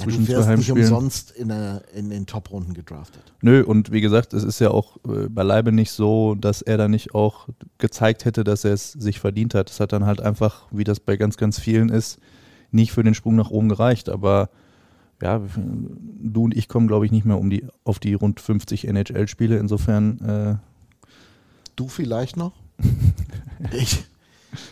Ja, 0.01 0.07
du 0.07 0.27
wirst 0.27 0.49
nicht 0.49 0.73
umsonst 0.73 1.31
in, 1.31 1.49
der, 1.49 1.83
in 1.95 2.11
den 2.11 2.27
Top-Runden 2.27 2.75
gedraftet. 2.75 3.23
Nö, 3.43 3.63
und 3.63 3.93
wie 3.93 4.01
gesagt, 4.01 4.33
es 4.35 4.43
ist 4.43 4.59
ja 4.59 4.71
auch 4.71 4.97
äh, 5.07 5.29
beileibe 5.29 5.71
nicht 5.71 5.93
so, 5.93 6.35
dass 6.35 6.63
er 6.63 6.79
da 6.79 6.89
nicht 6.89 7.15
auch 7.15 7.49
gezeigt 7.79 8.25
hätte, 8.25 8.43
dass 8.43 8.65
er 8.65 8.73
es 8.73 8.91
sich 8.91 9.21
verdient 9.21 9.55
hat. 9.55 9.71
Es 9.71 9.79
hat 9.79 9.93
dann 9.93 10.05
halt 10.05 10.21
einfach, 10.21 10.67
wie 10.73 10.83
das 10.83 10.99
bei 10.99 11.17
ganz, 11.17 11.37
ganz 11.37 11.61
vielen 11.61 11.91
ist, 11.91 12.19
nicht 12.75 12.93
für 12.93 13.03
den 13.03 13.15
Sprung 13.15 13.37
nach 13.37 13.51
oben 13.51 13.69
gereicht. 13.69 14.09
Aber 14.09 14.51
ja, 15.23 15.41
du 15.57 16.45
und 16.45 16.57
ich 16.57 16.69
kommen, 16.69 16.87
glaube 16.89 17.07
ich, 17.07 17.13
nicht 17.13 17.25
mehr 17.25 17.39
um 17.39 17.49
die, 17.49 17.67
auf 17.85 17.99
die 17.99 18.15
rund 18.15 18.41
50 18.41 18.87
NHL-Spiele. 18.87 19.57
Insofern, 19.57 20.61
Du 21.77 21.89
vielleicht 21.89 22.37
noch? 22.37 22.53
ich. 23.73 24.05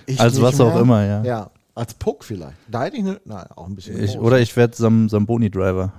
ich 0.07 0.21
Als 0.21 0.41
was 0.41 0.61
auch 0.61 0.75
mehr. 0.75 0.83
immer, 0.83 1.05
ja. 1.05 1.25
Ja, 1.25 1.51
als 1.75 1.95
Puck 1.95 2.25
vielleicht. 2.25 2.57
Da 2.71 2.85
hätte 2.85 2.97
ich 2.97 3.03
eine, 3.03 3.21
nein, 3.25 3.47
auch 3.57 3.67
ein 3.67 3.75
bisschen. 3.75 3.97
äh, 3.99 4.05
ich, 4.05 4.19
oder 4.19 4.41
ich 4.41 4.55
werde 4.57 4.77
Sam, 4.77 5.09
Samboni-Driver, 5.09 5.93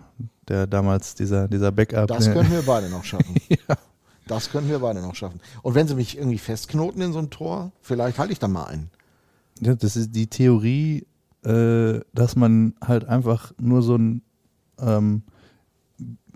der 0.48 0.68
damals 0.68 1.16
dieser, 1.16 1.48
dieser 1.48 1.72
Backup. 1.72 2.08
Das 2.08 2.28
ne, 2.28 2.34
können 2.34 2.52
wir 2.52 2.62
beide 2.62 2.90
noch 2.90 3.04
schaffen. 3.04 3.36
Das 4.26 4.50
können 4.50 4.70
wir 4.70 4.80
beide 4.80 5.02
noch 5.02 5.16
schaffen. 5.16 5.42
Und 5.64 5.76
wenn 5.76 5.86
sie 5.86 5.96
mich 5.96 6.18
irgendwie 6.18 6.38
festknoten 6.38 7.02
in 7.02 7.12
so 7.12 7.20
ein 7.20 7.30
Tor, 7.30 7.74
vielleicht 7.82 8.18
halte 8.18 8.32
ich 8.32 8.40
da 8.40 8.48
mal 8.48 8.64
einen. 8.68 8.90
Ja, 9.60 9.76
das 9.76 9.98
ist 9.98 10.16
die 10.16 10.28
Theorie, 10.28 11.06
äh, 11.46 12.02
dass 12.14 12.36
man 12.36 12.74
halt 12.86 13.06
einfach 13.06 13.52
nur 13.60 13.82
so 13.82 13.96
ein 13.96 14.22
ähm, 14.80 15.24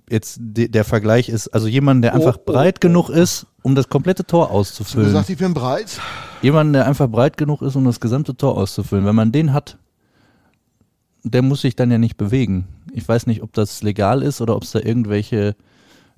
jetzt 0.09 0.37
de, 0.39 0.67
der 0.67 0.83
Vergleich 0.85 1.29
ist, 1.29 1.49
also 1.49 1.67
jemand, 1.67 2.03
der 2.03 2.13
einfach 2.13 2.37
Oh, 2.37 2.41
oh, 2.45 2.51
breit 2.51 2.75
oh. 2.77 2.81
genug 2.81 3.09
ist, 3.09 3.47
um 3.63 3.75
das 3.75 3.89
komplette 3.89 4.25
Tor 4.25 4.45
Hast 4.45 4.51
du 4.51 4.57
auszufüllen. 4.57 5.07
gesagt, 5.07 5.29
ich 5.29 5.37
bin 5.37 5.53
breit? 5.53 5.99
Jemand, 6.41 6.73
der 6.75 6.85
einfach 6.85 7.09
breit 7.09 7.37
genug 7.37 7.61
ist, 7.61 7.75
um 7.75 7.85
das 7.85 7.99
gesamte 7.99 8.35
Tor 8.35 8.57
auszufüllen. 8.57 9.05
Wenn 9.05 9.15
man 9.15 9.31
den 9.31 9.53
hat, 9.53 9.77
der 11.23 11.41
muss 11.41 11.61
sich 11.61 11.75
dann 11.75 11.91
ja 11.91 11.97
nicht 11.97 12.17
bewegen. 12.17 12.67
Ich 12.93 13.07
weiß 13.07 13.27
nicht, 13.27 13.43
ob 13.43 13.53
das 13.53 13.83
legal 13.83 14.23
ist 14.23 14.39
oder 14.39 14.55
ob 14.55 14.63
es 14.63 14.71
da 14.71 14.79
irgendwelche, 14.79 15.55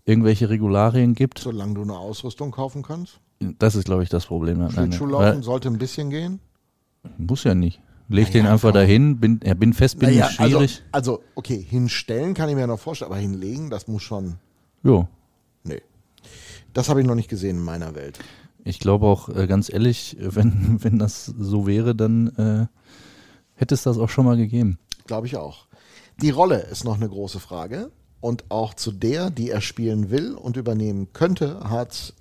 irgendwelche 0.06 0.50
Regularien 0.50 1.16
gibt. 1.16 1.40
Solange 1.40 1.74
du 1.74 1.82
eine 1.82 1.98
Ausrüstung 1.98 2.52
kaufen 2.52 2.84
kannst. 2.84 3.20
Das 3.40 3.76
ist, 3.76 3.86
glaube 3.86 4.04
ich, 4.04 4.10
das 4.10 4.26
Problem. 4.28 4.70
Schlittschuhlaufen 4.70 5.42
sollte 5.42 5.70
ein 5.70 5.78
bisschen 5.78 6.10
gehen. 6.10 6.40
Muss 7.18 7.44
ja 7.44 7.56
nicht. 7.56 7.82
Leg 8.10 8.32
den 8.32 8.44
Naja, 8.44 8.54
einfach 8.54 8.70
komm. 8.70 8.82
dahin, 8.82 9.20
bin, 9.20 9.40
ja, 9.44 9.54
bin 9.54 9.74
fest, 9.74 10.00
bin 10.00 10.10
Naja, 10.10 10.26
nicht 10.26 10.36
schwierig. 10.36 10.84
Also, 10.92 11.14
also, 11.14 11.24
okay, 11.36 11.62
hinstellen 11.62 12.34
kann 12.34 12.50
ich 12.50 12.56
mir 12.56 12.66
noch 12.66 12.80
vorstellen, 12.80 13.12
aber 13.12 13.22
hinlegen, 13.22 13.70
das 13.70 13.88
muss 13.88 14.04
schon. 14.04 14.38
jo. 14.84 15.08
Nee. 15.64 15.82
Das 16.74 16.90
habe 16.90 17.02
ich 17.02 17.08
noch 17.08 17.16
nicht 17.16 17.30
gesehen 17.30 17.58
in 17.58 17.64
meiner 17.64 17.96
Welt. 17.96 18.20
Ich 18.64 18.80
glaube 18.80 19.06
auch, 19.06 19.30
äh, 19.30 19.48
ganz 19.48 19.72
ehrlich, 19.72 20.18
wenn, 20.20 20.78
wenn 20.84 20.98
das 21.00 21.26
so 21.26 21.68
wäre, 21.68 21.96
dann 21.96 22.28
äh, 22.38 22.68
hätte 23.56 23.76
es 23.76 23.84
das 23.84 23.98
auch 23.98 24.10
schon 24.10 24.26
mal 24.26 24.38
gegeben. 24.38 24.80
Glaube 25.06 25.28
ich 25.28 25.38
auch. 25.38 25.68
Die 26.22 26.32
Rolle 26.32 26.60
ist 26.60 26.84
noch 26.84 26.96
eine 26.96 27.10
große 27.10 27.40
Frage. 27.40 27.92
Und 28.22 28.46
auch 28.50 28.74
zu 28.74 28.92
der, 28.92 29.30
die 29.30 29.50
er 29.50 29.62
spielen 29.62 30.10
will 30.10 30.34
und 30.34 30.58
übernehmen 30.58 31.14
könnte, 31.14 31.62
hat 31.70 32.14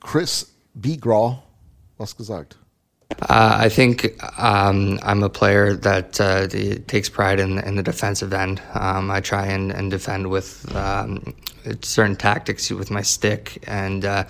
Chris 0.00 0.54
Begraw 0.74 1.38
was 1.96 2.16
gesagt. 2.16 2.58
Uh, 3.10 3.56
I 3.60 3.70
think 3.70 4.22
um, 4.38 4.98
I'm 5.02 5.22
a 5.22 5.30
player 5.30 5.74
that 5.74 6.20
uh, 6.20 6.46
takes 6.86 7.08
pride 7.08 7.40
in, 7.40 7.58
in 7.58 7.76
the 7.76 7.82
defensive 7.82 8.34
end. 8.34 8.60
Um, 8.74 9.10
I 9.10 9.20
try 9.20 9.46
and, 9.46 9.72
and 9.72 9.90
defend 9.90 10.28
with 10.28 10.70
um, 10.76 11.34
certain 11.80 12.16
tactics 12.16 12.70
with 12.70 12.90
my 12.90 13.00
stick 13.00 13.64
and 13.66 14.04
uh, 14.04 14.24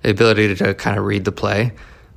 the 0.00 0.10
ability 0.10 0.54
to 0.54 0.74
kind 0.74 0.98
of 0.98 1.04
read 1.04 1.26
the 1.26 1.32
play. 1.32 1.72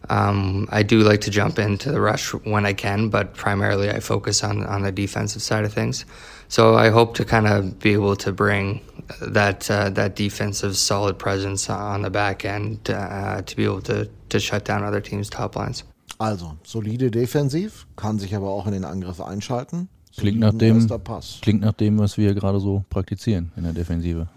Um, 0.10 0.70
I 0.72 0.84
do 0.84 1.02
like 1.02 1.22
to 1.22 1.32
jump 1.32 1.60
into 1.60 1.92
the 1.92 2.00
rush 2.00 2.34
when 2.34 2.66
I 2.66 2.74
can, 2.74 3.10
but 3.10 3.34
primarily 3.36 3.90
I 3.90 4.00
focus 4.00 4.42
on, 4.42 4.66
on 4.66 4.84
the 4.84 4.94
defensive 4.94 5.42
side 5.42 5.66
of 5.66 5.74
things. 5.74 6.06
So 6.48 6.76
I 6.76 6.90
hope 6.90 7.16
to 7.16 7.26
kind 7.26 7.46
of 7.46 7.78
be 7.78 7.92
able 7.94 8.16
to 8.16 8.32
bring 8.32 8.82
that 9.22 9.70
uh, 9.70 9.90
that 9.92 10.16
defensive 10.16 10.78
solid 10.78 11.20
presence 11.20 11.70
on 11.70 12.02
the 12.02 12.10
back 12.10 12.46
end 12.46 12.90
uh, 12.90 13.42
to 13.42 13.56
be 13.56 13.66
able 13.66 13.82
to, 13.82 14.10
to 14.30 14.40
shut 14.40 14.68
down 14.68 14.84
other 14.84 15.02
teams' 15.02 15.30
top 15.30 15.56
lines. 15.56 15.86
Also, 16.18 16.54
solide 16.64 17.12
defensiv, 17.12 17.88
kann 17.96 18.20
sich 18.20 18.36
aber 18.36 18.50
auch 18.50 18.66
in 18.68 18.74
den 18.74 18.86
Angriff 18.86 19.22
einschalten. 19.22 19.88
Klingt 20.18 20.40
nach 20.40 20.54
dem- 20.54 20.76
erster 20.78 21.00
Pass. 21.00 21.40
Klingt 21.42 21.62
nach 21.62 21.74
dem, 21.74 21.98
was 22.00 22.18
wir 22.18 22.34
gerade 22.34 22.60
so 22.60 22.84
praktizieren 22.90 23.52
in 23.56 23.64
der 23.64 23.74
Defensive. 23.74 24.28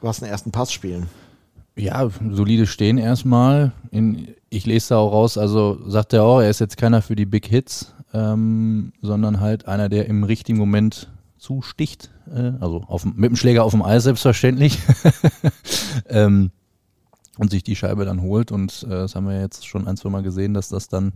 Du 0.00 0.08
hast 0.08 0.22
einen 0.22 0.32
ersten 0.32 0.50
Pass 0.50 0.72
spielen. 0.72 1.06
Ja, 1.76 2.08
solide 2.30 2.66
Stehen 2.66 2.96
erstmal. 2.98 3.72
In, 3.90 4.28
ich 4.48 4.66
lese 4.66 4.90
da 4.90 4.96
auch 4.96 5.12
raus, 5.12 5.36
also 5.36 5.78
sagt 5.88 6.12
er 6.14 6.24
auch, 6.24 6.40
er 6.40 6.48
ist 6.50 6.60
jetzt 6.60 6.76
keiner 6.76 7.02
für 7.02 7.14
die 7.14 7.26
Big 7.26 7.46
Hits, 7.46 7.94
ähm, 8.14 8.92
sondern 9.02 9.40
halt 9.40 9.68
einer, 9.68 9.88
der 9.88 10.06
im 10.06 10.24
richtigen 10.24 10.58
Moment 10.58 11.08
zusticht. 11.38 12.10
Äh, 12.34 12.52
also 12.60 12.82
auf, 12.88 13.04
mit 13.04 13.30
dem 13.30 13.36
Schläger 13.36 13.62
auf 13.64 13.72
dem 13.72 13.82
Eis 13.82 14.04
selbstverständlich. 14.04 14.78
ähm, 16.08 16.50
und 17.38 17.50
sich 17.50 17.62
die 17.62 17.76
Scheibe 17.76 18.04
dann 18.04 18.22
holt. 18.22 18.52
Und 18.52 18.84
äh, 18.84 18.90
das 18.90 19.14
haben 19.14 19.28
wir 19.28 19.40
jetzt 19.40 19.66
schon 19.66 19.86
ein, 19.86 19.96
zwei 19.96 20.10
Mal 20.10 20.22
gesehen, 20.22 20.54
dass 20.54 20.68
das 20.68 20.88
dann 20.88 21.12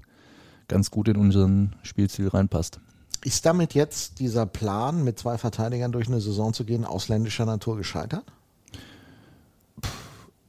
ganz 0.68 0.90
gut 0.90 1.08
in 1.08 1.16
unseren 1.16 1.74
Spielziel 1.82 2.28
reinpasst. 2.28 2.80
Ist 3.22 3.44
damit 3.44 3.74
jetzt 3.74 4.18
dieser 4.18 4.46
Plan, 4.46 5.04
mit 5.04 5.18
zwei 5.18 5.36
Verteidigern 5.36 5.92
durch 5.92 6.08
eine 6.08 6.20
Saison 6.20 6.54
zu 6.54 6.64
gehen, 6.64 6.84
ausländischer 6.84 7.44
Natur 7.44 7.76
gescheitert? 7.76 8.24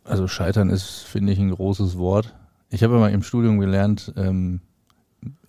Also 0.04 0.28
scheitern 0.28 0.70
ist, 0.70 1.00
finde 1.00 1.34
ich, 1.34 1.40
ein 1.40 1.52
großes 1.52 1.98
Wort. 1.98 2.34
Ich 2.70 2.84
habe 2.84 2.96
immer 2.96 3.10
im 3.10 3.24
Studium 3.24 3.60
gelernt, 3.60 4.14
ähm, 4.16 4.62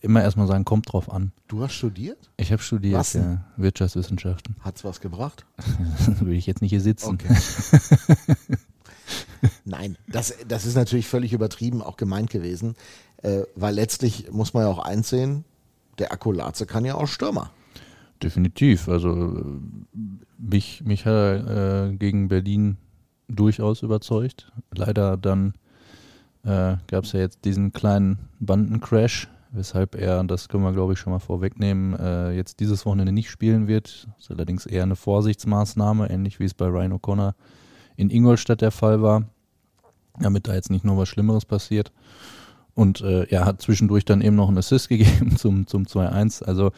immer 0.00 0.22
erstmal 0.22 0.48
sagen, 0.48 0.64
kommt 0.64 0.92
drauf 0.92 1.10
an. 1.10 1.32
Du 1.46 1.62
hast 1.62 1.74
studiert? 1.74 2.30
Ich 2.36 2.50
habe 2.50 2.62
studiert, 2.62 2.98
Was 2.98 3.12
ja, 3.12 3.44
Wirtschaftswissenschaften. 3.56 4.56
Hat's 4.60 4.82
was 4.82 5.00
gebracht? 5.00 5.46
Will 6.20 6.36
ich 6.36 6.46
jetzt 6.46 6.60
nicht 6.60 6.70
hier 6.70 6.80
sitzen. 6.80 7.14
Okay. 7.14 7.36
Nein, 9.64 9.96
das, 10.08 10.34
das 10.46 10.66
ist 10.66 10.76
natürlich 10.76 11.08
völlig 11.08 11.32
übertrieben, 11.32 11.82
auch 11.82 11.96
gemeint 11.96 12.30
gewesen, 12.30 12.76
äh, 13.22 13.42
weil 13.54 13.74
letztlich 13.74 14.30
muss 14.30 14.54
man 14.54 14.64
ja 14.64 14.68
auch 14.68 14.78
einsehen, 14.78 15.44
der 15.98 16.12
Akkulatze 16.12 16.66
kann 16.66 16.84
ja 16.84 16.94
auch 16.94 17.06
Stürmer. 17.06 17.50
Definitiv. 18.22 18.88
Also 18.88 19.38
äh, 19.38 19.44
mich, 20.38 20.82
mich 20.84 21.06
hat 21.06 21.12
er 21.12 21.88
äh, 21.88 21.96
gegen 21.96 22.28
Berlin 22.28 22.76
durchaus 23.28 23.82
überzeugt. 23.82 24.52
Leider 24.74 25.16
dann 25.16 25.54
äh, 26.44 26.76
gab 26.86 27.04
es 27.04 27.12
ja 27.12 27.20
jetzt 27.20 27.44
diesen 27.44 27.72
kleinen 27.72 28.18
Bandencrash, 28.40 29.28
weshalb 29.50 29.94
er, 29.94 30.22
das 30.24 30.48
können 30.48 30.64
wir 30.64 30.72
glaube 30.72 30.92
ich 30.92 30.98
schon 30.98 31.12
mal 31.12 31.18
vorwegnehmen, 31.18 31.98
äh, 31.98 32.32
jetzt 32.32 32.60
dieses 32.60 32.86
Wochenende 32.86 33.12
nicht 33.12 33.30
spielen 33.30 33.66
wird. 33.66 34.08
Das 34.16 34.24
ist 34.24 34.30
allerdings 34.30 34.66
eher 34.66 34.82
eine 34.82 34.96
Vorsichtsmaßnahme, 34.96 36.10
ähnlich 36.10 36.40
wie 36.40 36.44
es 36.44 36.54
bei 36.54 36.66
Ryan 36.66 36.94
O'Connor 36.94 37.34
in 38.02 38.10
Ingolstadt 38.10 38.60
der 38.60 38.72
Fall 38.72 39.00
war, 39.00 39.24
damit 40.18 40.48
da 40.48 40.54
jetzt 40.54 40.70
nicht 40.70 40.84
nur 40.84 40.98
was 40.98 41.08
Schlimmeres 41.08 41.44
passiert. 41.44 41.92
Und 42.74 43.00
äh, 43.00 43.24
er 43.24 43.44
hat 43.44 43.62
zwischendurch 43.62 44.04
dann 44.04 44.20
eben 44.20 44.36
noch 44.36 44.48
einen 44.48 44.58
Assist 44.58 44.88
gegeben 44.90 45.36
zum, 45.36 45.66
zum 45.66 45.84
2-1. 45.84 46.42
Also 46.42 46.72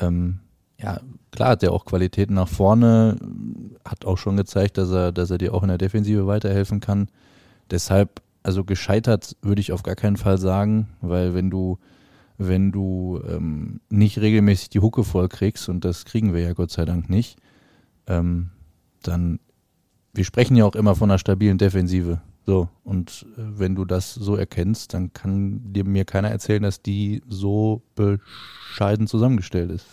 ähm, 0.00 0.40
ja, 0.80 1.00
klar 1.32 1.50
hat 1.50 1.62
er 1.62 1.72
auch 1.72 1.84
Qualitäten 1.84 2.34
nach 2.34 2.48
vorne, 2.48 3.16
hat 3.84 4.04
auch 4.04 4.16
schon 4.16 4.36
gezeigt, 4.36 4.78
dass 4.78 4.90
er, 4.90 5.12
dass 5.12 5.30
er 5.30 5.38
dir 5.38 5.52
auch 5.54 5.62
in 5.62 5.68
der 5.68 5.78
Defensive 5.78 6.26
weiterhelfen 6.26 6.80
kann. 6.80 7.08
Deshalb, 7.70 8.22
also 8.42 8.64
gescheitert 8.64 9.36
würde 9.42 9.60
ich 9.60 9.72
auf 9.72 9.82
gar 9.82 9.96
keinen 9.96 10.16
Fall 10.16 10.38
sagen, 10.38 10.88
weil 11.00 11.34
wenn 11.34 11.50
du, 11.50 11.78
wenn 12.38 12.70
du 12.70 13.20
ähm, 13.28 13.80
nicht 13.90 14.20
regelmäßig 14.20 14.70
die 14.70 14.80
Hucke 14.80 15.02
voll 15.02 15.28
kriegst, 15.28 15.68
und 15.68 15.84
das 15.84 16.04
kriegen 16.04 16.32
wir 16.32 16.40
ja 16.40 16.52
Gott 16.52 16.70
sei 16.70 16.84
Dank 16.84 17.10
nicht, 17.10 17.38
ähm, 18.06 18.50
dann, 19.02 19.40
wir 20.18 20.24
sprechen 20.24 20.56
ja 20.56 20.64
auch 20.64 20.74
immer 20.74 20.96
von 20.96 21.08
einer 21.10 21.18
stabilen 21.18 21.58
Defensive. 21.58 22.20
So, 22.44 22.68
und 22.82 23.24
äh, 23.36 23.40
wenn 23.58 23.76
du 23.76 23.84
das 23.84 24.14
so 24.14 24.34
erkennst, 24.34 24.92
dann 24.94 25.12
kann 25.12 25.72
dir 25.72 25.84
mir 25.84 26.04
keiner 26.04 26.28
erzählen, 26.28 26.62
dass 26.62 26.82
die 26.82 27.22
so 27.28 27.82
bescheiden 27.94 29.06
zusammengestellt 29.06 29.70
ist. 29.70 29.86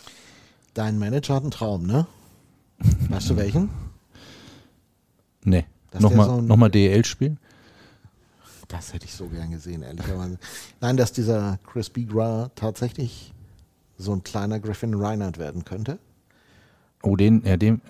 Dein 0.74 0.98
Manager 0.98 1.36
hat 1.36 1.42
einen 1.42 1.52
Traum, 1.52 1.86
ne? 1.86 2.06
Weißt 3.08 3.30
du 3.30 3.36
welchen? 3.36 3.70
Nee. 5.44 5.64
Dass 5.92 6.02
Nochmal 6.02 6.26
so 6.26 6.36
ein- 6.38 6.46
noch 6.46 6.56
mal 6.56 6.70
DL 6.70 7.04
spielen? 7.04 7.38
Das 8.68 8.92
hätte 8.92 9.04
ich 9.04 9.14
so 9.14 9.28
gern 9.28 9.52
gesehen, 9.52 9.82
ehrlicherweise. 9.82 10.38
Nein, 10.80 10.96
dass 10.96 11.12
dieser 11.12 11.58
Chris 11.70 11.88
Bigra 11.88 12.50
tatsächlich 12.56 13.32
so 13.96 14.12
ein 14.12 14.24
kleiner 14.24 14.58
Griffin 14.58 14.92
Reinhardt 14.94 15.38
werden 15.38 15.64
könnte? 15.64 16.00
Oh, 17.02 17.14
den, 17.14 17.44
ja, 17.44 17.56
dem. 17.56 17.80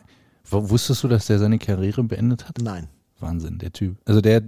Wusstest 0.50 1.02
du, 1.04 1.08
dass 1.08 1.26
der 1.26 1.38
seine 1.38 1.58
Karriere 1.58 2.02
beendet 2.04 2.48
hat? 2.48 2.58
Nein. 2.62 2.88
Wahnsinn, 3.18 3.58
der 3.58 3.72
Typ. 3.72 3.96
Also 4.04 4.20
der 4.20 4.42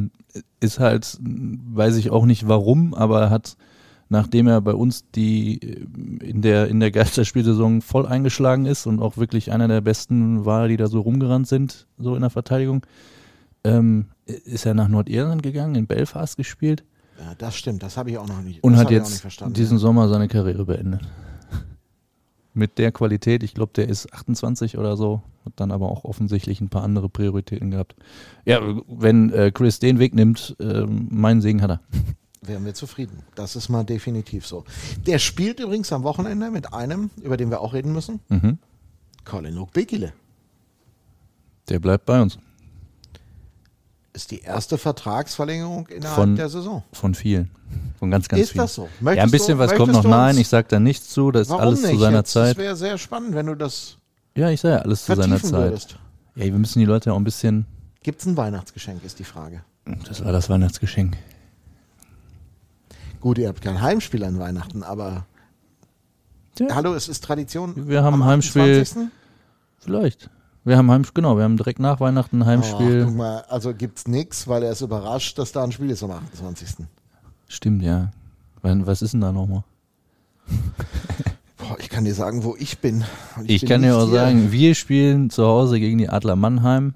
ist 0.60 0.80
halt, 0.80 1.18
weiß 1.20 1.96
ich 1.96 2.10
auch 2.10 2.24
nicht 2.24 2.48
warum, 2.48 2.94
aber 2.94 3.22
er 3.22 3.30
hat, 3.30 3.56
nachdem 4.08 4.46
er 4.46 4.60
bei 4.60 4.74
uns 4.74 5.10
die 5.10 5.56
in 6.22 6.40
der, 6.42 6.68
in 6.68 6.80
der 6.80 6.90
Geisterspielsaison 6.90 7.82
voll 7.82 8.06
eingeschlagen 8.06 8.64
ist 8.66 8.86
und 8.86 9.00
auch 9.00 9.16
wirklich 9.18 9.52
einer 9.52 9.68
der 9.68 9.82
besten 9.82 10.44
war, 10.44 10.68
die 10.68 10.76
da 10.76 10.86
so 10.86 11.00
rumgerannt 11.00 11.46
sind, 11.46 11.86
so 11.98 12.14
in 12.14 12.22
der 12.22 12.30
Verteidigung, 12.30 12.86
ähm, 13.64 14.06
ist 14.24 14.64
er 14.64 14.74
nach 14.74 14.88
Nordirland 14.88 15.42
gegangen, 15.42 15.74
in 15.74 15.86
Belfast 15.86 16.36
gespielt 16.36 16.84
Ja, 17.18 17.34
das 17.36 17.56
stimmt, 17.56 17.82
das 17.82 17.96
habe 17.96 18.10
ich 18.10 18.18
auch 18.18 18.28
noch 18.28 18.40
nicht. 18.42 18.64
und 18.64 18.72
das 18.72 18.80
hat 18.80 18.90
jetzt 18.90 19.26
diesen 19.56 19.78
Sommer 19.78 20.08
seine 20.08 20.28
Karriere 20.28 20.64
beendet. 20.64 21.02
Mit 22.56 22.78
der 22.78 22.90
Qualität, 22.90 23.42
ich 23.42 23.52
glaube, 23.52 23.72
der 23.76 23.86
ist 23.86 24.10
28 24.14 24.78
oder 24.78 24.96
so, 24.96 25.20
hat 25.44 25.52
dann 25.56 25.70
aber 25.70 25.90
auch 25.90 26.04
offensichtlich 26.04 26.62
ein 26.62 26.70
paar 26.70 26.82
andere 26.82 27.10
Prioritäten 27.10 27.70
gehabt. 27.70 27.94
Ja, 28.46 28.60
wenn 28.88 29.30
äh, 29.30 29.50
Chris 29.52 29.78
den 29.78 29.98
Weg 29.98 30.14
nimmt, 30.14 30.56
ähm, 30.58 31.06
meinen 31.10 31.42
Segen 31.42 31.60
hat 31.60 31.70
er. 31.72 31.80
wären 32.40 32.64
wir 32.64 32.72
zufrieden. 32.72 33.24
Das 33.34 33.56
ist 33.56 33.68
mal 33.68 33.84
definitiv 33.84 34.46
so. 34.46 34.64
Der 35.06 35.18
spielt 35.18 35.60
übrigens 35.60 35.92
am 35.92 36.02
Wochenende 36.02 36.50
mit 36.50 36.72
einem, 36.72 37.10
über 37.22 37.36
den 37.36 37.50
wir 37.50 37.60
auch 37.60 37.74
reden 37.74 37.92
müssen, 37.92 38.20
Mhm. 38.30 38.56
Colin 39.26 39.58
Okbekile. 39.58 40.14
Der 41.68 41.78
bleibt 41.78 42.06
bei 42.06 42.22
uns. 42.22 42.38
Ist 44.16 44.30
die 44.30 44.40
erste 44.40 44.78
Vertragsverlängerung 44.78 45.88
innerhalb 45.88 46.14
Von- 46.14 46.36
der 46.36 46.48
Saison. 46.48 46.82
Von 46.92 47.14
vielen. 47.14 47.50
Von 47.98 48.10
ganz, 48.10 48.28
ganz 48.28 48.40
Ist 48.42 48.52
vielen. 48.52 48.64
das 48.64 48.74
so? 48.74 48.82
ja, 48.84 48.88
ein 48.88 49.04
Möchtest 49.04 49.32
bisschen 49.32 49.58
du- 49.58 49.64
was 49.64 49.70
kommt 49.74 49.88
möchtest 49.92 50.04
noch. 50.04 50.10
Nein, 50.10 50.38
ich 50.38 50.48
sag 50.48 50.70
da 50.70 50.80
nichts 50.80 51.10
zu. 51.10 51.30
Das 51.30 51.48
ist 51.48 51.52
alles 51.52 51.82
nicht? 51.82 51.90
zu 51.92 51.98
seiner 51.98 52.16
Jetzt, 52.18 52.32
Zeit. 52.32 52.50
Das 52.52 52.56
wäre 52.56 52.76
sehr 52.76 52.96
spannend, 52.96 53.34
wenn 53.34 53.44
du 53.44 53.54
das 53.54 53.98
Ja, 54.34 54.48
ich 54.48 54.62
sage 54.62 54.76
ja 54.76 54.80
alles 54.80 55.04
zu 55.04 55.14
seiner 55.14 55.38
Zeit. 55.38 55.52
würdest. 55.52 55.98
Ja, 56.34 56.44
wir 56.46 56.52
müssen 56.52 56.78
die 56.78 56.86
Leute 56.86 57.12
auch 57.12 57.16
ein 57.18 57.24
bisschen. 57.24 57.66
Gibt 58.02 58.20
es 58.20 58.26
ein 58.26 58.38
Weihnachtsgeschenk, 58.38 59.04
ist 59.04 59.18
die 59.18 59.24
Frage. 59.24 59.62
Das 60.08 60.24
war 60.24 60.32
das 60.32 60.48
Weihnachtsgeschenk. 60.48 61.14
Gut, 63.20 63.36
ihr 63.36 63.48
habt 63.48 63.60
kein 63.60 63.82
Heimspiel 63.82 64.24
an 64.24 64.38
Weihnachten, 64.38 64.82
aber 64.82 65.26
Tja, 66.54 66.68
hallo, 66.74 66.94
es 66.94 67.08
ist 67.08 67.22
Tradition. 67.22 67.86
Wir 67.88 68.02
haben 68.02 68.24
Heimspiel. 68.24 68.62
28.. 68.80 69.08
Vielleicht. 69.78 70.30
Wir 70.66 70.76
haben 70.76 70.90
Heimspiel, 70.90 71.22
genau, 71.22 71.36
wir 71.36 71.44
haben 71.44 71.56
direkt 71.56 71.78
nach 71.78 72.00
Weihnachten 72.00 72.38
ein 72.38 72.42
Oh, 72.42 72.46
Heimspiel. 72.46 73.04
guck 73.04 73.14
mal, 73.14 73.40
also 73.42 73.72
gibt's 73.72 74.08
nichts, 74.08 74.48
weil 74.48 74.64
er 74.64 74.72
ist 74.72 74.80
überrascht, 74.80 75.38
dass 75.38 75.52
da 75.52 75.62
ein 75.62 75.70
Spiel 75.70 75.90
ist 75.90 76.02
am 76.02 76.10
28. 76.10 76.84
Stimmt, 77.46 77.82
ja. 77.82 78.10
Was 78.62 79.00
ist 79.00 79.12
denn 79.12 79.20
da 79.20 79.30
nochmal? 79.30 79.62
Boah, 81.56 81.76
ich 81.78 81.88
kann 81.88 82.04
dir 82.04 82.14
sagen, 82.14 82.42
wo 82.42 82.56
ich 82.58 82.80
bin. 82.80 83.04
Und 83.36 83.48
Ich 83.48 83.60
bin 83.60 83.70
kann 83.70 83.82
dir 83.82 83.96
auch 83.96 84.06
hier. 84.08 84.14
sagen, 84.18 84.50
wir 84.50 84.74
spielen 84.74 85.30
zu 85.30 85.44
Hause 85.46 85.78
gegen 85.78 85.98
die 85.98 86.08
Adler 86.08 86.34
Mannheim. 86.34 86.94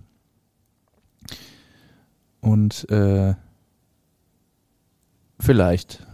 Und 2.40 2.90
äh, 2.90 3.34
vielleicht, 5.38 6.04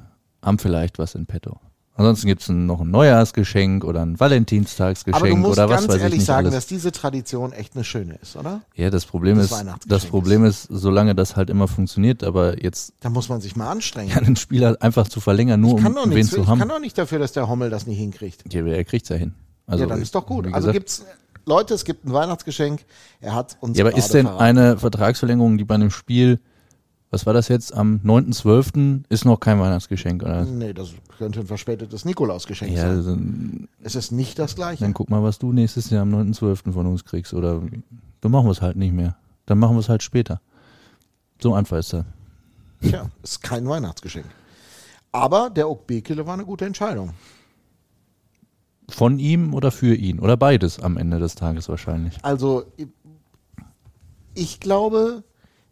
haben 0.43 0.59
vielleicht 0.59 0.99
was 0.99 1.15
in 1.15 1.25
petto. 1.25 1.59
Ansonsten 1.97 2.27
gibt 2.27 2.43
es 2.43 2.49
noch 2.49 2.81
ein 2.83 2.91
Neujahrsgeschenk 2.91 3.83
oder 3.85 4.01
ein 4.03 4.11
Aber 4.11 4.15
du 4.15 4.21
Valentinstagsgeschenk 4.21 5.39
musst 5.39 5.53
oder 5.59 5.69
was 5.69 5.81
ganz 5.81 5.89
weiß 5.89 5.97
ich 5.97 6.03
ehrlich 6.03 6.19
nicht 6.19 6.27
sagen, 6.27 6.47
alles. 6.47 6.55
dass 6.55 6.67
diese 6.67 6.93
Tradition 6.93 7.53
echt 7.53 7.75
eine 7.75 7.85
schöne 7.85 8.15
ist, 8.21 8.37
oder? 8.37 8.61
Ja, 8.75 8.91
das 8.91 9.07
Problem 9.07 9.39
das 9.39 9.51
ist, 9.51 9.65
das 9.87 10.05
Problem 10.07 10.45
ist, 10.45 10.69
solange 10.71 11.15
das 11.15 11.37
halt 11.37 11.49
immer 11.51 11.69
funktioniert, 11.69 12.23
aber 12.23 12.63
jetzt 12.63 12.93
Da 13.01 13.09
muss 13.09 13.29
man 13.29 13.41
sich 13.41 13.57
mal 13.57 13.71
anstrengen. 13.71 14.11
ja, 14.11 14.21
den 14.21 14.37
Spieler 14.37 14.77
einfach 14.81 15.09
zu 15.09 15.21
verlängern, 15.21 15.61
nur 15.61 15.79
ich 15.79 15.83
kann 15.85 15.97
um 15.97 16.11
wen 16.11 16.17
nichts, 16.19 16.33
zu 16.33 16.41
ich 16.43 16.47
haben. 16.47 16.59
kann 16.59 16.69
doch 16.69 16.81
nicht 16.81 16.99
dafür, 16.99 17.19
dass 17.19 17.33
der 17.33 17.49
Hommel 17.49 17.71
das 17.71 17.87
nicht 17.87 17.99
hinkriegt. 17.99 18.53
Ja, 18.53 18.65
er 18.67 18.85
kriegt's 18.85 19.09
ja 19.09 19.17
hin. 19.17 19.35
Also, 19.67 19.85
ja, 19.85 19.89
dann 19.89 20.03
ist 20.03 20.15
doch 20.15 20.27
gut. 20.27 20.53
Also 20.53 20.71
gibt's 20.73 21.05
Leute, 21.47 21.75
es 21.75 21.85
gibt 21.85 22.05
ein 22.05 22.13
Weihnachtsgeschenk. 22.13 22.85
Er 23.21 23.35
hat 23.35 23.57
uns 23.61 23.79
Ja, 23.79 23.85
aber 23.87 23.97
ist 23.97 24.13
denn 24.13 24.27
verraten. 24.27 24.43
eine 24.45 24.79
Vertragsverlängerung, 24.79 25.59
die 25.59 25.65
bei 25.65 25.77
einem 25.77 25.91
Spiel, 25.91 26.41
was 27.17 27.25
war 27.25 27.33
das 27.33 27.49
jetzt, 27.49 27.73
am 27.75 28.01
9.12. 28.05 29.05
ist 29.09 29.25
noch 29.25 29.41
kein 29.41 29.59
Weihnachtsgeschenk, 29.59 30.23
oder? 30.23 30.45
Nee, 30.45 30.75
das 30.75 30.91
könnte 31.17 31.41
ein 31.41 31.47
verspätetes 31.47 32.05
Nikolausgeschenk 32.05 32.73
Ja, 32.73 33.01
sein. 33.01 33.05
dann, 33.05 33.69
Es 33.83 33.95
ist 33.95 34.13
nicht 34.13 34.39
das 34.39 34.55
gleiche. 34.55 34.85
dann 34.85 34.93
guck 34.93 35.09
mal, 35.09 35.23
was 35.23 35.39
du 35.39 35.51
nächstes 35.53 35.89
Jahr 35.89 36.03
am 36.03 36.15
9.12. 36.15 36.73
von 36.73 36.87
uns 36.87 37.07
kriegst, 37.07 37.33
oder 37.33 37.63
dann 38.21 38.31
machen 38.31 38.47
wir 38.47 38.51
es 38.53 38.61
halt 38.61 38.77
nicht 38.77 38.93
mehr. 38.93 39.17
Dann 39.47 39.59
machen 39.59 39.77
wir 39.77 39.81
es 39.81 39.89
halt 39.89 40.03
später. 40.03 40.43
So 41.41 41.55
einfach 41.55 41.79
ist 41.79 41.95
das. 41.95 42.05
Tja, 42.83 43.09
ist 43.23 43.43
kein 43.43 43.67
Weihnachtsgeschenk. 43.67 44.27
Aber 45.13 45.49
der 45.49 45.71
Okbekele 45.71 46.27
war 46.27 46.35
eine 46.35 46.45
gute 46.45 46.67
Entscheidung. 46.67 47.15
Von 48.91 49.19
ihm 49.19 49.55
oder 49.55 49.71
für 49.71 49.95
ihn? 49.95 50.21
Oder 50.21 50.37
beides 50.37 50.79
am 50.81 50.99
Ende 50.99 51.19
des 51.19 51.35
Tages 51.35 51.69
wahrscheinlich. 51.71 52.19
Also, 52.23 52.65
ich 54.35 54.61
glaube, 54.61 55.25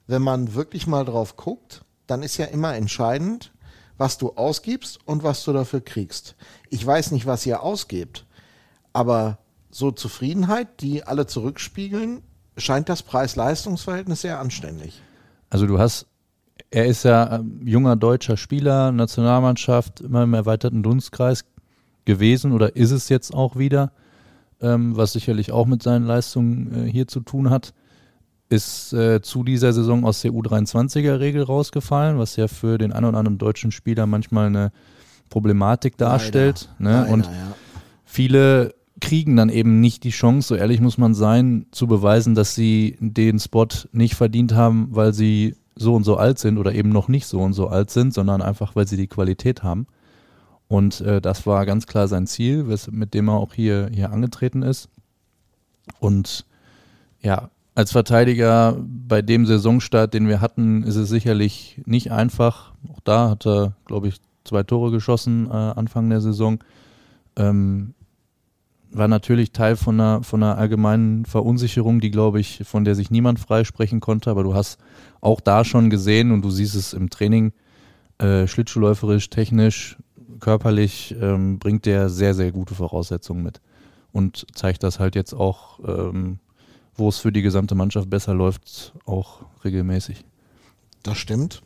wenn 0.06 0.22
man 0.22 0.54
wirklich 0.54 0.86
mal 0.86 1.04
drauf 1.04 1.36
guckt, 1.36 1.84
dann 2.06 2.22
ist 2.22 2.36
ja 2.36 2.46
immer 2.46 2.74
entscheidend, 2.74 3.52
was 3.96 4.18
du 4.18 4.32
ausgibst 4.32 4.98
und 5.06 5.22
was 5.22 5.44
du 5.44 5.52
dafür 5.52 5.80
kriegst. 5.80 6.36
Ich 6.68 6.84
weiß 6.84 7.12
nicht, 7.12 7.26
was 7.26 7.46
ihr 7.46 7.62
ausgebt, 7.62 8.26
aber 8.92 9.38
so 9.70 9.90
Zufriedenheit, 9.90 10.80
die 10.80 11.04
alle 11.04 11.26
zurückspiegeln, 11.26 12.22
scheint 12.56 12.88
das 12.88 13.02
Preis-Leistungs-Verhältnis 13.02 14.20
sehr 14.20 14.38
anständig. 14.38 15.00
Also 15.50 15.66
du 15.66 15.78
hast, 15.78 16.06
er 16.70 16.86
ist 16.86 17.04
ja 17.04 17.36
ähm, 17.36 17.60
junger 17.64 17.96
deutscher 17.96 18.36
Spieler, 18.36 18.92
Nationalmannschaft, 18.92 20.00
immer 20.00 20.22
im 20.22 20.34
erweiterten 20.34 20.82
Dunstkreis 20.82 21.44
gewesen 22.04 22.52
oder 22.52 22.76
ist 22.76 22.90
es 22.90 23.08
jetzt 23.08 23.34
auch 23.34 23.56
wieder, 23.56 23.92
ähm, 24.60 24.96
was 24.96 25.12
sicherlich 25.12 25.52
auch 25.52 25.66
mit 25.66 25.82
seinen 25.82 26.06
Leistungen 26.06 26.86
äh, 26.86 26.90
hier 26.90 27.08
zu 27.08 27.20
tun 27.20 27.50
hat. 27.50 27.74
Ist 28.48 28.92
äh, 28.92 29.22
zu 29.22 29.42
dieser 29.42 29.72
Saison 29.72 30.04
aus 30.04 30.20
der 30.20 30.32
U23er-Regel 30.32 31.42
rausgefallen, 31.42 32.18
was 32.18 32.36
ja 32.36 32.46
für 32.46 32.78
den 32.78 32.92
einen 32.92 33.06
oder 33.06 33.18
anderen 33.18 33.38
deutschen 33.38 33.72
Spieler 33.72 34.06
manchmal 34.06 34.46
eine 34.46 34.70
Problematik 35.30 35.96
darstellt. 35.96 36.68
Leider, 36.78 36.90
ne? 36.90 37.00
leider, 37.00 37.12
Und 37.12 37.24
ja. 37.26 37.32
viele 38.04 38.74
kriegen 39.00 39.36
dann 39.36 39.48
eben 39.48 39.80
nicht 39.80 40.04
die 40.04 40.10
Chance, 40.10 40.48
so 40.48 40.54
ehrlich 40.54 40.80
muss 40.80 40.98
man 40.98 41.14
sein, 41.14 41.66
zu 41.72 41.86
beweisen, 41.86 42.34
dass 42.34 42.54
sie 42.54 42.96
den 43.00 43.38
Spot 43.38 43.66
nicht 43.92 44.14
verdient 44.14 44.54
haben, 44.54 44.88
weil 44.90 45.12
sie 45.12 45.56
so 45.76 45.94
und 45.94 46.04
so 46.04 46.16
alt 46.16 46.38
sind 46.38 46.58
oder 46.58 46.74
eben 46.74 46.90
noch 46.90 47.08
nicht 47.08 47.26
so 47.26 47.40
und 47.40 47.52
so 47.52 47.68
alt 47.68 47.90
sind, 47.90 48.14
sondern 48.14 48.42
einfach, 48.42 48.76
weil 48.76 48.86
sie 48.86 48.96
die 48.96 49.08
Qualität 49.08 49.62
haben. 49.62 49.86
Und 50.68 51.00
äh, 51.00 51.20
das 51.20 51.46
war 51.46 51.66
ganz 51.66 51.86
klar 51.86 52.08
sein 52.08 52.26
Ziel, 52.26 52.64
mit 52.90 53.14
dem 53.14 53.28
er 53.28 53.34
auch 53.34 53.54
hier, 53.54 53.90
hier 53.92 54.12
angetreten 54.12 54.62
ist. 54.62 54.88
Und 56.00 56.46
ja, 57.20 57.50
als 57.74 57.92
Verteidiger 57.92 58.76
bei 58.86 59.22
dem 59.22 59.46
Saisonstart, 59.46 60.14
den 60.14 60.28
wir 60.28 60.40
hatten, 60.40 60.84
ist 60.84 60.96
es 60.96 61.08
sicherlich 61.08 61.80
nicht 61.86 62.12
einfach. 62.12 62.72
Auch 62.92 63.00
da 63.02 63.30
hat 63.30 63.46
er, 63.46 63.76
glaube 63.84 64.08
ich, 64.08 64.20
zwei 64.44 64.62
Tore 64.62 64.90
geschossen 64.90 65.48
äh, 65.48 65.52
Anfang 65.52 66.08
der 66.08 66.20
Saison. 66.20 66.62
Ähm, 67.36 67.94
war 68.92 69.08
natürlich 69.08 69.50
Teil 69.50 69.74
von 69.74 70.00
einer, 70.00 70.22
von 70.22 70.42
einer 70.42 70.56
allgemeinen 70.56 71.24
Verunsicherung, 71.24 72.00
die, 72.00 72.12
glaube 72.12 72.38
ich, 72.38 72.62
von 72.64 72.84
der 72.84 72.94
sich 72.94 73.10
niemand 73.10 73.40
freisprechen 73.40 73.98
konnte. 73.98 74.30
Aber 74.30 74.44
du 74.44 74.54
hast 74.54 74.78
auch 75.20 75.40
da 75.40 75.64
schon 75.64 75.90
gesehen 75.90 76.30
und 76.30 76.42
du 76.42 76.50
siehst 76.50 76.76
es 76.76 76.92
im 76.92 77.10
Training, 77.10 77.52
äh, 78.18 78.46
schlittschuhläuferisch, 78.46 79.30
technisch, 79.30 79.98
körperlich, 80.38 81.16
ähm, 81.20 81.58
bringt 81.58 81.86
der 81.86 82.08
sehr, 82.08 82.34
sehr 82.34 82.52
gute 82.52 82.74
Voraussetzungen 82.74 83.42
mit. 83.42 83.60
Und 84.12 84.46
zeigt 84.54 84.84
das 84.84 85.00
halt 85.00 85.16
jetzt 85.16 85.34
auch, 85.34 85.80
ähm, 85.84 86.38
wo 86.96 87.08
es 87.08 87.18
für 87.18 87.32
die 87.32 87.42
gesamte 87.42 87.74
Mannschaft 87.74 88.08
besser 88.10 88.34
läuft, 88.34 88.92
auch 89.04 89.42
regelmäßig. 89.64 90.24
Das 91.02 91.18
stimmt. 91.18 91.62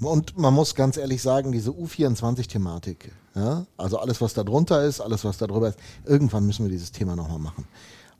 Und 0.00 0.36
man 0.36 0.52
muss 0.52 0.74
ganz 0.74 0.96
ehrlich 0.96 1.22
sagen, 1.22 1.52
diese 1.52 1.70
U24-Thematik, 1.70 3.12
ja, 3.34 3.66
also 3.76 3.98
alles, 3.98 4.20
was 4.20 4.34
da 4.34 4.44
drunter 4.44 4.84
ist, 4.84 5.00
alles, 5.00 5.24
was 5.24 5.38
da 5.38 5.46
drüber 5.46 5.68
ist, 5.68 5.78
irgendwann 6.04 6.46
müssen 6.46 6.64
wir 6.64 6.70
dieses 6.70 6.92
Thema 6.92 7.16
nochmal 7.16 7.38
machen. 7.38 7.64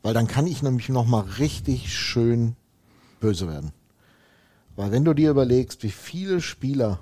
Weil 0.01 0.13
dann 0.13 0.27
kann 0.27 0.47
ich 0.47 0.63
nämlich 0.63 0.89
nochmal 0.89 1.23
richtig 1.39 1.93
schön 1.93 2.55
böse 3.19 3.47
werden. 3.47 3.71
Weil 4.75 4.91
wenn 4.91 5.05
du 5.05 5.13
dir 5.13 5.29
überlegst, 5.29 5.83
wie 5.83 5.91
viele 5.91 6.41
Spieler, 6.41 6.99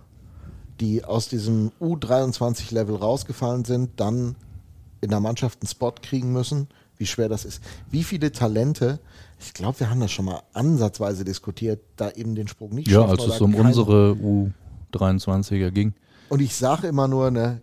die 0.80 1.04
aus 1.04 1.28
diesem 1.28 1.72
U23-Level 1.82 2.96
rausgefallen 2.96 3.66
sind, 3.66 4.00
dann 4.00 4.36
in 5.02 5.10
der 5.10 5.20
Mannschaft 5.20 5.62
einen 5.62 5.70
Spot 5.70 5.94
kriegen 6.02 6.32
müssen, 6.32 6.68
wie 7.04 7.08
schwer 7.08 7.28
das 7.28 7.44
ist. 7.44 7.62
Wie 7.92 8.02
viele 8.02 8.32
Talente, 8.32 9.00
ich 9.38 9.54
glaube, 9.54 9.82
wir 9.82 9.90
haben 9.90 10.00
das 10.00 10.12
schon 10.12 10.24
mal 10.24 10.42
ansatzweise 10.54 11.26
diskutiert, 11.26 11.82
da 11.98 12.10
eben 12.12 12.34
den 12.34 12.48
Sprung 12.48 12.74
nicht 12.74 12.88
Ja, 12.88 13.06
als 13.06 13.26
es 13.26 13.42
um 13.42 13.54
unsere 13.56 14.16
U23er 14.94 15.72
ging. 15.72 15.94
Und 16.30 16.42
ich 16.42 16.56
sage 16.56 16.88
immer 16.88 17.10
nur, 17.10 17.30
ne, 17.30 17.60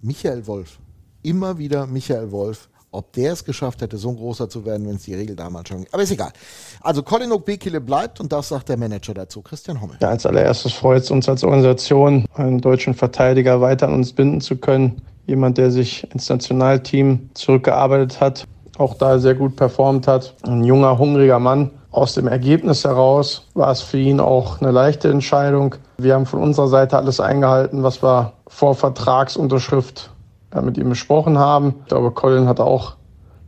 Michael 0.00 0.48
Wolf, 0.48 0.80
immer 1.22 1.58
wieder 1.58 1.86
Michael 1.86 2.32
Wolf, 2.32 2.68
ob 2.90 3.12
der 3.12 3.34
es 3.34 3.44
geschafft 3.44 3.82
hätte, 3.82 3.96
so 3.98 4.08
ein 4.08 4.16
großer 4.16 4.48
zu 4.48 4.64
werden, 4.64 4.88
wenn 4.88 4.96
es 4.96 5.04
die 5.04 5.14
Regel 5.14 5.36
damals 5.36 5.68
schon 5.68 5.86
Aber 5.92 6.02
ist 6.02 6.10
egal. 6.10 6.32
Also 6.80 7.04
Colin 7.04 7.30
Bekele 7.44 7.80
bleibt 7.80 8.18
und 8.18 8.32
das 8.32 8.48
sagt 8.48 8.68
der 8.68 8.76
Manager 8.76 9.14
dazu, 9.14 9.42
Christian 9.42 9.80
Hommel. 9.80 9.96
Ja, 10.00 10.08
als 10.08 10.26
allererstes 10.26 10.72
freut 10.72 11.04
es 11.04 11.10
uns 11.12 11.28
als 11.28 11.44
Organisation, 11.44 12.26
einen 12.34 12.60
deutschen 12.60 12.94
Verteidiger 12.94 13.60
weiter 13.60 13.86
an 13.86 13.94
uns 13.94 14.12
binden 14.12 14.40
zu 14.40 14.56
können. 14.56 15.02
Jemand, 15.26 15.58
der 15.58 15.70
sich 15.70 16.10
ins 16.12 16.28
Nationalteam 16.28 17.30
zurückgearbeitet 17.34 18.20
hat, 18.20 18.46
auch 18.78 18.94
da 18.94 19.18
sehr 19.18 19.34
gut 19.34 19.56
performt 19.56 20.06
hat. 20.08 20.34
Ein 20.42 20.64
junger, 20.64 20.98
hungriger 20.98 21.38
Mann. 21.38 21.70
Aus 21.92 22.14
dem 22.14 22.28
Ergebnis 22.28 22.84
heraus 22.84 23.48
war 23.54 23.70
es 23.70 23.82
für 23.82 23.98
ihn 23.98 24.20
auch 24.20 24.60
eine 24.60 24.70
leichte 24.70 25.10
Entscheidung. 25.10 25.74
Wir 25.98 26.14
haben 26.14 26.26
von 26.26 26.40
unserer 26.40 26.68
Seite 26.68 26.96
alles 26.96 27.20
eingehalten, 27.20 27.82
was 27.82 28.02
wir 28.02 28.32
vor 28.46 28.74
Vertragsunterschrift 28.74 30.10
äh, 30.54 30.60
mit 30.60 30.78
ihm 30.78 30.88
besprochen 30.88 31.38
haben. 31.38 31.74
Ich 31.82 31.88
glaube, 31.88 32.12
Colin 32.12 32.46
hat 32.46 32.60
auch 32.60 32.94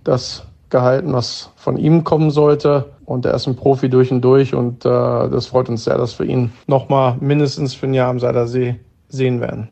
das 0.05 0.45
gehalten, 0.71 1.13
was 1.13 1.51
von 1.55 1.77
ihm 1.77 2.03
kommen 2.03 2.31
sollte. 2.31 2.87
Und 3.05 3.27
er 3.27 3.35
ist 3.35 3.47
ein 3.47 3.57
Profi 3.57 3.89
durch 3.89 4.11
und 4.11 4.23
durch. 4.23 4.55
Und 4.55 4.85
äh, 4.85 4.89
das 4.89 5.47
freut 5.47 5.69
uns 5.69 5.85
sehr, 5.85 5.99
dass 5.99 6.19
wir 6.19 6.27
ihn 6.27 6.53
nochmal 6.67 7.17
mindestens 7.21 7.75
für 7.75 7.87
ein 7.87 7.95
Jahr 7.95 8.11
am 8.11 8.19
Seilersee 8.19 8.81
sehen 9.09 9.41
werden. 9.41 9.71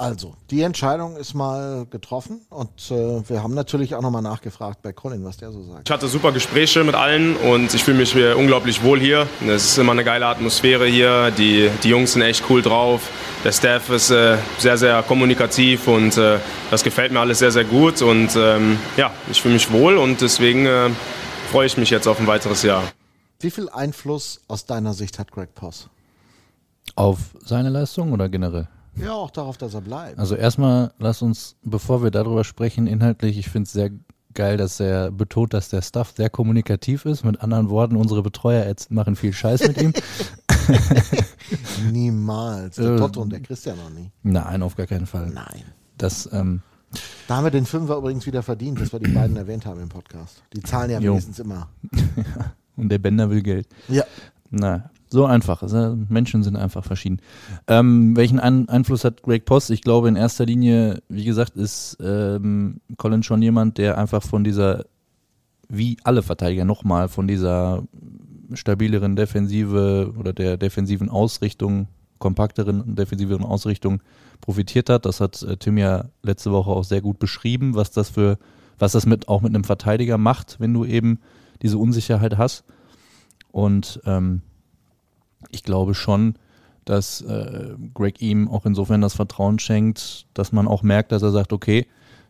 Also, 0.00 0.34
die 0.50 0.62
Entscheidung 0.62 1.14
ist 1.16 1.34
mal 1.34 1.84
getroffen 1.90 2.40
und 2.48 2.70
äh, 2.90 3.28
wir 3.28 3.42
haben 3.42 3.52
natürlich 3.52 3.94
auch 3.94 4.00
nochmal 4.00 4.22
nachgefragt 4.22 4.80
bei 4.80 4.94
Colin, 4.94 5.26
was 5.26 5.36
der 5.36 5.52
so 5.52 5.62
sagt. 5.62 5.86
Ich 5.86 5.92
hatte 5.92 6.08
super 6.08 6.32
Gespräche 6.32 6.82
mit 6.84 6.94
allen 6.94 7.36
und 7.36 7.74
ich 7.74 7.84
fühle 7.84 7.98
mich 7.98 8.14
hier 8.14 8.38
unglaublich 8.38 8.82
wohl 8.82 8.98
hier. 8.98 9.28
Es 9.46 9.66
ist 9.66 9.76
immer 9.76 9.92
eine 9.92 10.02
geile 10.02 10.24
Atmosphäre 10.24 10.86
hier. 10.86 11.30
Die, 11.32 11.68
die 11.82 11.90
Jungs 11.90 12.14
sind 12.14 12.22
echt 12.22 12.44
cool 12.48 12.62
drauf. 12.62 13.10
Der 13.44 13.52
Staff 13.52 13.90
ist 13.90 14.10
äh, 14.10 14.38
sehr, 14.56 14.78
sehr 14.78 15.02
kommunikativ 15.02 15.86
und 15.86 16.16
äh, 16.16 16.38
das 16.70 16.82
gefällt 16.82 17.12
mir 17.12 17.20
alles 17.20 17.40
sehr, 17.40 17.52
sehr 17.52 17.64
gut. 17.64 18.00
Und 18.00 18.34
ähm, 18.36 18.78
ja, 18.96 19.10
ich 19.30 19.42
fühle 19.42 19.52
mich 19.52 19.70
wohl 19.70 19.98
und 19.98 20.22
deswegen 20.22 20.64
äh, 20.64 20.88
freue 21.50 21.66
ich 21.66 21.76
mich 21.76 21.90
jetzt 21.90 22.08
auf 22.08 22.18
ein 22.18 22.26
weiteres 22.26 22.62
Jahr. 22.62 22.84
Wie 23.38 23.50
viel 23.50 23.68
Einfluss 23.68 24.40
aus 24.48 24.64
deiner 24.64 24.94
Sicht 24.94 25.18
hat 25.18 25.30
Greg 25.30 25.54
Poss? 25.54 25.90
Auf 26.96 27.18
seine 27.44 27.68
Leistung 27.68 28.14
oder 28.14 28.30
generell? 28.30 28.66
Ja, 28.96 29.12
auch 29.12 29.30
darauf, 29.30 29.56
dass 29.56 29.74
er 29.74 29.80
bleibt. 29.80 30.18
Also 30.18 30.34
erstmal 30.34 30.92
lass 30.98 31.22
uns, 31.22 31.56
bevor 31.62 32.02
wir 32.02 32.10
darüber 32.10 32.44
sprechen, 32.44 32.86
inhaltlich, 32.86 33.38
ich 33.38 33.48
finde 33.48 33.66
es 33.66 33.72
sehr 33.72 33.90
geil, 34.34 34.56
dass 34.56 34.78
er 34.80 35.10
betont, 35.10 35.54
dass 35.54 35.68
der 35.70 35.82
Staff 35.82 36.12
sehr 36.16 36.30
kommunikativ 36.30 37.04
ist. 37.04 37.24
Mit 37.24 37.40
anderen 37.40 37.68
Worten, 37.70 37.96
unsere 37.96 38.22
Betreuer 38.22 38.72
machen 38.90 39.16
viel 39.16 39.32
Scheiß 39.32 39.66
mit 39.68 39.80
ihm. 39.80 39.92
Niemals. 41.92 42.76
Der 42.76 42.94
Äh, 42.94 42.96
Toto 42.96 43.20
und 43.22 43.30
der 43.32 43.40
Christian 43.40 43.76
noch 43.78 43.90
nie. 43.90 44.10
Nein, 44.22 44.62
auf 44.62 44.76
gar 44.76 44.86
keinen 44.86 45.06
Fall. 45.06 45.30
Nein. 45.30 45.62
Das, 45.98 46.28
ähm, 46.32 46.62
Da 47.28 47.36
haben 47.36 47.44
wir 47.44 47.50
den 47.50 47.66
Fünfer 47.66 47.96
übrigens 47.96 48.26
wieder 48.26 48.42
verdient, 48.42 48.80
dass 48.80 48.92
wir 48.92 49.00
die 49.00 49.10
beiden 49.10 49.36
erwähnt 49.36 49.66
haben 49.66 49.80
im 49.80 49.88
Podcast. 49.88 50.42
Die 50.54 50.60
zahlen 50.60 50.90
ja 50.90 51.00
Jo. 51.00 51.12
wenigstens 51.12 51.38
immer. 51.38 51.68
und 52.76 52.88
der 52.88 52.98
Bender 52.98 53.30
will 53.30 53.42
Geld. 53.42 53.66
Ja. 53.88 54.04
Na, 54.50 54.90
so 55.12 55.26
einfach. 55.26 55.62
Also 55.62 55.96
Menschen 56.08 56.42
sind 56.42 56.56
einfach 56.56 56.84
verschieden. 56.84 57.20
Ähm, 57.66 58.16
welchen 58.16 58.38
Ein 58.38 58.68
Einfluss 58.68 59.04
hat 59.04 59.22
Greg 59.22 59.44
Post? 59.44 59.70
Ich 59.70 59.82
glaube, 59.82 60.08
in 60.08 60.16
erster 60.16 60.46
Linie, 60.46 61.02
wie 61.08 61.24
gesagt, 61.24 61.56
ist 61.56 61.98
ähm, 62.00 62.80
Colin 62.96 63.22
schon 63.22 63.42
jemand, 63.42 63.78
der 63.78 63.98
einfach 63.98 64.22
von 64.22 64.44
dieser, 64.44 64.84
wie 65.68 65.96
alle 66.04 66.22
Verteidiger 66.22 66.64
nochmal, 66.64 67.08
von 67.08 67.26
dieser 67.26 67.82
stabileren 68.54 69.16
Defensive 69.16 70.12
oder 70.18 70.32
der 70.32 70.56
defensiven 70.56 71.08
Ausrichtung, 71.08 71.88
kompakteren 72.18 72.94
defensiveren 72.94 73.44
Ausrichtung 73.44 74.02
profitiert 74.40 74.90
hat. 74.90 75.06
Das 75.06 75.20
hat 75.20 75.42
äh, 75.42 75.56
Tim 75.56 75.78
ja 75.78 76.06
letzte 76.22 76.52
Woche 76.52 76.70
auch 76.70 76.84
sehr 76.84 77.00
gut 77.00 77.18
beschrieben, 77.18 77.74
was 77.74 77.90
das 77.90 78.10
für, 78.10 78.38
was 78.78 78.92
das 78.92 79.06
mit 79.06 79.28
auch 79.28 79.40
mit 79.40 79.54
einem 79.54 79.64
Verteidiger 79.64 80.18
macht, 80.18 80.60
wenn 80.60 80.74
du 80.74 80.84
eben 80.84 81.18
diese 81.62 81.78
Unsicherheit 81.78 82.38
hast. 82.38 82.64
Und 83.52 84.00
ähm, 84.04 84.42
ich 85.50 85.62
glaube 85.62 85.94
schon, 85.94 86.34
dass 86.84 87.20
äh, 87.22 87.74
Greg 87.94 88.20
ihm 88.20 88.48
auch 88.48 88.66
insofern 88.66 89.00
das 89.00 89.14
Vertrauen 89.14 89.58
schenkt, 89.58 90.26
dass 90.34 90.52
man 90.52 90.66
auch 90.66 90.82
merkt, 90.82 91.12
dass 91.12 91.22
er 91.22 91.30
sagt, 91.30 91.52
okay, 91.52 91.86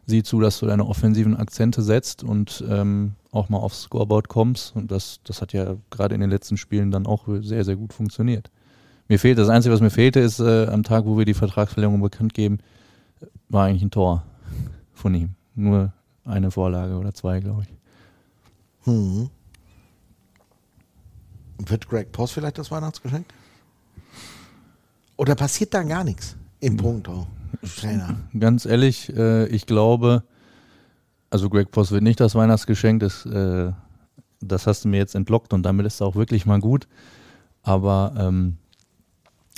sieh 0.07 0.23
zu, 0.23 0.41
dass 0.41 0.59
du 0.59 0.67
deine 0.67 0.87
offensiven 0.87 1.37
Akzente 1.37 1.83
setzt 1.83 2.23
und 2.23 2.65
ähm, 2.69 3.13
auch 3.33 3.49
mal 3.49 3.59
aufs 3.59 3.83
Scoreboard 3.83 4.29
kommst. 4.29 4.75
Und 4.75 4.91
das, 4.91 5.21
das 5.25 5.41
hat 5.41 5.53
ja 5.53 5.77
gerade 5.91 6.15
in 6.15 6.21
den 6.21 6.31
letzten 6.31 6.57
Spielen 6.57 6.91
dann 6.91 7.07
auch 7.07 7.27
sehr, 7.41 7.65
sehr 7.65 7.77
gut 7.77 7.93
funktioniert. 7.93 8.51
Mir 9.09 9.19
fehlt, 9.19 9.39
das 9.39 9.49
Einzige, 9.49 9.73
was 9.73 9.81
mir 9.81 9.91
fehlte, 9.91 10.21
ist 10.21 10.41
äh, 10.41 10.67
am 10.67 10.83
Tag, 10.83 11.05
wo 11.05 11.19
wir 11.19 11.25
die 11.25 11.35
Vertragsverlängerung 11.35 12.01
bekannt 12.01 12.35
geben, 12.35 12.59
war 13.49 13.67
eigentlich 13.67 13.83
ein 13.83 13.91
Tor 13.91 14.25
von 14.93 15.15
ihm. 15.15 15.31
Nur 15.55 15.93
eine 16.25 16.51
Vorlage 16.51 16.97
oder 16.97 17.13
zwei, 17.13 17.41
glaube 17.41 17.63
ich. 17.63 17.69
Hm. 18.85 19.31
Wird 21.67 21.89
Greg 21.89 22.13
Post 22.13 22.35
vielleicht 22.35 22.59
das 22.59 22.71
Weihnachtsgeschenk? 22.71 23.27
Oder 25.17 25.35
passiert 25.35 25.75
da 25.75 25.83
gar 25.83 26.05
nichts 26.05 26.37
im 26.61 26.77
Punkto? 26.77 27.27
Trainer. 27.81 28.17
Ganz 28.39 28.65
ehrlich, 28.65 29.15
äh, 29.15 29.47
ich 29.49 29.67
glaube, 29.67 30.23
also 31.29 31.51
Greg 31.51 31.71
Post 31.71 31.93
wird 31.93 32.03
nicht 32.03 32.21
das 32.21 32.35
Weihnachtsgeschenk, 32.35 33.01
das, 33.01 33.27
äh, 33.27 33.73
das 34.41 34.67
hast 34.67 34.85
du 34.85 34.89
mir 34.89 34.99
jetzt 34.99 35.15
entlockt 35.15 35.53
und 35.53 35.63
damit 35.63 35.87
ist 35.87 35.95
es 35.95 36.03
auch 36.03 36.15
wirklich 36.15 36.47
mal 36.47 36.61
gut. 36.61 36.89
Aber 37.63 38.15
ähm, 38.17 38.57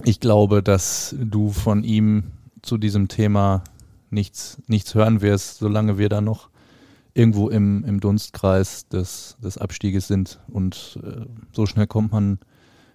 ich 0.04 0.20
glaube, 0.20 0.62
dass 0.62 1.14
du 1.18 1.50
von 1.50 1.84
ihm 1.84 2.24
zu 2.62 2.78
diesem 2.78 3.08
Thema 3.08 3.62
nichts, 4.10 4.58
nichts 4.66 4.94
hören 4.94 5.20
wirst, 5.20 5.58
solange 5.58 5.98
wir 5.98 6.08
da 6.08 6.20
noch 6.20 6.48
irgendwo 7.14 7.48
im, 7.48 7.85
im 7.85 8.01
Dunstkreis 8.01 8.88
des, 8.88 9.37
des 9.42 9.59
Abstieges 9.59 10.09
sind. 10.09 10.40
Und 10.48 10.98
äh, 11.03 11.27
so 11.53 11.66
schnell 11.66 11.87
kommt 11.87 12.12
man, 12.12 12.38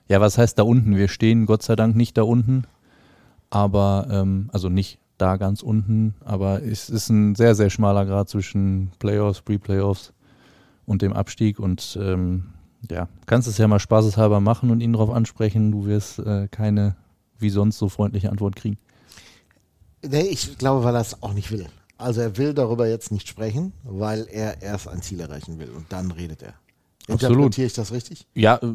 ja, 0.08 0.22
was 0.22 0.38
heißt 0.38 0.58
da 0.58 0.64
unten? 0.64 0.96
Wir 0.96 1.08
stehen 1.08 1.46
Gott 1.46 1.64
sei 1.64 1.76
Dank 1.76 1.96
nicht 1.96 2.18
da 2.18 2.24
unten, 2.24 2.64
aber, 3.50 4.08
ähm, 4.10 4.50
also 4.52 4.70
nicht 4.70 5.00
da 5.18 5.38
ganz 5.38 5.64
unten, 5.64 6.14
aber 6.24 6.64
es 6.64 6.90
ist 6.90 7.10
ein 7.10 7.36
sehr, 7.36 7.56
sehr 7.56 7.70
schmaler 7.70 8.06
Grad 8.06 8.30
zwischen 8.30 8.92
Playoffs, 9.00 9.42
Pre-Playoffs 9.42 10.14
und 10.86 11.02
dem 11.02 11.14
Abstieg 11.14 11.60
und 11.60 11.98
ähm, 12.00 12.54
ja, 12.90 13.10
kannst 13.26 13.48
es 13.48 13.58
ja 13.58 13.68
mal 13.68 13.80
spaßeshalber 13.80 14.40
machen 14.40 14.70
und 14.70 14.82
ihn 14.82 14.94
darauf 14.94 15.10
ansprechen. 15.10 15.72
Du 15.72 15.86
wirst 15.86 16.20
äh, 16.20 16.48
keine 16.50 16.96
wie 17.40 17.50
sonst 17.50 17.78
so 17.78 17.90
freundliche 17.90 18.30
Antwort 18.30 18.56
kriegen. 18.56 18.78
Nee, 20.08 20.22
ich 20.22 20.58
glaube, 20.58 20.84
weil 20.84 20.96
er 20.96 21.02
es 21.02 21.22
auch 21.22 21.34
nicht 21.34 21.52
will. 21.52 21.68
Also 21.98 22.22
er 22.22 22.38
will 22.38 22.54
darüber 22.54 22.88
jetzt 22.88 23.12
nicht 23.12 23.28
sprechen, 23.28 23.74
weil 23.84 24.28
er 24.32 24.62
erst 24.62 24.88
ein 24.88 25.02
Ziel 25.02 25.20
erreichen 25.20 25.60
will 25.60 25.70
und 25.70 25.86
dann 25.90 26.12
redet 26.12 26.44
er. 26.44 26.54
Absolut. 27.10 27.38
Interpretiere 27.38 27.68
ich 27.68 27.74
das 27.74 27.92
richtig? 27.92 28.28
Ja, 28.34 28.58
äh, 28.58 28.68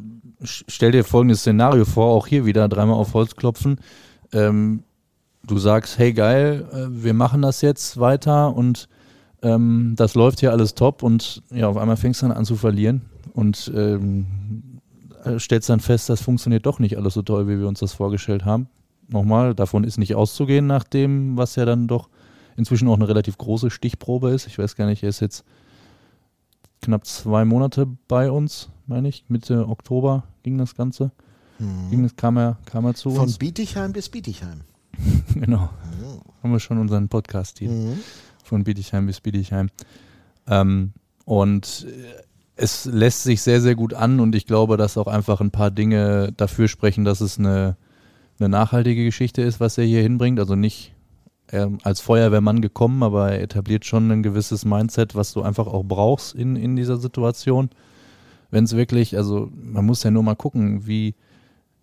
stell 0.43 0.93
dir 0.93 1.05
folgendes 1.05 1.41
Szenario 1.41 1.85
vor, 1.85 2.07
auch 2.15 2.27
hier 2.27 2.47
wieder 2.47 2.69
dreimal 2.69 2.97
auf 2.97 3.15
Holz 3.15 3.37
klopfen. 3.37 3.79
Ähm, 4.33 4.85
du 5.45 5.59
sagst, 5.59 5.99
hey 5.99 6.13
geil, 6.13 6.67
äh, 6.73 6.87
wir 6.89 7.15
machen 7.15 7.43
das 7.43 7.61
jetzt 7.61 8.01
weiter 8.01 8.55
und 8.57 8.89
ähm, 9.43 9.95
das 9.97 10.15
läuft 10.15 10.41
hier 10.41 10.53
alles 10.53 10.75
top 10.75 11.03
und 11.03 11.43
ja, 11.51 11.69
auf 11.69 11.77
einmal 11.77 11.97
fängst 11.97 12.23
du 12.23 12.27
dann 12.27 12.37
an 12.37 12.45
zu 12.45 12.57
verlieren 12.57 13.03
und 13.35 13.71
ähm, 13.75 14.27
äh, 15.25 15.39
stellst 15.39 15.69
dann 15.69 15.81
fest, 15.81 16.09
das 16.09 16.23
funktioniert 16.23 16.65
doch 16.65 16.79
nicht 16.79 16.97
alles 16.97 17.15
so 17.15 17.23
toll, 17.23 17.49
wie 17.49 17.59
wir 17.59 17.69
uns 17.69 17.81
das 17.81 17.93
vorgestellt 17.93 18.45
haben. 18.45 18.69
Nochmal, 19.09 19.55
davon 19.55 19.85
ist 19.85 19.99
nicht 19.99 20.15
auszugehen, 20.15 20.67
nach 20.67 20.85
dem, 20.85 21.37
was 21.37 21.57
ja 21.57 21.65
dann 21.65 21.87
doch 21.87 22.09
inzwischen 22.57 22.89
auch 22.89 22.97
eine 22.97 23.09
relativ 23.09 23.39
große 23.39 23.71
Stichprobe 23.71 24.31
ist. 24.31 24.47
Ich 24.47 24.59
weiß 24.59 24.77
gar 24.77 24.87
nicht, 24.87 25.03
er 25.03 25.09
ist 25.09 25.21
jetzt 25.21 25.45
knapp 26.81 27.07
zwei 27.07 27.45
Monate 27.45 27.87
bei 28.09 28.31
uns, 28.31 28.69
meine 28.87 29.09
ich. 29.09 29.25
Mitte 29.29 29.69
Oktober 29.69 30.25
ging 30.43 30.59
das 30.59 30.75
Ganze. 30.75 31.13
Mhm. 31.59 31.91
Ging 31.91 32.03
das, 32.03 32.17
kam, 32.17 32.37
er, 32.37 32.59
kam 32.65 32.85
er 32.85 32.95
zu 32.95 33.11
Von 33.11 33.25
uns. 33.25 33.39
Bietigheim 33.39 33.93
bis 33.93 34.09
Bietigheim. 34.09 34.63
genau. 35.35 35.71
Haben 36.43 36.53
wir 36.53 36.61
schon 36.61 36.79
unseren 36.79 37.09
Podcast 37.09 37.59
hier. 37.59 37.71
Mhm. 37.71 38.01
Von 38.43 38.65
Bietigheim 38.65 39.07
bis 39.07 39.21
Bietigheim. 39.21 39.71
Ähm, 40.47 40.93
und 41.25 41.87
äh, 41.89 42.23
es 42.57 42.85
lässt 42.85 43.23
sich 43.23 43.43
sehr, 43.43 43.61
sehr 43.61 43.75
gut 43.75 43.95
an 43.95 44.21
und 44.21 44.35
ich 44.35 44.47
glaube, 44.47 44.77
dass 44.77 44.99
auch 44.99 45.07
einfach 45.07 45.41
ein 45.41 45.51
paar 45.51 45.71
Dinge 45.71 46.33
dafür 46.37 46.69
sprechen, 46.69 47.05
dass 47.05 47.21
es 47.21 47.39
eine, 47.39 47.77
eine 48.39 48.49
nachhaltige 48.49 49.05
Geschichte 49.05 49.43
ist, 49.43 49.61
was 49.61 49.79
er 49.79 49.85
hier 49.85 50.03
hinbringt. 50.03 50.39
Also 50.39 50.55
nicht 50.55 50.93
er 51.53 51.71
als 51.83 52.01
Feuerwehrmann 52.01 52.63
gekommen, 52.63 53.03
aber 53.03 53.33
er 53.33 53.43
etabliert 53.43 53.85
schon 53.85 54.11
ein 54.11 54.23
gewisses 54.23 54.65
Mindset, 54.65 55.15
was 55.15 55.35
du 55.35 55.43
einfach 55.43 55.67
auch 55.67 55.85
brauchst 55.85 56.35
in, 56.35 56.57
in 56.57 56.77
dieser 56.77 56.97
Situation. 56.97 57.69
Wenn 58.51 58.65
es 58.65 58.75
wirklich, 58.75 59.19
also 59.19 59.51
man 59.55 59.85
muss 59.85 60.03
ja 60.03 60.11
nur 60.11 60.23
mal 60.23 60.35
gucken, 60.35 60.87
wie, 60.87 61.15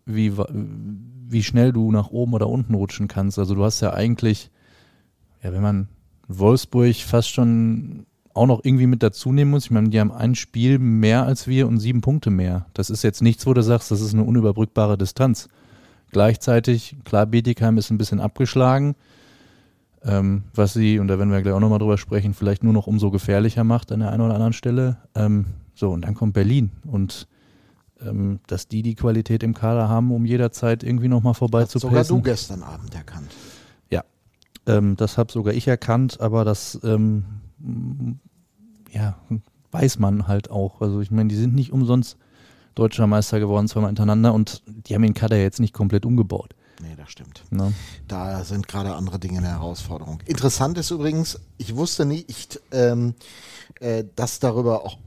wie, 0.05 0.33
wie 0.35 1.43
schnell 1.43 1.71
du 1.71 1.91
nach 1.91 2.09
oben 2.09 2.33
oder 2.33 2.49
unten 2.49 2.73
rutschen 2.73 3.07
kannst. 3.07 3.37
Also 3.37 3.53
du 3.53 3.63
hast 3.63 3.79
ja 3.81 3.93
eigentlich, 3.93 4.49
ja, 5.43 5.53
wenn 5.53 5.61
man 5.61 5.87
Wolfsburg 6.27 6.95
fast 6.95 7.29
schon 7.29 8.07
auch 8.33 8.47
noch 8.47 8.61
irgendwie 8.63 8.87
mit 8.87 9.03
dazu 9.03 9.31
nehmen 9.31 9.51
muss. 9.51 9.65
Ich 9.65 9.71
meine, 9.71 9.89
die 9.89 9.99
haben 9.99 10.11
ein 10.11 10.33
Spiel 10.33 10.79
mehr 10.79 11.25
als 11.25 11.47
wir 11.47 11.67
und 11.67 11.77
sieben 11.77 12.01
Punkte 12.01 12.31
mehr. 12.31 12.65
Das 12.73 12.89
ist 12.89 13.03
jetzt 13.03 13.21
nichts, 13.21 13.45
wo 13.45 13.53
du 13.53 13.61
sagst, 13.61 13.91
das 13.91 14.01
ist 14.01 14.15
eine 14.15 14.23
unüberbrückbare 14.23 14.97
Distanz. 14.97 15.47
Gleichzeitig, 16.11 16.95
klar, 17.03 17.27
Bietigheim 17.27 17.77
ist 17.77 17.91
ein 17.91 17.99
bisschen 17.99 18.19
abgeschlagen, 18.19 18.95
ähm, 20.03 20.43
was 20.53 20.73
sie, 20.73 20.99
und 20.99 21.07
da 21.07 21.17
werden 21.17 21.31
wir 21.31 21.41
gleich 21.41 21.53
auch 21.53 21.59
nochmal 21.59 21.79
drüber 21.79 21.97
sprechen, 21.97 22.33
vielleicht 22.33 22.63
nur 22.63 22.73
noch 22.73 22.87
umso 22.87 23.11
gefährlicher 23.11 23.63
macht 23.63 23.91
an 23.91 23.99
der 23.99 24.11
einen 24.11 24.21
oder 24.21 24.35
anderen 24.35 24.53
Stelle. 24.53 24.97
Ähm, 25.15 25.45
so, 25.73 25.91
und 25.91 26.05
dann 26.05 26.15
kommt 26.15 26.33
Berlin 26.33 26.71
und 26.85 27.27
ähm, 28.01 28.39
dass 28.47 28.67
die 28.67 28.81
die 28.81 28.95
Qualität 28.95 29.43
im 29.43 29.53
Kader 29.53 29.89
haben, 29.89 30.11
um 30.11 30.25
jederzeit 30.25 30.83
irgendwie 30.83 31.07
nochmal 31.07 31.33
vorbei 31.33 31.63
Hat 31.63 31.69
zu 31.69 31.79
sogar 31.79 32.03
du 32.03 32.21
gestern 32.21 32.63
Abend 32.63 32.95
erkannt. 32.95 33.31
Ja, 33.89 34.03
ähm, 34.65 34.95
das 34.95 35.17
habe 35.17 35.31
sogar 35.31 35.53
ich 35.53 35.67
erkannt, 35.67 36.21
aber 36.21 36.45
das 36.45 36.79
ähm, 36.83 37.25
ja, 38.91 39.17
weiß 39.71 39.99
man 39.99 40.27
halt 40.27 40.49
auch. 40.49 40.81
Also 40.81 41.01
ich 41.01 41.11
meine, 41.11 41.29
die 41.29 41.35
sind 41.35 41.53
nicht 41.55 41.71
umsonst 41.71 42.17
deutscher 42.75 43.07
Meister 43.07 43.39
geworden, 43.39 43.67
zweimal 43.67 43.89
hintereinander 43.89 44.33
und 44.33 44.63
die 44.65 44.95
haben 44.95 45.01
den 45.01 45.13
Kader 45.13 45.37
jetzt 45.37 45.59
nicht 45.59 45.73
komplett 45.73 46.05
umgebaut. 46.05 46.55
Nee, 46.81 46.95
das 46.95 47.11
stimmt. 47.11 47.43
Ne? 47.49 47.73
Da 48.07 48.43
sind 48.43 48.67
gerade 48.67 48.95
andere 48.95 49.19
Dinge 49.19 49.39
eine 49.39 49.49
Herausforderung. 49.49 50.21
Interessant 50.25 50.77
ist 50.77 50.91
übrigens, 50.91 51.39
ich 51.57 51.75
wusste 51.75 52.05
nicht, 52.05 52.61
ähm, 52.71 53.15
äh, 53.79 54.05
dass 54.15 54.39
darüber 54.39 54.85
auch 54.85 54.97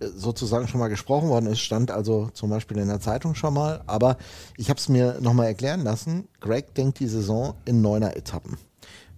äh, 0.00 0.06
sozusagen 0.06 0.68
schon 0.68 0.80
mal 0.80 0.88
gesprochen 0.88 1.28
worden 1.28 1.46
ist, 1.46 1.60
stand 1.60 1.90
also 1.90 2.30
zum 2.32 2.50
Beispiel 2.50 2.78
in 2.78 2.88
der 2.88 3.00
Zeitung 3.00 3.34
schon 3.34 3.54
mal, 3.54 3.82
aber 3.86 4.16
ich 4.56 4.70
habe 4.70 4.78
es 4.78 4.88
mir 4.88 5.18
nochmal 5.20 5.46
erklären 5.46 5.82
lassen. 5.82 6.28
Greg 6.40 6.74
denkt 6.74 7.00
die 7.00 7.08
Saison 7.08 7.54
in 7.66 7.82
neuner 7.82 8.16
Etappen 8.16 8.56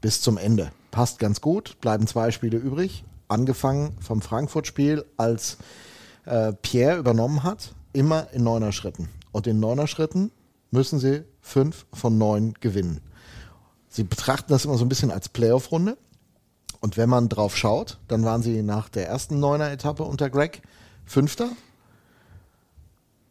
bis 0.01 0.21
zum 0.21 0.39
Ende. 0.39 0.73
Passt 0.91 1.19
ganz 1.19 1.41
gut, 1.41 1.81
bleiben 1.81 2.07
zwei 2.07 2.31
Spiele 2.31 2.59
übrig. 2.59 3.05
Angefangen 3.29 3.97
vom 4.01 4.23
Frankfurt-Spiel, 4.23 5.05
als 5.17 5.59
äh, 6.25 6.53
Pierre 6.53 6.99
übernommen 6.99 7.45
hat, 7.45 7.75
immer 7.93 8.27
in 8.33 8.43
neuner 8.43 8.73
Schritten. 8.73 9.09
Und 9.31 9.47
in 9.47 9.61
neuner 9.61 9.87
Schritten 9.87 10.33
müssen 10.73 10.99
sie 10.99 11.25
fünf 11.51 11.87
von 11.93 12.17
neun 12.17 12.55
gewinnen. 12.61 13.01
Sie 13.89 14.05
betrachten 14.05 14.53
das 14.53 14.65
immer 14.65 14.79
so 14.79 14.85
ein 14.85 14.89
bisschen 14.89 15.11
als 15.11 15.29
Playoff-Runde. 15.29 15.99
Und 16.81 16.97
wenn 16.97 17.11
man 17.11 17.29
drauf 17.29 17.57
schaut, 17.57 17.99
dann 18.09 18.25
waren 18.25 18.43
sie 18.43 18.63
nach 18.63 18.89
der 18.89 19.07
ersten 19.09 19.39
Neuner-Etappe 19.39 20.03
unter 20.03 20.31
Greg 20.31 20.63
Fünfter. 21.05 21.51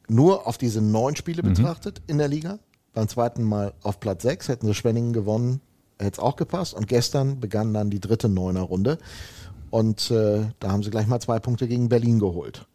Nur 0.07 0.47
auf 0.47 0.57
diese 0.57 0.81
neun 0.81 1.15
Spiele 1.15 1.41
betrachtet 1.41 2.01
in 2.07 2.17
der 2.17 2.27
Liga. 2.27 2.59
Beim 2.93 3.07
zweiten 3.07 3.43
Mal 3.43 3.73
auf 3.81 3.99
Platz 3.99 4.23
sechs 4.23 4.49
hätten 4.49 4.67
sie 4.67 4.75
Schwenningen 4.75 5.13
gewonnen, 5.13 5.61
hätte 5.97 6.13
es 6.13 6.19
auch 6.19 6.35
gepasst. 6.35 6.73
Und 6.73 6.87
gestern 6.87 7.39
begann 7.39 7.73
dann 7.73 7.89
die 7.89 7.99
dritte 7.99 8.27
Neuner-Runde. 8.27 8.97
Und 9.69 10.11
äh, 10.11 10.47
da 10.59 10.71
haben 10.71 10.83
sie 10.83 10.89
gleich 10.89 11.07
mal 11.07 11.19
zwei 11.19 11.39
Punkte 11.39 11.67
gegen 11.67 11.89
Berlin 11.89 12.19
geholt. 12.19 12.67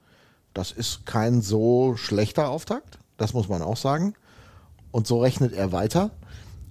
Das 0.55 0.73
ist 0.73 1.07
kein 1.07 1.43
so 1.43 1.97
schlechter 1.97 2.49
Auftakt, 2.49 2.99
das 3.17 3.35
muss 3.35 3.49
man 3.49 3.63
auch 3.63 3.77
sagen. 3.77 4.15
Und 4.95 5.09
so 5.09 5.21
rechnet 5.21 5.53
er 5.53 5.73
weiter. 5.73 6.13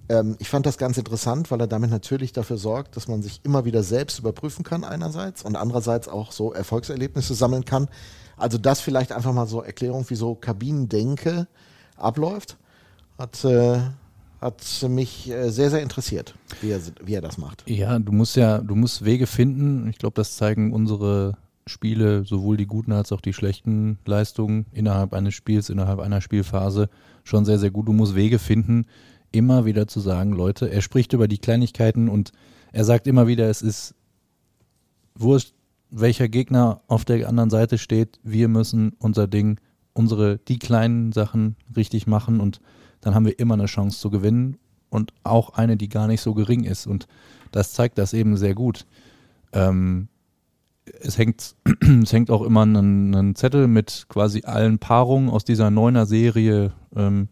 Ähm, 0.08 0.36
ich 0.38 0.48
fand 0.48 0.64
das 0.64 0.78
ganz 0.78 0.96
interessant, 0.96 1.50
weil 1.50 1.60
er 1.60 1.66
damit 1.66 1.90
natürlich 1.90 2.32
dafür 2.32 2.56
sorgt, 2.56 2.96
dass 2.96 3.06
man 3.06 3.20
sich 3.20 3.42
immer 3.42 3.66
wieder 3.66 3.82
selbst 3.82 4.18
überprüfen 4.18 4.64
kann 4.64 4.82
einerseits 4.82 5.42
und 5.42 5.56
andererseits 5.56 6.08
auch 6.08 6.32
so 6.32 6.50
Erfolgserlebnisse 6.50 7.34
sammeln 7.34 7.66
kann. 7.66 7.86
Also 8.38 8.56
das 8.56 8.80
vielleicht 8.80 9.12
einfach 9.12 9.34
mal 9.34 9.46
so 9.46 9.60
Erklärung, 9.60 10.08
wie 10.08 10.14
so 10.14 10.34
Kabinendenke 10.36 11.48
abläuft, 11.98 12.56
hat, 13.18 13.44
äh, 13.44 13.80
hat 14.40 14.86
mich 14.88 15.28
äh, 15.28 15.50
sehr, 15.50 15.68
sehr 15.68 15.82
interessiert, 15.82 16.34
wie 16.62 16.70
er, 16.70 16.80
wie 17.04 17.12
er 17.12 17.20
das 17.20 17.36
macht. 17.36 17.68
Ja, 17.68 17.98
du 17.98 18.10
musst 18.10 18.36
ja, 18.36 18.56
du 18.56 18.74
musst 18.74 19.04
Wege 19.04 19.26
finden. 19.26 19.86
Ich 19.90 19.98
glaube, 19.98 20.14
das 20.14 20.36
zeigen 20.36 20.72
unsere 20.72 21.36
Spiele, 21.66 22.24
sowohl 22.24 22.56
die 22.56 22.66
guten 22.66 22.92
als 22.92 23.12
auch 23.12 23.20
die 23.20 23.32
schlechten 23.32 23.98
Leistungen 24.04 24.66
innerhalb 24.72 25.14
eines 25.14 25.34
Spiels, 25.34 25.70
innerhalb 25.70 25.98
einer 26.00 26.20
Spielphase 26.20 26.88
schon 27.24 27.44
sehr, 27.44 27.58
sehr 27.58 27.70
gut. 27.70 27.88
Du 27.88 27.92
musst 27.92 28.14
Wege 28.14 28.38
finden, 28.38 28.86
immer 29.32 29.64
wieder 29.64 29.86
zu 29.86 30.00
sagen, 30.00 30.32
Leute, 30.32 30.70
er 30.70 30.82
spricht 30.82 31.12
über 31.12 31.26
die 31.26 31.38
Kleinigkeiten 31.38 32.08
und 32.08 32.32
er 32.72 32.84
sagt 32.84 33.06
immer 33.06 33.26
wieder, 33.26 33.48
es 33.48 33.62
ist 33.62 33.94
wurscht, 35.14 35.54
welcher 35.90 36.28
Gegner 36.28 36.82
auf 36.86 37.04
der 37.04 37.28
anderen 37.28 37.50
Seite 37.50 37.78
steht. 37.78 38.18
Wir 38.22 38.48
müssen 38.48 38.94
unser 38.98 39.26
Ding, 39.26 39.58
unsere, 39.92 40.38
die 40.38 40.58
kleinen 40.58 41.12
Sachen 41.12 41.56
richtig 41.74 42.06
machen 42.06 42.40
und 42.40 42.60
dann 43.00 43.14
haben 43.14 43.26
wir 43.26 43.38
immer 43.38 43.54
eine 43.54 43.66
Chance 43.66 44.00
zu 44.00 44.10
gewinnen 44.10 44.58
und 44.90 45.12
auch 45.24 45.50
eine, 45.50 45.76
die 45.76 45.88
gar 45.88 46.08
nicht 46.08 46.20
so 46.20 46.34
gering 46.34 46.64
ist. 46.64 46.86
Und 46.86 47.06
das 47.52 47.72
zeigt 47.72 47.98
das 47.98 48.12
eben 48.12 48.36
sehr 48.36 48.54
gut. 48.54 48.86
Ähm, 49.52 50.08
es 51.00 51.18
hängt, 51.18 51.54
es 52.02 52.12
hängt 52.12 52.30
auch 52.30 52.42
immer 52.42 52.64
ein, 52.64 53.34
Zettel 53.34 53.68
mit 53.68 54.06
quasi 54.08 54.42
allen 54.44 54.78
Paarungen 54.78 55.30
aus 55.30 55.44
dieser 55.44 55.70
neuner 55.70 56.06
Serie 56.06 56.72
ähm, 56.94 57.28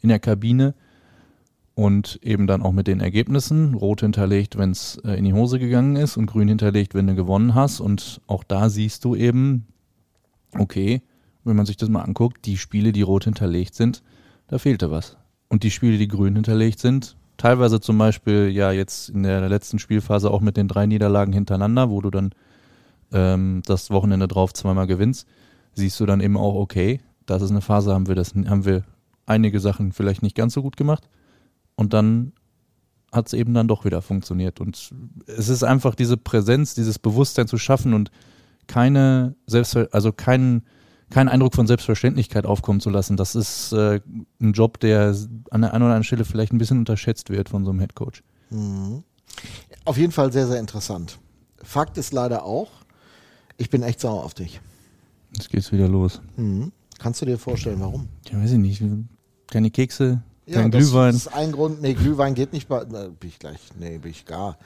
in 0.00 0.08
der 0.08 0.18
Kabine 0.18 0.74
und 1.74 2.18
eben 2.22 2.46
dann 2.46 2.62
auch 2.62 2.72
mit 2.72 2.86
den 2.86 3.00
Ergebnissen. 3.00 3.74
Rot 3.74 4.00
hinterlegt, 4.02 4.58
wenn 4.58 4.70
es 4.70 5.00
äh, 5.04 5.14
in 5.14 5.24
die 5.24 5.32
Hose 5.32 5.58
gegangen 5.58 5.96
ist 5.96 6.16
und 6.16 6.26
grün 6.26 6.48
hinterlegt, 6.48 6.94
wenn 6.94 7.06
du 7.06 7.14
gewonnen 7.14 7.54
hast. 7.54 7.80
Und 7.80 8.20
auch 8.26 8.44
da 8.44 8.68
siehst 8.68 9.04
du 9.04 9.14
eben, 9.14 9.66
okay, 10.58 11.02
wenn 11.44 11.56
man 11.56 11.66
sich 11.66 11.76
das 11.76 11.88
mal 11.88 12.02
anguckt, 12.02 12.44
die 12.44 12.58
Spiele, 12.58 12.92
die 12.92 13.02
rot 13.02 13.24
hinterlegt 13.24 13.74
sind, 13.74 14.02
da 14.48 14.58
fehlte 14.58 14.90
was. 14.90 15.16
Und 15.48 15.62
die 15.62 15.70
Spiele, 15.70 15.96
die 15.96 16.08
grün 16.08 16.34
hinterlegt 16.34 16.80
sind, 16.80 17.16
teilweise 17.38 17.80
zum 17.80 17.96
Beispiel 17.96 18.50
ja 18.50 18.72
jetzt 18.72 19.08
in 19.08 19.22
der 19.22 19.48
letzten 19.48 19.78
Spielphase 19.78 20.30
auch 20.30 20.40
mit 20.40 20.56
den 20.56 20.68
drei 20.68 20.86
Niederlagen 20.86 21.32
hintereinander, 21.32 21.88
wo 21.88 22.00
du 22.00 22.10
dann 22.10 22.32
ähm, 23.12 23.62
das 23.66 23.90
Wochenende 23.90 24.28
drauf 24.28 24.52
zweimal 24.52 24.86
gewinnst, 24.86 25.26
siehst 25.74 25.98
du 26.00 26.06
dann 26.06 26.20
eben 26.20 26.36
auch, 26.36 26.54
okay, 26.54 27.00
das 27.26 27.42
ist 27.42 27.50
eine 27.50 27.60
Phase, 27.60 27.92
haben 27.92 28.08
wir 28.08 28.14
das, 28.14 28.34
haben 28.34 28.64
wir 28.64 28.84
einige 29.26 29.60
Sachen 29.60 29.92
vielleicht 29.92 30.22
nicht 30.22 30.36
ganz 30.36 30.54
so 30.54 30.62
gut 30.62 30.76
gemacht. 30.76 31.08
Und 31.76 31.92
dann 31.92 32.32
hat 33.12 33.26
es 33.26 33.32
eben 33.32 33.54
dann 33.54 33.68
doch 33.68 33.84
wieder 33.84 34.02
funktioniert. 34.02 34.60
Und 34.60 34.92
es 35.26 35.48
ist 35.48 35.64
einfach 35.64 35.94
diese 35.94 36.16
Präsenz, 36.16 36.74
dieses 36.74 36.98
Bewusstsein 36.98 37.48
zu 37.48 37.58
schaffen 37.58 37.94
und 37.94 38.10
keine 38.66 39.34
Selbstver 39.46 39.88
also 39.92 40.12
keinen 40.12 40.62
keinen 41.10 41.28
Eindruck 41.28 41.56
von 41.56 41.66
Selbstverständlichkeit 41.66 42.46
aufkommen 42.46 42.80
zu 42.80 42.88
lassen. 42.88 43.16
Das 43.16 43.34
ist 43.34 43.72
äh, 43.72 44.00
ein 44.40 44.52
Job, 44.52 44.78
der 44.78 45.16
an 45.50 45.62
der 45.62 45.74
einen 45.74 45.82
oder 45.82 45.94
anderen 45.94 46.04
Stelle 46.04 46.24
vielleicht 46.24 46.52
ein 46.52 46.58
bisschen 46.58 46.78
unterschätzt 46.78 47.30
wird 47.30 47.48
von 47.48 47.64
so 47.64 47.72
einem 47.72 47.80
Headcoach. 47.80 48.22
Mhm. 48.50 49.02
Auf 49.84 49.96
jeden 49.96 50.12
Fall 50.12 50.32
sehr, 50.32 50.46
sehr 50.46 50.60
interessant. 50.60 51.18
Fakt 51.62 51.98
ist 51.98 52.12
leider 52.12 52.44
auch, 52.44 52.68
ich 53.60 53.70
bin 53.70 53.82
echt 53.82 54.00
sauer 54.00 54.24
auf 54.24 54.34
dich. 54.34 54.60
Jetzt 55.32 55.50
geht's 55.50 55.70
wieder 55.70 55.86
los. 55.88 56.20
Mhm. 56.36 56.72
Kannst 56.98 57.22
du 57.22 57.26
dir 57.26 57.38
vorstellen, 57.38 57.80
warum? 57.80 58.08
Ja, 58.30 58.40
weiß 58.42 58.52
ich 58.52 58.58
nicht. 58.58 58.82
Keine 59.46 59.70
Kekse, 59.70 60.22
Ja, 60.46 60.62
kein 60.62 60.70
das 60.70 60.84
Glühwein. 60.90 61.14
ist 61.14 61.28
ein 61.28 61.52
Grund. 61.52 61.80
Nee, 61.80 61.94
Glühwein 61.94 62.34
geht 62.34 62.52
nicht. 62.52 62.68
Bei, 62.68 62.82
äh, 62.82 62.84
bin 63.08 63.28
ich 63.28 63.38
gleich. 63.38 63.58
Nee, 63.78 63.98
bin 63.98 64.10
ich 64.10 64.24
gar. 64.26 64.58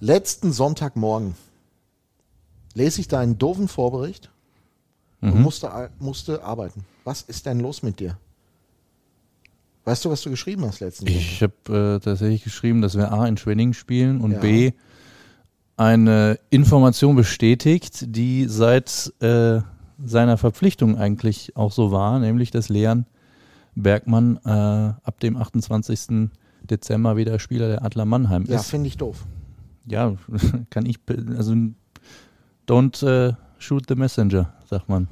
Letzten 0.00 0.52
Sonntagmorgen 0.52 1.34
lese 2.74 3.00
ich 3.00 3.08
deinen 3.08 3.38
doofen 3.38 3.68
Vorbericht 3.68 4.30
und 5.20 5.34
Mhm. 5.36 5.42
musste, 5.42 5.70
ar- 5.72 5.90
musste 5.98 6.42
arbeiten. 6.44 6.84
Was 7.04 7.22
ist 7.22 7.46
denn 7.46 7.60
los 7.60 7.82
mit 7.82 8.00
dir? 8.00 8.18
Weißt 9.84 10.04
du, 10.04 10.10
was 10.10 10.22
du 10.22 10.30
geschrieben 10.30 10.64
hast 10.64 10.80
letzten? 10.80 11.06
Ich 11.06 11.42
habe 11.42 11.96
äh, 11.98 12.00
tatsächlich 12.02 12.42
geschrieben, 12.42 12.80
dass 12.80 12.96
wir 12.96 13.12
A 13.12 13.26
in 13.26 13.36
Schwenningen 13.36 13.74
spielen 13.74 14.20
und 14.22 14.32
Ja. 14.32 14.38
B 14.40 14.72
eine 15.76 16.38
Information 16.50 17.16
bestätigt, 17.16 18.04
die 18.14 18.46
seit 18.48 19.12
äh, 19.20 19.60
seiner 20.04 20.36
Verpflichtung 20.38 20.96
eigentlich 20.98 21.56
auch 21.56 21.72
so 21.72 21.90
war, 21.92 22.18
nämlich 22.18 22.50
dass 22.50 22.68
Leon 22.68 23.06
Bergmann 23.74 24.38
äh, 24.44 24.48
ab 24.50 25.20
dem 25.20 25.36
28. 25.36 26.30
Dezember 26.62 27.16
wieder 27.16 27.38
Spieler 27.38 27.68
der 27.68 27.84
Adler 27.84 28.04
Mannheim 28.04 28.44
Ja, 28.46 28.56
ist. 28.56 28.70
finde 28.70 28.88
ich 28.88 28.96
doof. 28.96 29.24
Ja, 29.86 30.14
kann 30.70 30.86
ich, 30.86 30.98
also 31.36 31.54
don't 32.68 33.06
äh, 33.06 33.34
shoot 33.58 33.84
the 33.88 33.94
messenger, 33.94 34.52
sagt 34.68 34.88
man. 34.88 35.08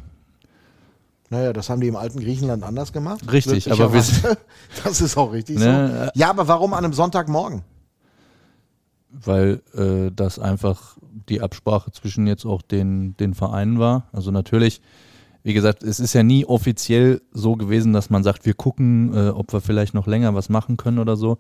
Naja, 1.31 1.53
das 1.53 1.71
haben 1.71 1.81
die 1.81 1.89
im 1.89 1.97
alten 1.97 2.21
Griechenland 2.21 2.63
anders 2.63 2.93
gemacht. 2.93 3.31
Richtig, 3.33 3.73
aber 3.73 3.93
wir-. 3.93 4.03
Das 4.85 5.01
ist 5.01 5.17
auch 5.17 5.33
richtig 5.33 5.59
Ne, 5.59 6.11
so. 6.15 6.21
Ja, 6.21 6.31
aber 6.31 6.47
warum 6.47 6.75
an 6.75 6.85
einem 6.85 6.93
Sonntagmorgen? 6.93 7.63
Weil 9.13 9.63
äh, 9.75 10.11
das 10.15 10.39
einfach 10.39 10.97
die 11.29 11.41
Absprache 11.41 11.93
zwischen 11.93 12.27
jetzt 12.27 12.45
auch 12.47 12.63
den, 12.63 13.17
den 13.19 13.35
Vereinen 13.35 13.79
war. 13.79 14.09
Also 14.13 14.31
natürlich, 14.31 14.81
wie 15.43 15.55
gesagt, 15.55 15.83
es 15.83 16.01
ist 16.01 16.15
ja 16.15 16.23
nie 16.23 16.47
offiziell 16.47 17.21
so 17.33 17.57
gewesen, 17.57 17.93
dass 17.93 18.11
man 18.11 18.23
sagt, 18.23 18.47
wir 18.47 18.55
gucken, 18.55 19.15
äh, 19.15 19.29
ob 19.29 19.53
wir 19.53 19.61
vielleicht 19.61 19.95
noch 19.95 20.07
länger 20.07 20.35
was 20.35 20.49
machen 20.49 20.77
können 20.77 20.99
oder 20.99 21.17
so. 21.17 21.39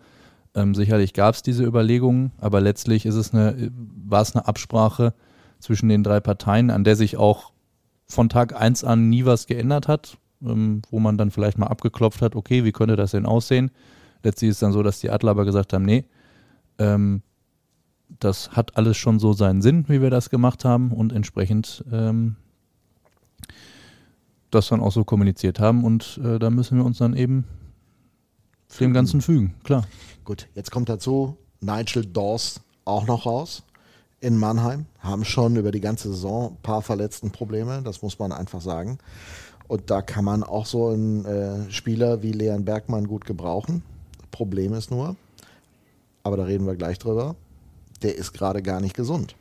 Ähm, 0.54 0.74
sicherlich 0.74 1.14
gab 1.14 1.34
es 1.34 1.42
diese 1.42 1.64
Überlegungen, 1.64 2.32
aber 2.38 2.60
letztlich 2.60 3.06
ist 3.06 3.14
es 3.14 3.32
eine, 3.32 3.70
war 4.06 4.20
es 4.20 4.36
eine 4.36 4.46
Absprache 4.46 5.14
zwischen 5.58 5.88
den 5.88 6.02
drei 6.02 6.20
Parteien, 6.20 6.70
an 6.70 6.84
der 6.84 6.96
sich 6.96 7.16
auch 7.16 7.52
von 8.06 8.28
Tag 8.28 8.54
eins 8.54 8.84
an 8.84 9.08
nie 9.08 9.24
was 9.24 9.46
geändert 9.46 9.88
hat, 9.88 10.18
ähm, 10.42 10.82
wo 10.90 10.98
man 10.98 11.16
dann 11.16 11.30
vielleicht 11.30 11.56
mal 11.56 11.68
abgeklopft 11.68 12.20
hat, 12.20 12.36
okay, 12.36 12.64
wie 12.64 12.72
könnte 12.72 12.96
das 12.96 13.12
denn 13.12 13.24
aussehen? 13.24 13.70
Letztlich 14.22 14.50
ist 14.50 14.56
es 14.56 14.60
dann 14.60 14.72
so, 14.72 14.82
dass 14.82 15.00
die 15.00 15.10
Adler 15.10 15.30
aber 15.30 15.46
gesagt 15.46 15.72
haben, 15.72 15.84
nee, 15.84 16.04
ähm, 16.78 17.22
das 18.20 18.52
hat 18.52 18.76
alles 18.76 18.96
schon 18.96 19.18
so 19.18 19.32
seinen 19.32 19.62
Sinn, 19.62 19.84
wie 19.88 20.00
wir 20.00 20.10
das 20.10 20.30
gemacht 20.30 20.64
haben 20.64 20.92
und 20.92 21.12
entsprechend 21.12 21.84
ähm, 21.92 22.36
das 24.50 24.68
dann 24.68 24.80
auch 24.80 24.92
so 24.92 25.04
kommuniziert 25.04 25.60
haben 25.60 25.84
und 25.84 26.20
äh, 26.22 26.38
da 26.38 26.50
müssen 26.50 26.78
wir 26.78 26.84
uns 26.84 26.98
dann 26.98 27.14
eben 27.14 27.44
dem 28.80 28.92
Ganzen 28.92 29.20
fügen, 29.20 29.54
klar. 29.64 29.86
Gut, 30.24 30.48
jetzt 30.54 30.70
kommt 30.70 30.88
dazu 30.88 31.36
Nigel 31.60 32.06
Dawes 32.06 32.60
auch 32.84 33.06
noch 33.06 33.26
raus 33.26 33.62
in 34.20 34.38
Mannheim. 34.38 34.86
Haben 35.00 35.24
schon 35.24 35.56
über 35.56 35.72
die 35.72 35.80
ganze 35.80 36.08
Saison 36.08 36.52
ein 36.52 36.62
paar 36.62 36.82
Verletztenprobleme, 36.82 37.82
das 37.82 38.02
muss 38.02 38.18
man 38.18 38.32
einfach 38.32 38.60
sagen. 38.60 38.98
Und 39.68 39.90
da 39.90 40.02
kann 40.02 40.24
man 40.24 40.42
auch 40.42 40.66
so 40.66 40.88
einen 40.88 41.24
äh, 41.24 41.70
Spieler 41.70 42.22
wie 42.22 42.32
Leon 42.32 42.64
Bergmann 42.64 43.06
gut 43.06 43.24
gebrauchen. 43.24 43.82
Problem 44.30 44.72
ist 44.72 44.90
nur, 44.90 45.16
aber 46.22 46.36
da 46.36 46.44
reden 46.44 46.66
wir 46.66 46.76
gleich 46.76 46.98
drüber, 46.98 47.36
der 48.02 48.16
ist 48.16 48.32
gerade 48.32 48.62
gar 48.62 48.80
nicht 48.80 48.94
gesund. 48.94 49.34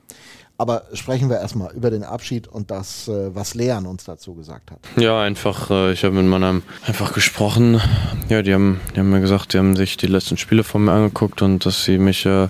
Aber 0.61 0.83
sprechen 0.93 1.27
wir 1.27 1.39
erstmal 1.39 1.73
über 1.73 1.89
den 1.89 2.03
Abschied 2.03 2.47
und 2.47 2.69
das, 2.69 3.07
äh, 3.07 3.33
was 3.33 3.55
Leon 3.55 3.87
uns 3.87 4.03
dazu 4.03 4.35
gesagt 4.35 4.69
hat. 4.69 4.79
Ja, 4.95 5.19
einfach, 5.19 5.71
äh, 5.71 5.91
ich 5.91 6.03
habe 6.03 6.13
mit 6.13 6.27
Mannheim 6.27 6.61
einfach 6.85 7.13
gesprochen. 7.13 7.81
Ja, 8.29 8.43
die 8.43 8.53
haben, 8.53 8.79
die 8.93 8.99
haben 8.99 9.09
mir 9.09 9.21
gesagt, 9.21 9.53
die 9.53 9.57
haben 9.57 9.75
sich 9.75 9.97
die 9.97 10.05
letzten 10.05 10.37
Spiele 10.37 10.63
von 10.63 10.85
mir 10.85 10.91
angeguckt 10.91 11.41
und 11.41 11.65
dass 11.65 11.83
sie 11.83 11.97
mich 11.97 12.27
äh, 12.27 12.49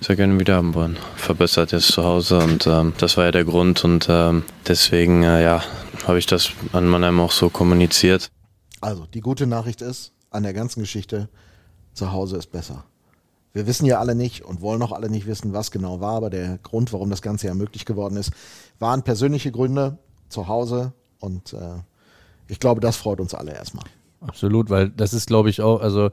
sehr 0.00 0.16
gerne 0.16 0.40
wieder 0.40 0.56
haben 0.56 0.72
wollen. 0.72 0.96
Verbessert 1.16 1.72
jetzt 1.72 1.88
zu 1.88 2.02
Hause 2.02 2.38
und 2.38 2.66
ähm, 2.66 2.94
das 2.96 3.18
war 3.18 3.26
ja 3.26 3.30
der 3.30 3.44
Grund 3.44 3.84
und 3.84 4.06
ähm, 4.08 4.44
deswegen, 4.66 5.22
äh, 5.22 5.42
ja, 5.42 5.62
habe 6.06 6.18
ich 6.18 6.24
das 6.24 6.52
an 6.72 6.88
Mannheim 6.88 7.20
auch 7.20 7.32
so 7.32 7.50
kommuniziert. 7.50 8.30
Also, 8.80 9.04
die 9.04 9.20
gute 9.20 9.46
Nachricht 9.46 9.82
ist, 9.82 10.12
an 10.30 10.44
der 10.44 10.54
ganzen 10.54 10.80
Geschichte, 10.80 11.28
zu 11.92 12.10
Hause 12.10 12.38
ist 12.38 12.50
besser. 12.50 12.84
Wir 13.52 13.66
wissen 13.66 13.86
ja 13.86 13.98
alle 13.98 14.14
nicht 14.14 14.44
und 14.44 14.60
wollen 14.60 14.82
auch 14.82 14.92
alle 14.92 15.10
nicht 15.10 15.26
wissen, 15.26 15.52
was 15.52 15.70
genau 15.70 16.00
war, 16.00 16.14
aber 16.14 16.30
der 16.30 16.58
Grund, 16.58 16.92
warum 16.92 17.10
das 17.10 17.22
Ganze 17.22 17.48
ja 17.48 17.54
möglich 17.54 17.84
geworden 17.84 18.16
ist, 18.16 18.32
waren 18.78 19.02
persönliche 19.02 19.50
Gründe 19.50 19.98
zu 20.28 20.46
Hause 20.46 20.92
und 21.18 21.52
äh, 21.52 21.80
ich 22.46 22.60
glaube, 22.60 22.80
das 22.80 22.96
freut 22.96 23.20
uns 23.20 23.34
alle 23.34 23.52
erstmal. 23.52 23.84
Absolut, 24.20 24.70
weil 24.70 24.90
das 24.90 25.14
ist, 25.14 25.26
glaube 25.26 25.50
ich, 25.50 25.62
auch, 25.62 25.80
also 25.80 26.10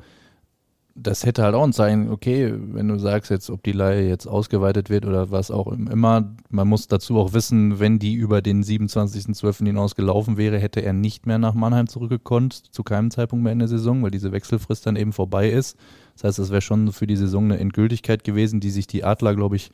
das 0.99 1.25
hätte 1.25 1.43
halt 1.43 1.53
auch 1.53 1.63
ein 1.63 1.73
Zeichen, 1.73 2.09
okay, 2.09 2.53
wenn 2.57 2.87
du 2.87 2.97
sagst 2.97 3.29
jetzt, 3.29 3.49
ob 3.51 3.63
die 3.63 3.71
Leihe 3.71 4.07
jetzt 4.09 4.25
ausgeweitet 4.25 4.89
wird 4.89 5.05
oder 5.05 5.29
was 5.29 5.51
auch 5.51 5.67
immer, 5.67 6.35
man 6.49 6.67
muss 6.67 6.87
dazu 6.87 7.17
auch 7.19 7.33
wissen, 7.33 7.79
wenn 7.79 7.99
die 7.99 8.15
über 8.15 8.41
den 8.41 8.63
27.12. 8.63 9.65
hinaus 9.65 9.95
gelaufen 9.95 10.37
wäre, 10.37 10.57
hätte 10.57 10.81
er 10.81 10.93
nicht 10.93 11.27
mehr 11.27 11.37
nach 11.37 11.53
Mannheim 11.53 11.87
zurückgekonnt, 11.87 12.73
zu 12.73 12.83
keinem 12.83 13.11
Zeitpunkt 13.11 13.43
mehr 13.43 13.53
in 13.53 13.59
der 13.59 13.67
Saison, 13.67 14.01
weil 14.01 14.11
diese 14.11 14.31
Wechselfrist 14.31 14.87
dann 14.87 14.95
eben 14.95 15.13
vorbei 15.13 15.49
ist. 15.49 15.77
Das 16.15 16.23
heißt, 16.23 16.39
es 16.39 16.49
wäre 16.49 16.61
schon 16.61 16.91
für 16.91 17.05
die 17.05 17.15
Saison 17.15 17.45
eine 17.45 17.59
Endgültigkeit 17.59 18.23
gewesen, 18.23 18.59
die 18.59 18.71
sich 18.71 18.87
die 18.87 19.03
Adler, 19.03 19.35
glaube 19.35 19.55
ich, 19.55 19.71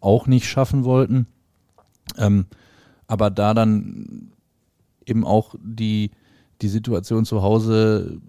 auch 0.00 0.26
nicht 0.26 0.46
schaffen 0.46 0.84
wollten. 0.84 1.26
Ähm, 2.18 2.44
aber 3.06 3.30
da 3.30 3.54
dann 3.54 4.32
eben 5.06 5.24
auch 5.24 5.54
die, 5.62 6.10
die 6.60 6.68
Situation 6.68 7.24
zu 7.24 7.42
Hause 7.42 8.20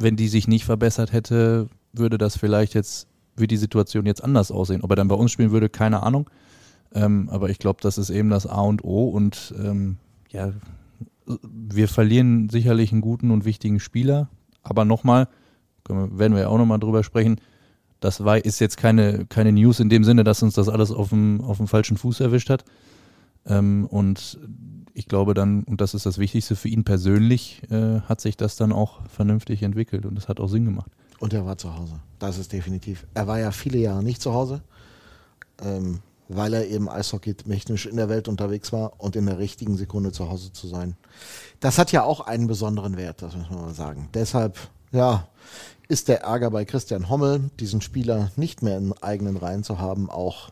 wenn 0.00 0.16
die 0.16 0.28
sich 0.28 0.48
nicht 0.48 0.64
verbessert 0.64 1.12
hätte, 1.12 1.68
würde 1.92 2.18
das 2.18 2.36
vielleicht 2.36 2.74
jetzt, 2.74 3.06
würde 3.36 3.48
die 3.48 3.56
Situation 3.56 4.06
jetzt 4.06 4.24
anders 4.24 4.50
aussehen. 4.50 4.82
Ob 4.82 4.90
er 4.90 4.96
dann 4.96 5.08
bei 5.08 5.14
uns 5.14 5.30
spielen 5.30 5.50
würde, 5.50 5.68
keine 5.68 6.02
Ahnung. 6.02 6.28
Ähm, 6.92 7.28
aber 7.30 7.50
ich 7.50 7.58
glaube, 7.58 7.80
das 7.82 7.98
ist 7.98 8.10
eben 8.10 8.30
das 8.30 8.46
A 8.46 8.62
und 8.62 8.82
O 8.82 9.08
und 9.08 9.54
ähm, 9.58 9.98
ja, 10.30 10.52
wir 11.42 11.88
verlieren 11.88 12.48
sicherlich 12.48 12.92
einen 12.92 13.00
guten 13.00 13.30
und 13.30 13.44
wichtigen 13.44 13.78
Spieler. 13.78 14.28
Aber 14.62 14.84
nochmal, 14.84 15.28
werden 15.88 16.34
wir 16.34 16.42
ja 16.42 16.48
auch 16.48 16.58
nochmal 16.58 16.80
drüber 16.80 17.04
sprechen, 17.04 17.40
das 18.00 18.24
war, 18.24 18.42
ist 18.42 18.60
jetzt 18.60 18.78
keine, 18.78 19.26
keine 19.26 19.52
News 19.52 19.78
in 19.78 19.90
dem 19.90 20.04
Sinne, 20.04 20.24
dass 20.24 20.42
uns 20.42 20.54
das 20.54 20.68
alles 20.68 20.90
auf 20.90 21.10
dem, 21.10 21.42
auf 21.42 21.58
dem 21.58 21.68
falschen 21.68 21.98
Fuß 21.98 22.20
erwischt 22.20 22.48
hat. 22.48 22.64
Ähm, 23.46 23.86
und 23.86 24.38
ich 25.00 25.08
glaube 25.08 25.32
dann, 25.32 25.62
und 25.64 25.80
das 25.80 25.94
ist 25.94 26.04
das 26.04 26.18
Wichtigste 26.18 26.54
für 26.56 26.68
ihn 26.68 26.84
persönlich, 26.84 27.62
äh, 27.70 28.00
hat 28.02 28.20
sich 28.20 28.36
das 28.36 28.56
dann 28.56 28.70
auch 28.70 29.00
vernünftig 29.08 29.62
entwickelt 29.62 30.04
und 30.04 30.18
es 30.18 30.28
hat 30.28 30.40
auch 30.40 30.48
Sinn 30.48 30.66
gemacht. 30.66 30.90
Und 31.18 31.32
er 31.32 31.46
war 31.46 31.56
zu 31.56 31.74
Hause. 31.74 32.00
Das 32.18 32.36
ist 32.36 32.52
definitiv. 32.52 33.06
Er 33.14 33.26
war 33.26 33.38
ja 33.38 33.50
viele 33.50 33.78
Jahre 33.78 34.02
nicht 34.02 34.20
zu 34.20 34.34
Hause, 34.34 34.60
ähm, 35.62 36.00
weil 36.28 36.52
er 36.52 36.66
eben 36.66 36.90
eishockey-technisch 36.90 37.86
in 37.86 37.96
der 37.96 38.10
Welt 38.10 38.28
unterwegs 38.28 38.74
war 38.74 38.92
und 38.98 39.16
in 39.16 39.24
der 39.24 39.38
richtigen 39.38 39.78
Sekunde 39.78 40.12
zu 40.12 40.28
Hause 40.28 40.52
zu 40.52 40.68
sein. 40.68 40.96
Das 41.60 41.78
hat 41.78 41.92
ja 41.92 42.04
auch 42.04 42.20
einen 42.20 42.46
besonderen 42.46 42.98
Wert, 42.98 43.22
das 43.22 43.34
muss 43.34 43.48
man 43.48 43.62
mal 43.62 43.74
sagen. 43.74 44.10
Deshalb, 44.12 44.58
ja, 44.92 45.28
ist 45.88 46.08
der 46.08 46.24
Ärger 46.24 46.50
bei 46.50 46.66
Christian 46.66 47.08
Hommel, 47.08 47.50
diesen 47.58 47.80
Spieler 47.80 48.30
nicht 48.36 48.62
mehr 48.62 48.76
in 48.76 48.92
eigenen 49.02 49.38
Reihen 49.38 49.64
zu 49.64 49.78
haben, 49.78 50.10
auch 50.10 50.50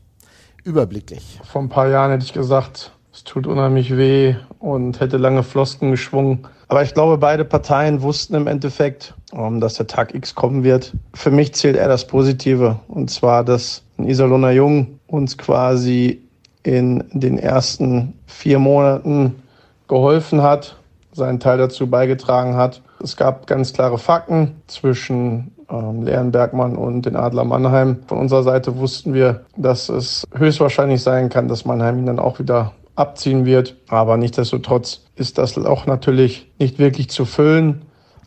überblicklich. 0.64 1.38
Vor 1.44 1.60
ein 1.60 1.68
paar 1.68 1.88
Jahren 1.88 2.12
hätte 2.12 2.24
ich 2.24 2.32
gesagt, 2.32 2.92
es 3.18 3.24
tut 3.24 3.48
unheimlich 3.48 3.96
weh 3.96 4.36
und 4.60 5.00
hätte 5.00 5.16
lange 5.16 5.42
Flosken 5.42 5.90
geschwungen. 5.90 6.46
Aber 6.68 6.84
ich 6.84 6.94
glaube, 6.94 7.18
beide 7.18 7.44
Parteien 7.44 8.00
wussten 8.00 8.36
im 8.36 8.46
Endeffekt, 8.46 9.12
ähm, 9.32 9.60
dass 9.60 9.74
der 9.74 9.88
Tag 9.88 10.14
X 10.14 10.36
kommen 10.36 10.62
wird. 10.62 10.92
Für 11.14 11.32
mich 11.32 11.52
zählt 11.52 11.74
eher 11.74 11.88
das 11.88 12.06
Positive. 12.06 12.78
Und 12.86 13.10
zwar, 13.10 13.42
dass 13.42 13.82
ein 13.98 14.08
Iserlohner 14.08 14.52
Jung 14.52 15.00
uns 15.08 15.36
quasi 15.36 16.22
in 16.62 17.02
den 17.12 17.38
ersten 17.38 18.14
vier 18.26 18.60
Monaten 18.60 19.42
geholfen 19.88 20.40
hat, 20.40 20.76
seinen 21.10 21.40
Teil 21.40 21.58
dazu 21.58 21.90
beigetragen 21.90 22.54
hat. 22.54 22.82
Es 23.02 23.16
gab 23.16 23.48
ganz 23.48 23.72
klare 23.72 23.98
Fakten 23.98 24.62
zwischen 24.68 25.50
ähm, 25.68 26.04
Leon 26.04 26.30
Bergmann 26.30 26.76
und 26.76 27.02
den 27.02 27.16
Adler 27.16 27.44
Mannheim. 27.44 27.96
Von 28.06 28.18
unserer 28.18 28.44
Seite 28.44 28.78
wussten 28.78 29.12
wir, 29.12 29.44
dass 29.56 29.88
es 29.88 30.22
höchstwahrscheinlich 30.36 31.02
sein 31.02 31.30
kann, 31.30 31.48
dass 31.48 31.64
Mannheim 31.64 31.98
ihn 31.98 32.06
dann 32.06 32.20
auch 32.20 32.38
wieder 32.38 32.74
abziehen 32.98 33.46
wird. 33.46 33.76
Aber 33.88 34.16
nichtsdestotrotz 34.16 35.02
ist 35.16 35.38
das 35.38 35.56
Loch 35.56 35.86
natürlich 35.86 36.50
nicht 36.58 36.78
wirklich 36.78 37.10
zu 37.10 37.24
füllen. 37.24 37.82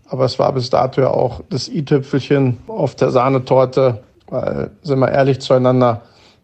Aber 0.08 0.26
es 0.26 0.40
war 0.40 0.52
bis 0.54 0.70
dato 0.70 1.02
ja 1.02 1.10
auch 1.10 1.42
das 1.50 1.70
i-Tüpfelchen 1.70 2.58
auf 2.68 2.96
der 2.96 3.12
Sahnetorte, 3.12 4.04
weil, 4.28 4.72
sind 4.82 5.00
wir 5.00 5.10
ehrlich 5.10 5.40
zueinander, 5.40 6.02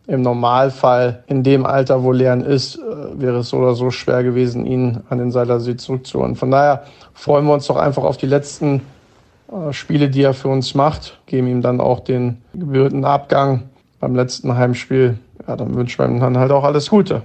im 0.07 0.21
Normalfall 0.21 1.23
in 1.27 1.43
dem 1.43 1.65
Alter, 1.65 2.01
wo 2.01 2.13
Leon 2.13 2.41
ist, 2.41 2.77
äh, 2.77 3.21
wäre 3.21 3.39
es 3.39 3.49
so 3.49 3.57
oder 3.57 3.75
so 3.75 3.91
schwer 3.91 4.23
gewesen, 4.23 4.65
ihn 4.65 5.01
an 5.09 5.17
den 5.17 5.31
Seilersee 5.31 5.75
zurückzuholen. 5.75 6.35
Von 6.35 6.49
daher 6.49 6.83
freuen 7.13 7.45
wir 7.45 7.53
uns 7.53 7.67
doch 7.67 7.75
einfach 7.75 8.03
auf 8.03 8.15
die 8.15 8.25
letzten 8.25 8.81
äh, 9.51 9.73
Spiele, 9.73 10.09
die 10.09 10.23
er 10.23 10.33
für 10.33 10.47
uns 10.47 10.75
macht, 10.75 11.19
geben 11.25 11.47
ihm 11.47 11.61
dann 11.61 11.81
auch 11.81 11.99
den 11.99 12.41
gebührten 12.53 13.03
Abgang 13.03 13.63
beim 13.99 14.15
letzten 14.15 14.55
Heimspiel. 14.55 15.19
Ja, 15.45 15.57
dann 15.57 15.75
wünschen 15.75 15.99
wir 15.99 16.05
ihm 16.07 16.21
dann 16.21 16.37
halt 16.37 16.51
auch 16.51 16.63
alles 16.63 16.89
Gute. 16.89 17.23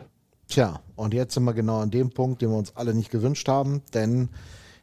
Tja, 0.53 0.80
und 0.96 1.14
jetzt 1.14 1.32
sind 1.32 1.44
wir 1.44 1.55
genau 1.55 1.80
an 1.80 1.90
dem 1.90 2.11
Punkt, 2.11 2.42
den 2.42 2.50
wir 2.50 2.59
uns 2.59 2.76
alle 2.76 2.92
nicht 2.92 3.11
gewünscht 3.11 3.48
haben, 3.48 3.80
denn 3.94 4.28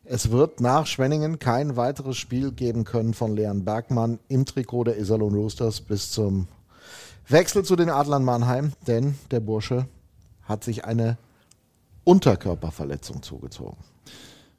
es 0.03 0.31
wird 0.31 0.61
nach 0.61 0.87
Schwenningen 0.87 1.37
kein 1.37 1.77
weiteres 1.77 2.17
Spiel 2.17 2.51
geben 2.51 2.85
können 2.85 3.13
von 3.13 3.35
Leon 3.35 3.65
Bergmann 3.65 4.17
im 4.29 4.47
Trikot 4.47 4.85
der 4.85 4.97
Iserlohn 4.97 5.35
Roosters 5.35 5.81
bis 5.81 6.09
zum 6.09 6.47
Wechsel 7.27 7.63
zu 7.63 7.75
den 7.75 7.91
Adlern 7.91 8.25
Mannheim, 8.25 8.73
denn 8.87 9.13
der 9.29 9.41
Bursche 9.41 9.85
hat 10.41 10.63
sich 10.63 10.85
eine 10.85 11.19
Unterkörperverletzung 12.03 13.21
zugezogen. 13.21 13.77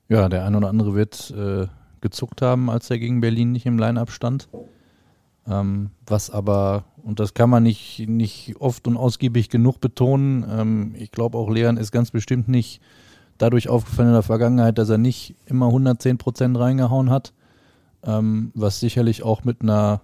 Ja, 0.08 0.28
der 0.28 0.44
ein 0.44 0.54
oder 0.54 0.68
andere 0.68 0.94
wird 0.94 1.32
äh, 1.36 1.66
gezuckt 2.00 2.40
haben, 2.40 2.70
als 2.70 2.88
er 2.88 3.00
gegen 3.00 3.20
Berlin 3.20 3.50
nicht 3.50 3.66
im 3.66 3.80
Line-Up 3.80 4.12
stand. 4.12 4.48
Ähm, 5.46 5.90
was 6.06 6.30
aber, 6.30 6.84
und 7.02 7.20
das 7.20 7.34
kann 7.34 7.50
man 7.50 7.62
nicht, 7.62 8.06
nicht 8.08 8.56
oft 8.60 8.86
und 8.86 8.96
ausgiebig 8.96 9.48
genug 9.48 9.80
betonen, 9.80 10.44
ähm, 10.48 10.94
ich 10.98 11.10
glaube 11.12 11.38
auch 11.38 11.50
Leon 11.50 11.76
ist 11.76 11.92
ganz 11.92 12.10
bestimmt 12.10 12.48
nicht 12.48 12.80
dadurch 13.38 13.68
aufgefallen 13.68 14.08
in 14.08 14.14
der 14.14 14.22
Vergangenheit, 14.22 14.78
dass 14.78 14.90
er 14.90 14.98
nicht 14.98 15.34
immer 15.46 15.66
110 15.66 16.18
Prozent 16.18 16.58
reingehauen 16.58 17.10
hat, 17.10 17.32
ähm, 18.04 18.52
was 18.54 18.80
sicherlich 18.80 19.22
auch 19.22 19.44
mit 19.44 19.62
einer 19.62 20.02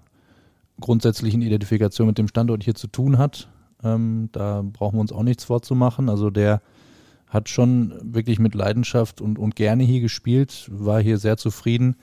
grundsätzlichen 0.81 1.43
Identifikation 1.43 2.07
mit 2.07 2.19
dem 2.19 2.29
Standort 2.29 2.65
hier 2.65 2.75
zu 2.75 2.87
tun 2.87 3.19
hat. 3.19 3.49
Ähm, 3.83 4.31
da 4.33 4.63
brauchen 4.63 4.97
wir 4.97 5.01
uns 5.01 5.13
auch 5.13 5.23
nichts 5.23 5.45
vorzumachen. 5.45 6.09
Also 6.09 6.31
der 6.31 6.63
hat 7.29 7.49
schon 7.49 7.95
wirklich 8.03 8.39
mit 8.39 8.55
Leidenschaft 8.55 9.21
und, 9.21 9.39
und 9.39 9.57
gerne 9.57 9.85
hier 9.85 10.01
gespielt, 10.01 10.71
war 10.73 11.01
hier 11.01 11.19
sehr 11.19 11.37
zufrieden 11.37 11.97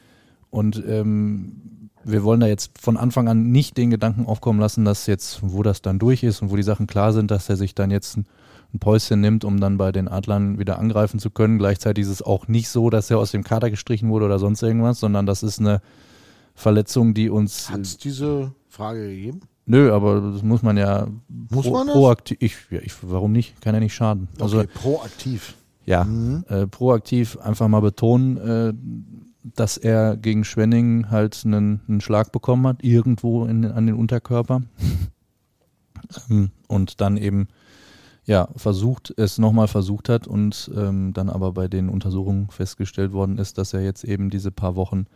und 0.49 0.83
ähm, 0.87 1.89
wir 2.05 2.23
wollen 2.23 2.39
da 2.39 2.47
jetzt 2.47 2.77
von 2.79 2.97
Anfang 2.97 3.27
an 3.27 3.51
nicht 3.51 3.77
den 3.77 3.89
Gedanken 3.89 4.25
aufkommen 4.25 4.59
lassen, 4.59 4.85
dass 4.85 5.07
jetzt, 5.07 5.39
wo 5.41 5.63
das 5.63 5.81
dann 5.81 5.99
durch 5.99 6.23
ist 6.23 6.41
und 6.41 6.51
wo 6.51 6.55
die 6.55 6.63
Sachen 6.63 6.87
klar 6.87 7.13
sind, 7.13 7.31
dass 7.31 7.49
er 7.49 7.55
sich 7.55 7.75
dann 7.75 7.91
jetzt 7.91 8.17
ein, 8.17 8.25
ein 8.73 8.79
Päuschen 8.79 9.21
nimmt, 9.21 9.45
um 9.45 9.59
dann 9.59 9.77
bei 9.77 9.91
den 9.91 10.07
Adlern 10.07 10.59
wieder 10.59 10.79
angreifen 10.79 11.19
zu 11.19 11.29
können. 11.29 11.57
Gleichzeitig 11.57 12.03
ist 12.03 12.11
es 12.11 12.21
auch 12.21 12.47
nicht 12.47 12.69
so, 12.69 12.89
dass 12.89 13.09
er 13.09 13.19
aus 13.19 13.31
dem 13.31 13.43
Kader 13.43 13.69
gestrichen 13.69 14.09
wurde 14.09 14.25
oder 14.25 14.39
sonst 14.39 14.61
irgendwas, 14.63 14.99
sondern 14.99 15.25
das 15.25 15.43
ist 15.43 15.59
eine 15.59 15.81
Verletzung, 16.55 17.13
die 17.13 17.29
uns. 17.29 17.69
Hat 17.69 17.81
es 17.81 17.97
diese 17.97 18.51
Frage 18.69 19.07
gegeben? 19.07 19.41
Nö, 19.65 19.93
aber 19.93 20.31
das 20.33 20.43
muss 20.43 20.61
man 20.61 20.77
ja 20.77 21.07
muss 21.49 21.69
man 21.69 21.87
das? 21.87 21.95
proaktiv. 21.95 22.37
Ich, 22.41 22.55
ja, 22.69 22.79
ich, 22.81 22.93
warum 23.01 23.31
nicht? 23.31 23.61
Kann 23.61 23.73
ja 23.73 23.79
nicht 23.79 23.93
schaden. 23.93 24.27
Also 24.39 24.59
okay, 24.59 24.69
proaktiv. 24.73 25.55
Ja, 25.85 26.03
mhm. 26.03 26.45
äh, 26.47 26.67
proaktiv 26.67 27.37
einfach 27.39 27.67
mal 27.67 27.81
betonen, 27.81 28.37
äh, 28.37 28.73
dass 29.43 29.77
er 29.77 30.17
gegen 30.17 30.43
Schwenning 30.43 31.09
halt 31.09 31.43
einen, 31.45 31.81
einen 31.87 32.01
Schlag 32.01 32.31
bekommen 32.31 32.65
hat, 32.67 32.83
irgendwo 32.83 33.45
in, 33.45 33.65
an 33.65 33.85
den 33.85 33.95
Unterkörper. 33.95 34.61
ähm, 36.29 36.51
und 36.67 37.01
dann 37.01 37.17
eben 37.17 37.47
ja 38.25 38.47
versucht, 38.55 39.13
es 39.17 39.37
nochmal 39.37 39.67
versucht 39.67 40.09
hat 40.09 40.27
und 40.27 40.71
ähm, 40.75 41.13
dann 41.13 41.29
aber 41.29 41.51
bei 41.51 41.67
den 41.67 41.89
Untersuchungen 41.89 42.49
festgestellt 42.49 43.11
worden 43.11 43.37
ist, 43.37 43.57
dass 43.57 43.73
er 43.73 43.81
jetzt 43.81 44.03
eben 44.05 44.29
diese 44.29 44.51
paar 44.51 44.75
Wochen 44.75 45.07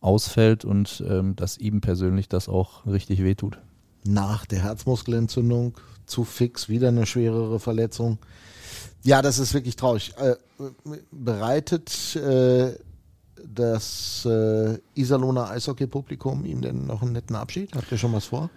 ausfällt 0.00 0.64
und 0.64 1.02
ähm, 1.08 1.34
dass 1.36 1.56
ihm 1.56 1.80
persönlich 1.80 2.28
das 2.28 2.48
auch 2.48 2.86
richtig 2.86 3.22
wehtut. 3.22 3.58
Nach 4.04 4.44
der 4.46 4.62
Herzmuskelentzündung 4.62 5.74
zu 6.06 6.24
fix 6.24 6.68
wieder 6.68 6.88
eine 6.88 7.06
schwerere 7.06 7.60
Verletzung. 7.60 8.18
Ja, 9.04 9.22
das 9.22 9.38
ist 9.38 9.54
wirklich 9.54 9.76
traurig. 9.76 10.12
Äh, 10.18 10.34
bereitet 11.10 12.16
äh, 12.16 12.74
das 13.46 14.26
äh, 14.26 14.78
Iserlohner 14.94 15.50
Eishockey-Publikum 15.50 16.44
ihm 16.44 16.60
denn 16.60 16.86
noch 16.86 17.02
einen 17.02 17.12
netten 17.12 17.36
Abschied? 17.36 17.74
Habt 17.74 17.90
ihr 17.90 17.98
schon 17.98 18.12
was 18.12 18.26
vor? 18.26 18.50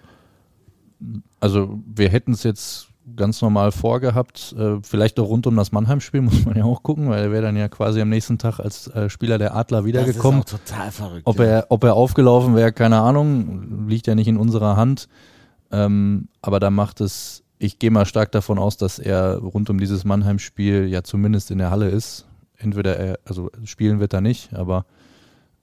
Also 1.40 1.80
wir 1.86 2.10
hätten 2.10 2.34
es 2.34 2.44
jetzt 2.44 2.88
ganz 3.16 3.42
normal 3.42 3.72
vorgehabt. 3.72 4.56
Äh, 4.58 4.78
vielleicht 4.82 5.20
auch 5.20 5.28
rund 5.28 5.46
um 5.48 5.56
das 5.56 5.72
Mannheim-Spiel 5.72 6.22
muss 6.22 6.46
man 6.46 6.56
ja 6.56 6.64
auch 6.64 6.84
gucken, 6.84 7.10
weil 7.10 7.24
er 7.24 7.32
wäre 7.32 7.44
dann 7.44 7.56
ja 7.56 7.68
quasi 7.68 8.02
am 8.02 8.10
nächsten 8.10 8.38
Tag 8.38 8.60
als 8.60 8.88
äh, 8.88 9.10
Spieler 9.10 9.38
der 9.38 9.56
Adler 9.56 9.86
wiedergekommen. 9.86 10.42
Das 10.42 10.54
ist 10.54 10.60
auch 10.60 10.66
total 10.66 10.92
verrückt. 10.92 11.22
Ob, 11.26 11.40
er, 11.40 11.68
ob 11.70 11.84
er 11.84 11.96
aufgelaufen 11.96 12.56
wäre, 12.56 12.72
keine 12.72 13.00
Ahnung, 13.00 13.88
liegt 13.88 14.08
ja 14.08 14.16
nicht 14.16 14.28
in 14.28 14.38
unserer 14.38 14.76
Hand. 14.76 15.08
Ähm, 15.72 16.30
aber 16.42 16.60
da 16.60 16.70
macht 16.70 17.02
es, 17.02 17.44
ich 17.60 17.80
gehe 17.80 17.92
mal 17.92 18.06
stark 18.06 18.32
davon 18.32 18.58
aus, 18.58 18.78
dass 18.78 19.00
er 19.00 19.38
rund 19.38 19.70
um 19.70 19.80
dieses 19.80 20.04
Mannheim-Spiel 20.06 20.88
ja 20.88 21.04
zumindest 21.04 21.52
in 21.52 21.58
der 21.58 21.72
Halle 21.72 21.90
ist. 21.90 22.26
Entweder 22.58 22.98
er, 22.98 23.20
also 23.26 23.52
spielen 23.64 24.00
wird 24.00 24.14
er 24.14 24.22
nicht, 24.22 24.54
aber 24.54 24.86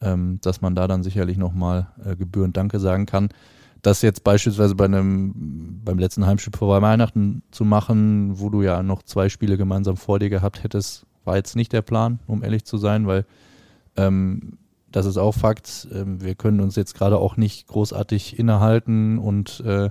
ähm, 0.01 0.39
dass 0.43 0.61
man 0.61 0.75
da 0.75 0.89
dann 0.89 1.03
sicherlich 1.03 1.37
nochmal 1.37 1.89
äh, 2.05 2.17
gebührend 2.17 2.57
Danke 2.57 2.81
sagen 2.81 3.07
kann 3.07 3.31
das 3.83 4.01
jetzt 4.01 4.23
beispielsweise 4.23 4.77
bei 4.77 4.85
einem, 4.85 5.81
beim 5.85 5.99
letzten 5.99 6.25
Heimspiel 6.25 6.57
vor 6.57 6.81
Weihnachten 6.81 7.43
zu 7.51 7.65
machen, 7.65 8.39
wo 8.39 8.49
du 8.49 8.63
ja 8.63 8.83
noch 8.83 9.03
zwei 9.03 9.29
Spiele 9.29 9.59
gemeinsam 9.59 9.97
vor 9.97 10.21
dir 10.21 10.31
gehabt 10.31 10.63
hättest, 10.63 11.05
war 11.25 11.37
jetzt 11.37 11.57
nicht 11.57 11.73
der 11.73 11.83
Plan, 11.83 12.21
um 12.27 12.45
ehrlich 12.45 12.65
zu 12.65 12.79
sein, 12.79 13.07
weil 13.09 13.27
ähm, 13.97 14.59
das 14.91 15.07
ist 15.07 15.17
auch 15.17 15.33
Fakt. 15.33 15.89
Ähm, 15.93 16.23
wir 16.23 16.37
können 16.37 16.61
uns 16.61 16.77
jetzt 16.77 16.95
gerade 16.95 17.19
auch 17.19 17.37
nicht 17.37 17.67
großartig 17.67 18.39
innehalten 18.39 19.19
und 19.19 19.61
äh, 19.61 19.91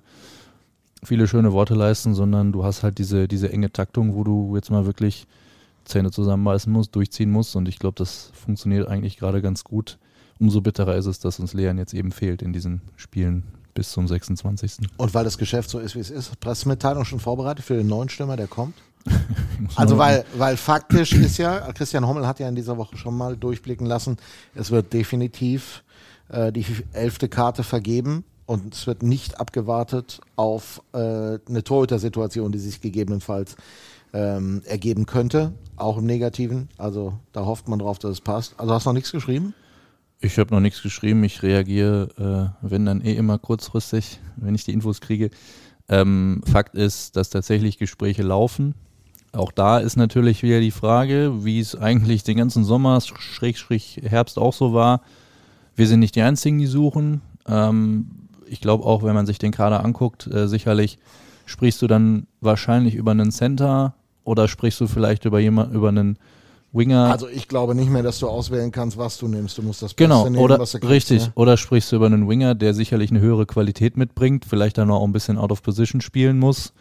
viele 1.03 1.27
schöne 1.27 1.51
Worte 1.51 1.75
leisten, 1.75 2.13
sondern 2.13 2.53
du 2.53 2.63
hast 2.63 2.83
halt 2.83 2.97
diese, 2.97 3.27
diese 3.27 3.51
enge 3.51 3.73
Taktung, 3.73 4.15
wo 4.15 4.23
du 4.23 4.55
jetzt 4.55 4.71
mal 4.71 4.85
wirklich 4.85 5.27
Zähne 5.85 6.11
zusammenbeißen 6.11 6.71
musst, 6.71 6.95
durchziehen 6.95 7.31
musst 7.31 7.55
und 7.55 7.67
ich 7.67 7.79
glaube, 7.79 7.95
das 7.97 8.31
funktioniert 8.33 8.87
eigentlich 8.87 9.17
gerade 9.17 9.41
ganz 9.41 9.63
gut. 9.63 9.97
Umso 10.39 10.61
bitterer 10.61 10.95
ist 10.95 11.05
es, 11.05 11.19
dass 11.19 11.39
uns 11.39 11.53
Leon 11.53 11.77
jetzt 11.77 11.93
eben 11.93 12.11
fehlt 12.11 12.41
in 12.41 12.53
diesen 12.53 12.81
Spielen 12.95 13.43
bis 13.73 13.91
zum 13.91 14.07
26. 14.07 14.87
Und 14.97 15.13
weil 15.13 15.23
das 15.23 15.37
Geschäft 15.37 15.69
so 15.69 15.79
ist, 15.79 15.95
wie 15.95 15.99
es 15.99 16.09
ist, 16.09 16.39
Pressemitteilung 16.39 17.05
schon 17.05 17.19
vorbereitet 17.19 17.63
für 17.63 17.75
den 17.75 17.87
neuen 17.87 18.09
Stürmer, 18.09 18.37
der 18.37 18.47
kommt? 18.47 18.75
also 19.75 19.97
weil, 19.97 20.25
weil 20.35 20.57
faktisch 20.57 21.13
ist 21.13 21.37
ja, 21.37 21.71
Christian 21.73 22.07
Hommel 22.07 22.27
hat 22.27 22.39
ja 22.39 22.47
in 22.47 22.55
dieser 22.55 22.77
Woche 22.77 22.97
schon 22.97 23.17
mal 23.17 23.35
durchblicken 23.35 23.87
lassen, 23.87 24.17
es 24.53 24.71
wird 24.71 24.93
definitiv 24.93 25.83
äh, 26.29 26.51
die 26.51 26.65
elfte 26.93 27.27
Karte 27.27 27.63
vergeben 27.63 28.23
und 28.45 28.73
es 28.73 28.85
wird 28.85 29.01
nicht 29.01 29.39
abgewartet 29.39 30.21
auf 30.35 30.81
äh, 30.93 30.97
eine 30.97 31.63
Torhüter-Situation, 31.63 32.51
die 32.51 32.59
sich 32.59 32.81
gegebenenfalls 32.81 33.55
ähm, 34.13 34.61
ergeben 34.65 35.05
könnte, 35.05 35.53
auch 35.75 35.97
im 35.97 36.05
Negativen. 36.05 36.69
Also 36.77 37.13
da 37.31 37.45
hofft 37.45 37.67
man 37.67 37.79
drauf, 37.79 37.99
dass 37.99 38.11
es 38.11 38.21
passt. 38.21 38.55
Also 38.57 38.73
hast 38.73 38.85
du 38.85 38.89
noch 38.89 38.93
nichts 38.95 39.11
geschrieben? 39.11 39.53
Ich 40.19 40.37
habe 40.37 40.53
noch 40.53 40.61
nichts 40.61 40.81
geschrieben. 40.81 41.23
Ich 41.23 41.41
reagiere, 41.41 42.53
äh, 42.63 42.67
wenn 42.67 42.85
dann 42.85 43.01
eh 43.01 43.15
immer 43.15 43.39
kurzfristig, 43.39 44.19
wenn 44.35 44.53
ich 44.53 44.63
die 44.63 44.73
Infos 44.73 45.01
kriege. 45.01 45.31
Ähm, 45.89 46.41
Fakt 46.45 46.75
ist, 46.75 47.15
dass 47.15 47.29
tatsächlich 47.29 47.79
Gespräche 47.79 48.21
laufen. 48.21 48.75
Auch 49.33 49.51
da 49.51 49.79
ist 49.79 49.95
natürlich 49.95 50.43
wieder 50.43 50.59
die 50.59 50.71
Frage, 50.71 51.43
wie 51.45 51.59
es 51.59 51.75
eigentlich 51.75 52.23
den 52.23 52.37
ganzen 52.37 52.63
Sommer, 52.63 52.99
Schrägstrich 53.01 54.01
Herbst 54.03 54.37
auch 54.37 54.53
so 54.53 54.73
war. 54.73 55.01
Wir 55.75 55.87
sind 55.87 56.01
nicht 56.01 56.15
die 56.15 56.21
Einzigen, 56.21 56.59
die 56.59 56.67
suchen. 56.67 57.21
Ähm, 57.47 58.11
ich 58.45 58.61
glaube 58.61 58.85
auch, 58.85 59.03
wenn 59.03 59.15
man 59.15 59.25
sich 59.25 59.39
den 59.39 59.53
Kader 59.53 59.83
anguckt, 59.83 60.27
äh, 60.27 60.47
sicherlich 60.47 60.99
sprichst 61.45 61.81
du 61.81 61.87
dann 61.87 62.27
wahrscheinlich 62.41 62.95
über 62.95 63.11
einen 63.11 63.31
Center 63.31 63.95
oder 64.23 64.47
sprichst 64.47 64.79
du 64.81 64.87
vielleicht 64.87 65.25
über 65.25 65.39
jemand, 65.39 65.73
über 65.73 65.89
einen 65.89 66.17
Winger. 66.73 67.11
Also 67.11 67.27
ich 67.27 67.47
glaube 67.47 67.75
nicht 67.75 67.89
mehr, 67.89 68.03
dass 68.03 68.19
du 68.19 68.27
auswählen 68.27 68.71
kannst, 68.71 68.97
was 68.97 69.17
du 69.17 69.27
nimmst. 69.27 69.57
Du 69.57 69.61
musst 69.61 69.81
das 69.81 69.93
Beste 69.93 70.03
genau, 70.03 70.23
nehmen, 70.23 70.37
oder, 70.37 70.59
was 70.59 70.71
du 70.71 70.79
kriegst, 70.79 70.91
Richtig, 71.11 71.27
ne? 71.27 71.31
oder 71.35 71.57
sprichst 71.57 71.91
du 71.91 71.97
über 71.97 72.05
einen 72.05 72.29
Winger, 72.29 72.55
der 72.55 72.73
sicherlich 72.73 73.11
eine 73.11 73.19
höhere 73.19 73.45
Qualität 73.45 73.97
mitbringt, 73.97 74.45
vielleicht 74.45 74.77
dann 74.77 74.89
auch 74.89 75.03
ein 75.03 75.11
bisschen 75.11 75.37
out 75.37 75.51
of 75.51 75.61
position 75.61 76.01
spielen 76.01 76.39
muss. 76.39 76.73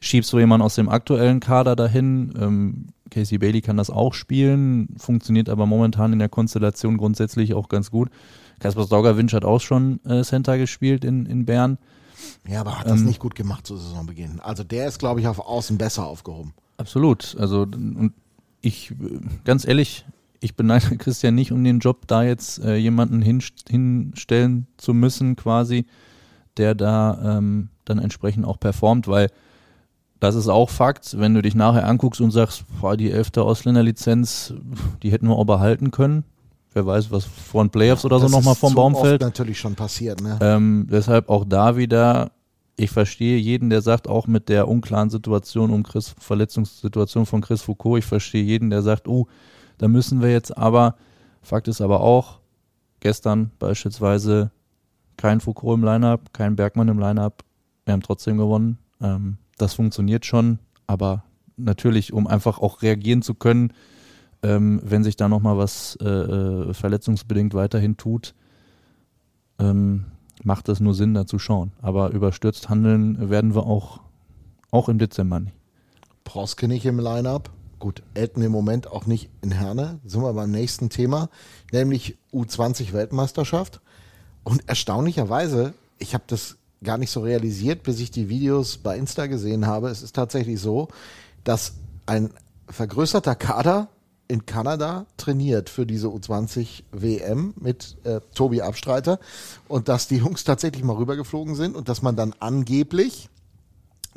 Schiebst 0.00 0.32
du 0.32 0.38
jemanden 0.38 0.64
aus 0.64 0.74
dem 0.74 0.88
aktuellen 0.88 1.40
Kader 1.40 1.76
dahin? 1.76 2.34
Ähm, 2.38 2.86
Casey 3.10 3.38
Bailey 3.38 3.62
kann 3.62 3.76
das 3.76 3.88
auch 3.88 4.14
spielen, 4.14 4.88
funktioniert 4.98 5.48
aber 5.48 5.64
momentan 5.64 6.12
in 6.12 6.18
der 6.18 6.28
Konstellation 6.28 6.96
grundsätzlich 6.96 7.54
auch 7.54 7.68
ganz 7.68 7.90
gut. 7.90 8.10
Kaspar 8.58 8.86
Staugerwinsch 8.86 9.32
hat 9.32 9.44
auch 9.44 9.60
schon 9.60 10.00
äh, 10.04 10.22
Center 10.22 10.58
gespielt 10.58 11.04
in, 11.04 11.26
in 11.26 11.46
Bern. 11.46 11.78
Ja, 12.48 12.60
aber 12.60 12.78
hat 12.80 12.86
das 12.86 13.00
ähm, 13.00 13.06
nicht 13.06 13.20
gut 13.20 13.34
gemacht 13.34 13.66
zu 13.66 13.76
Saisonbeginn. 13.76 14.40
Also 14.40 14.64
der 14.64 14.88
ist, 14.88 14.98
glaube 14.98 15.20
ich, 15.20 15.28
auf 15.28 15.38
Außen 15.38 15.78
besser 15.78 16.06
aufgehoben. 16.06 16.54
Absolut. 16.76 17.36
Also 17.38 17.62
und 17.62 18.12
ich, 18.60 18.92
ganz 19.44 19.66
ehrlich, 19.66 20.04
ich 20.40 20.56
beneide 20.56 20.96
Christian 20.98 21.34
nicht 21.34 21.52
um 21.52 21.62
den 21.64 21.78
Job, 21.78 22.06
da 22.06 22.22
jetzt 22.22 22.58
äh, 22.62 22.76
jemanden 22.76 23.22
hin, 23.22 23.42
hinstellen 23.68 24.66
zu 24.76 24.94
müssen, 24.94 25.36
quasi, 25.36 25.86
der 26.56 26.74
da 26.74 27.38
ähm, 27.38 27.68
dann 27.84 27.98
entsprechend 27.98 28.44
auch 28.44 28.58
performt, 28.58 29.08
weil 29.08 29.30
das 30.18 30.34
ist 30.34 30.48
auch 30.48 30.70
Fakt, 30.70 31.18
wenn 31.18 31.34
du 31.34 31.42
dich 31.42 31.54
nachher 31.54 31.86
anguckst 31.86 32.20
und 32.20 32.30
sagst, 32.30 32.64
boah, 32.80 32.96
die 32.96 33.10
elfte 33.10 33.42
Ausländerlizenz, 33.42 34.54
die 35.02 35.12
hätten 35.12 35.28
wir 35.28 35.36
auch 35.36 35.44
behalten 35.44 35.90
können. 35.90 36.24
wer 36.72 36.86
weiß, 36.86 37.10
was 37.10 37.24
vor 37.24 37.64
den 37.64 37.70
Playoffs 37.70 38.04
oder 38.04 38.18
so 38.18 38.24
Das 38.24 38.32
nochmal 38.32 38.54
ist 38.54 38.60
vom 38.60 38.74
Baum 38.74 38.96
fällt. 38.96 39.20
natürlich 39.20 39.58
schon 39.58 39.74
passiert, 39.74 40.22
ne? 40.22 40.38
Ähm, 40.40 40.88
deshalb 40.90 41.28
auch 41.28 41.44
da 41.46 41.76
wieder, 41.76 42.30
ich 42.76 42.90
verstehe 42.90 43.38
jeden, 43.38 43.70
der 43.70 43.80
sagt, 43.80 44.06
auch 44.06 44.26
mit 44.26 44.48
der 44.48 44.68
unklaren 44.68 45.10
Situation 45.10 45.70
um 45.70 45.82
Chris, 45.82 46.14
Verletzungssituation 46.18 47.24
von 47.26 47.40
Chris 47.40 47.62
Foucault, 47.62 47.98
ich 47.98 48.04
verstehe 48.04 48.42
jeden, 48.42 48.70
der 48.70 48.82
sagt, 48.82 49.08
oh, 49.08 49.26
da 49.78 49.88
müssen 49.88 50.20
wir 50.22 50.30
jetzt 50.30 50.56
aber, 50.56 50.96
Fakt 51.42 51.68
ist 51.68 51.80
aber 51.80 52.00
auch, 52.00 52.40
gestern 53.00 53.50
beispielsweise 53.58 54.50
kein 55.16 55.40
Foucault 55.40 55.78
im 55.78 55.84
Lineup, 55.84 56.32
kein 56.32 56.56
Bergmann 56.56 56.88
im 56.88 56.98
Lineup, 56.98 57.44
wir 57.86 57.92
haben 57.92 58.02
trotzdem 58.02 58.36
gewonnen. 58.36 58.78
Ähm, 59.00 59.38
das 59.56 59.74
funktioniert 59.74 60.26
schon, 60.26 60.58
aber 60.86 61.24
natürlich, 61.56 62.12
um 62.12 62.26
einfach 62.26 62.58
auch 62.58 62.82
reagieren 62.82 63.22
zu 63.22 63.34
können, 63.34 63.72
ähm, 64.42 64.80
wenn 64.84 65.02
sich 65.02 65.16
da 65.16 65.28
nochmal 65.28 65.56
was 65.56 65.96
äh, 66.02 66.06
äh, 66.06 66.74
verletzungsbedingt 66.74 67.54
weiterhin 67.54 67.96
tut, 67.96 68.34
ähm, 69.58 70.04
macht 70.46 70.68
es 70.68 70.78
nur 70.78 70.94
Sinn, 70.94 71.12
da 71.12 71.26
zu 71.26 71.38
schauen. 71.38 71.72
Aber 71.82 72.10
überstürzt 72.10 72.68
handeln 72.68 73.30
werden 73.30 73.54
wir 73.54 73.66
auch, 73.66 74.00
auch 74.70 74.88
im 74.88 74.98
Dezember 74.98 75.40
nicht. 75.40 75.56
Proske 76.24 76.68
nicht 76.68 76.86
im 76.86 77.00
Line-Up. 77.00 77.50
Gut, 77.78 78.02
Elton 78.14 78.42
im 78.42 78.52
Moment 78.52 78.86
auch 78.86 79.06
nicht 79.06 79.28
in 79.42 79.50
Herne. 79.50 79.98
Sind 80.04 80.22
wir 80.22 80.32
beim 80.32 80.50
nächsten 80.50 80.88
Thema, 80.88 81.28
nämlich 81.72 82.16
U20 82.32 82.92
Weltmeisterschaft. 82.92 83.80
Und 84.44 84.68
erstaunlicherweise, 84.68 85.74
ich 85.98 86.14
habe 86.14 86.24
das 86.28 86.56
gar 86.82 86.96
nicht 86.96 87.10
so 87.10 87.20
realisiert, 87.20 87.82
bis 87.82 87.98
ich 87.98 88.12
die 88.12 88.28
Videos 88.28 88.78
bei 88.78 88.96
Insta 88.96 89.26
gesehen 89.26 89.66
habe. 89.66 89.88
Es 89.88 90.02
ist 90.02 90.14
tatsächlich 90.14 90.60
so, 90.60 90.88
dass 91.42 91.74
ein 92.06 92.30
vergrößerter 92.68 93.34
Kader 93.34 93.88
in 94.28 94.46
Kanada 94.46 95.06
trainiert 95.16 95.70
für 95.70 95.86
diese 95.86 96.08
U20 96.08 96.82
WM 96.92 97.54
mit 97.60 97.96
äh, 98.04 98.20
Tobi 98.34 98.62
Abstreiter 98.62 99.18
und 99.68 99.88
dass 99.88 100.08
die 100.08 100.16
Jungs 100.16 100.44
tatsächlich 100.44 100.84
mal 100.84 100.96
rübergeflogen 100.96 101.54
sind 101.54 101.76
und 101.76 101.88
dass 101.88 102.02
man 102.02 102.16
dann 102.16 102.34
angeblich 102.40 103.28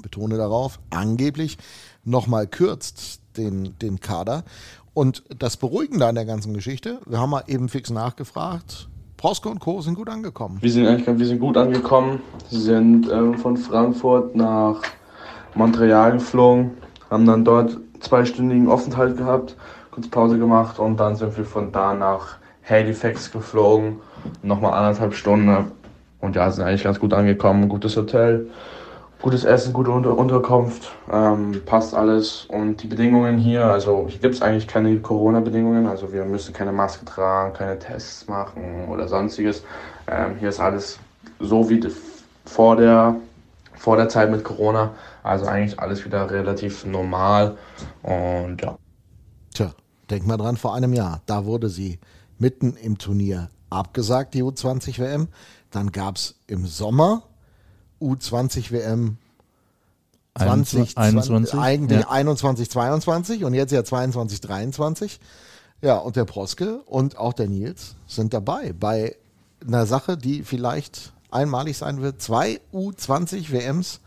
betone 0.02 0.38
darauf, 0.38 0.80
angeblich 0.90 1.58
nochmal 2.04 2.48
kürzt 2.48 3.22
den, 3.38 3.78
den 3.80 4.00
Kader. 4.00 4.44
Und 4.94 5.24
das 5.38 5.58
Beruhigende 5.58 6.06
an 6.06 6.16
der 6.16 6.26
ganzen 6.26 6.54
Geschichte, 6.54 7.00
wir 7.06 7.20
haben 7.20 7.30
mal 7.30 7.44
eben 7.48 7.70
fix 7.70 7.90
nachgefragt, 7.90 8.90
Proske 9.18 9.50
und 9.50 9.60
Co. 9.60 9.82
sind 9.82 9.96
gut 9.96 10.10
angekommen. 10.10 10.60
Wir 10.62 10.72
sind 10.72 10.88
eigentlich 10.88 11.20
wir 11.20 11.26
sind 11.26 11.40
gut 11.40 11.58
angekommen. 11.58 12.22
Sind 12.50 13.10
ähm, 13.12 13.38
von 13.38 13.58
Frankfurt 13.58 14.34
nach 14.34 14.82
Montreal 15.56 16.14
geflogen, 16.14 16.72
haben 17.10 17.26
dann 17.26 17.44
dort 17.44 17.78
zweistündigen 18.00 18.70
Aufenthalt 18.70 19.18
gehabt, 19.18 19.58
kurz 20.00 20.10
Pause 20.12 20.40
gemacht 20.40 20.80
und 20.80 20.98
dann 20.98 21.16
sind 21.16 21.36
wir 21.38 21.44
von 21.44 21.74
da 21.74 21.94
nach 21.94 22.38
Halifax 22.68 23.32
geflogen, 23.32 24.00
nochmal 24.42 24.74
anderthalb 24.74 25.14
Stunden. 25.14 25.72
Und 26.22 26.36
ja, 26.36 26.50
sind 26.52 26.66
eigentlich 26.66 26.84
ganz 26.84 27.00
gut 27.00 27.14
angekommen. 27.14 27.70
Gutes 27.70 27.96
Hotel, 27.98 28.50
gutes 29.22 29.44
Essen, 29.44 29.74
gute 29.74 29.92
Unter 29.92 30.18
Unterkunft, 30.18 30.92
ähm, 31.12 31.62
passt 31.66 31.94
alles. 31.94 32.46
Und 32.50 32.82
die 32.84 32.88
Bedingungen 32.88 33.38
hier, 33.38 33.66
also 33.66 34.06
hier 34.08 34.20
gibt 34.20 34.36
es 34.36 34.42
eigentlich 34.42 34.68
keine 34.68 34.98
Corona-Bedingungen, 35.00 35.88
also 35.88 36.14
wir 36.14 36.26
müssen 36.26 36.54
keine 36.54 36.72
Maske 36.72 37.06
tragen, 37.06 37.54
keine 37.54 37.78
Tests 37.80 38.28
machen 38.28 38.88
oder 38.90 39.08
sonstiges. 39.08 39.64
Ähm, 40.08 40.36
hier 40.40 40.50
ist 40.50 40.60
alles 40.60 41.00
so 41.40 41.70
wie 41.70 41.82
vor 42.46 42.76
der, 42.76 43.16
vor 43.76 43.98
der 43.98 44.10
Zeit 44.10 44.32
mit 44.32 44.44
Corona, 44.44 44.92
also 45.24 45.46
eigentlich 45.46 45.80
alles 45.80 46.06
wieder 46.06 46.30
relativ 46.30 46.86
normal. 46.86 47.58
Und 48.04 48.62
ja. 48.62 48.78
Denk 50.10 50.26
mal 50.26 50.38
dran, 50.38 50.58
vor 50.58 50.74
einem 50.74 50.94
Jahr, 50.94 51.22
da 51.26 51.46
wurde 51.46 51.70
sie 51.70 52.00
mitten 52.38 52.76
im 52.76 52.98
Turnier 52.98 53.50
abgesagt, 53.70 54.34
die 54.34 54.44
U20 54.44 54.98
WM. 55.00 55.28
Dann 55.72 55.92
gab 55.92 56.16
es 56.16 56.36
im 56.48 56.66
Sommer 56.66 57.24
U20 58.02 58.72
WM 58.72 59.18
20, 60.38 60.98
21, 60.98 61.60
eigentlich 61.60 62.02
ja. 62.02 62.10
21, 62.10 62.70
22 62.70 63.44
und 63.44 63.54
jetzt 63.54 63.72
ja 63.72 63.84
22, 63.84 64.42
23. 64.42 65.20
Ja, 65.82 65.98
und 65.98 66.16
der 66.16 66.26
Proske 66.26 66.80
und 66.86 67.18
auch 67.18 67.34
der 67.34 67.48
Nils 67.48 67.96
sind 68.08 68.34
dabei 68.34 68.74
bei 68.74 69.16
einer 69.66 69.86
Sache, 69.86 70.18
die 70.18 70.44
vielleicht 70.44 71.14
einmalig 71.32 71.78
sein 71.78 72.02
wird. 72.02 72.22
Zwei 72.22 72.60
U20 72.74 73.52
WMs 73.52 74.00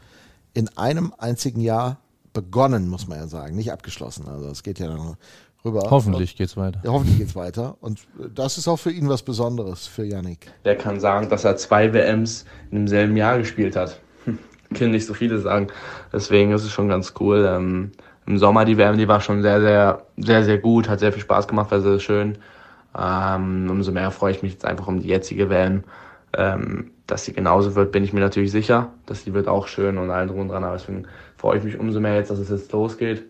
in 0.55 0.68
einem 0.76 1.14
einzigen 1.16 1.61
Jahr 1.61 1.98
begonnen, 2.32 2.88
muss 2.88 3.09
man 3.09 3.18
ja 3.18 3.26
sagen, 3.26 3.57
nicht 3.57 3.72
abgeschlossen. 3.72 4.26
Also 4.28 4.48
es 4.48 4.62
geht 4.62 4.78
ja 4.78 4.88
dann 4.88 5.16
rüber. 5.64 5.82
Hoffentlich 5.90 6.36
geht's 6.36 6.56
weiter. 6.56 6.80
Ja, 6.84 6.90
hoffentlich 6.92 7.18
geht's 7.18 7.36
weiter. 7.36 7.76
Und 7.80 8.00
äh, 8.18 8.28
das 8.34 8.58
ist 8.58 8.68
auch 8.68 8.78
für 8.78 8.90
ihn 8.90 9.08
was 9.08 9.22
Besonderes, 9.22 9.86
für 9.86 10.04
Yannick. 10.04 10.50
Der 10.64 10.76
kann 10.76 11.00
sagen, 11.00 11.28
dass 11.28 11.44
er 11.44 11.56
zwei 11.56 11.92
WMs 11.92 12.44
in 12.70 12.78
demselben 12.78 13.16
Jahr 13.16 13.38
gespielt 13.38 13.76
hat. 13.76 14.00
Hm, 14.24 14.38
Können 14.74 14.92
nicht 14.92 15.06
so 15.06 15.14
viele 15.14 15.38
sagen. 15.38 15.68
Deswegen 16.12 16.52
ist 16.52 16.64
es 16.64 16.70
schon 16.70 16.88
ganz 16.88 17.14
cool. 17.20 17.46
Ähm, 17.48 17.92
Im 18.26 18.38
Sommer 18.38 18.64
die 18.64 18.76
WM, 18.76 18.98
die 18.98 19.08
war 19.08 19.20
schon 19.20 19.42
sehr, 19.42 19.60
sehr, 19.60 20.06
sehr, 20.16 20.44
sehr 20.44 20.58
gut, 20.58 20.88
hat 20.88 21.00
sehr 21.00 21.12
viel 21.12 21.22
Spaß 21.22 21.48
gemacht, 21.48 21.70
war 21.70 21.80
sehr 21.80 22.00
schön. 22.00 22.38
Ähm, 22.98 23.68
umso 23.70 23.92
mehr 23.92 24.10
freue 24.10 24.32
ich 24.32 24.42
mich 24.42 24.52
jetzt 24.52 24.64
einfach 24.64 24.86
um 24.86 25.00
die 25.00 25.08
jetzige 25.08 25.48
WM. 25.50 25.84
Ähm, 26.34 26.92
dass 27.06 27.26
sie 27.26 27.34
genauso 27.34 27.74
wird, 27.74 27.92
bin 27.92 28.04
ich 28.04 28.12
mir 28.14 28.20
natürlich 28.20 28.52
sicher. 28.52 28.90
Dass 29.06 29.24
die 29.24 29.34
wird 29.34 29.48
auch 29.48 29.66
schön 29.66 29.98
und 29.98 30.10
allen 30.10 30.28
drum 30.28 30.40
und 30.40 30.48
dran. 30.48 30.64
Aber 30.64 30.76
deswegen 30.76 31.06
freue 31.36 31.58
ich 31.58 31.64
mich 31.64 31.78
umso 31.78 32.00
mehr 32.00 32.16
jetzt, 32.16 32.30
dass 32.30 32.38
es 32.38 32.48
jetzt 32.48 32.72
losgeht. 32.72 33.24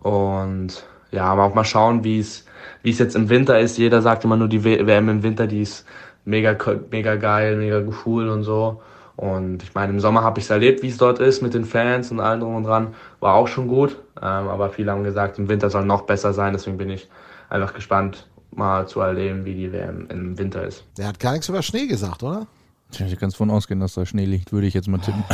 Und 0.00 0.84
ja, 1.14 1.24
aber 1.24 1.44
auch 1.44 1.54
mal 1.54 1.64
schauen, 1.64 2.04
wie 2.04 2.18
es 2.18 2.44
wie 2.84 2.90
es 2.90 2.98
jetzt 2.98 3.16
im 3.16 3.28
Winter 3.30 3.58
ist. 3.58 3.78
Jeder 3.78 4.02
sagt 4.02 4.24
immer 4.24 4.36
nur, 4.36 4.48
die 4.48 4.62
WM 4.62 5.08
im 5.08 5.22
Winter, 5.22 5.46
die 5.46 5.62
ist 5.62 5.84
mega, 6.24 6.56
mega 6.90 7.16
geil, 7.16 7.56
mega 7.56 7.82
cool 8.04 8.28
und 8.28 8.44
so. 8.44 8.82
Und 9.16 9.62
ich 9.62 9.74
meine, 9.74 9.92
im 9.92 10.00
Sommer 10.00 10.22
habe 10.22 10.38
ich 10.38 10.44
es 10.44 10.50
erlebt, 10.50 10.82
wie 10.82 10.88
es 10.88 10.98
dort 10.98 11.18
ist 11.18 11.40
mit 11.40 11.54
den 11.54 11.64
Fans 11.64 12.10
und 12.10 12.20
allem 12.20 12.40
drum 12.40 12.56
und 12.56 12.64
dran. 12.64 12.94
War 13.20 13.34
auch 13.34 13.48
schon 13.48 13.68
gut. 13.68 13.96
Ähm, 14.20 14.48
aber 14.48 14.70
viele 14.70 14.92
haben 14.92 15.02
gesagt, 15.02 15.38
im 15.38 15.48
Winter 15.48 15.70
soll 15.70 15.84
noch 15.84 16.02
besser 16.02 16.34
sein. 16.34 16.52
Deswegen 16.52 16.76
bin 16.76 16.90
ich 16.90 17.08
einfach 17.48 17.72
gespannt, 17.72 18.28
mal 18.50 18.86
zu 18.86 19.00
erleben, 19.00 19.44
wie 19.44 19.54
die 19.54 19.72
WM 19.72 20.06
im 20.10 20.36
Winter 20.36 20.66
ist. 20.66 20.84
Der 20.98 21.06
hat 21.06 21.18
gar 21.18 21.32
nichts 21.32 21.48
über 21.48 21.62
Schnee 21.62 21.86
gesagt, 21.86 22.22
oder? 22.22 22.46
Ich 22.90 23.18
kann 23.18 23.30
davon 23.30 23.50
ausgehen, 23.50 23.80
dass 23.80 23.94
da 23.94 24.04
Schnee 24.04 24.26
liegt, 24.26 24.52
würde 24.52 24.66
ich 24.66 24.74
jetzt 24.74 24.88
mal 24.88 24.98
tippen. 24.98 25.24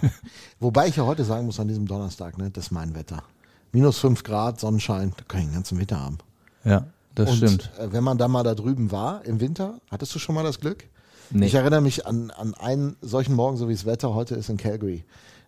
Wobei 0.60 0.88
ich 0.88 0.96
ja 0.96 1.04
heute 1.04 1.24
sagen 1.24 1.46
muss, 1.46 1.58
an 1.58 1.66
diesem 1.66 1.86
Donnerstag, 1.86 2.38
ne, 2.38 2.50
das 2.50 2.66
ist 2.66 2.70
mein 2.72 2.94
Wetter. 2.94 3.24
Minus 3.72 3.98
5 3.98 4.22
Grad, 4.24 4.60
Sonnenschein, 4.60 5.12
da 5.16 5.24
kann 5.28 5.40
ich 5.40 5.46
den 5.46 5.54
ganzen 5.54 5.78
Winter 5.78 6.00
haben. 6.00 6.18
Ja, 6.64 6.86
das 7.14 7.30
Und 7.30 7.36
stimmt. 7.36 7.70
äh, 7.78 7.92
wenn 7.92 8.04
man 8.04 8.18
da 8.18 8.28
mal 8.28 8.42
da 8.42 8.54
drüben 8.54 8.90
war 8.90 9.24
im 9.24 9.40
Winter, 9.40 9.80
hattest 9.90 10.14
du 10.14 10.18
schon 10.18 10.34
mal 10.34 10.44
das 10.44 10.60
Glück? 10.60 10.84
Nee. 11.30 11.46
Ich 11.46 11.54
erinnere 11.54 11.80
mich 11.80 12.06
an, 12.06 12.30
an 12.32 12.54
einen 12.54 12.96
solchen 13.00 13.34
Morgen, 13.34 13.56
so 13.56 13.68
wie 13.68 13.72
das 13.74 13.86
Wetter 13.86 14.14
heute 14.14 14.34
ist 14.34 14.48
in 14.48 14.56
Calgary. 14.56 15.04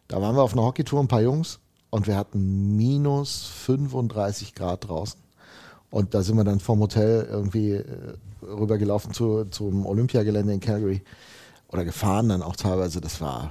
Da 0.09 0.21
waren 0.23 0.37
wir 0.37 0.43
auf 0.43 0.53
einer 0.53 0.63
Hockeytour, 0.63 1.01
ein 1.01 1.09
paar 1.09 1.23
Jungs, 1.23 1.59
und 1.91 2.07
wir 2.07 2.17
hatten 2.17 2.77
minus 2.77 3.47
35 3.65 4.55
Grad 4.55 4.89
draußen. 4.89 5.21
Und 5.91 6.15
da 6.15 6.23
sind 6.23 6.37
wir 6.37 6.45
dann 6.45 6.61
vom 6.61 6.81
Hotel 6.81 7.27
irgendwie 7.31 7.73
äh, 7.73 7.85
rübergelaufen 8.43 9.13
zu, 9.13 9.45
zum 9.47 9.85
Olympiagelände 9.85 10.55
in 10.55 10.61
Calgary. 10.61 11.03
Oder 11.69 11.85
gefahren 11.85 12.29
dann 12.29 12.43
auch 12.43 12.57
teilweise. 12.57 13.01
Das 13.01 13.21
war, 13.21 13.51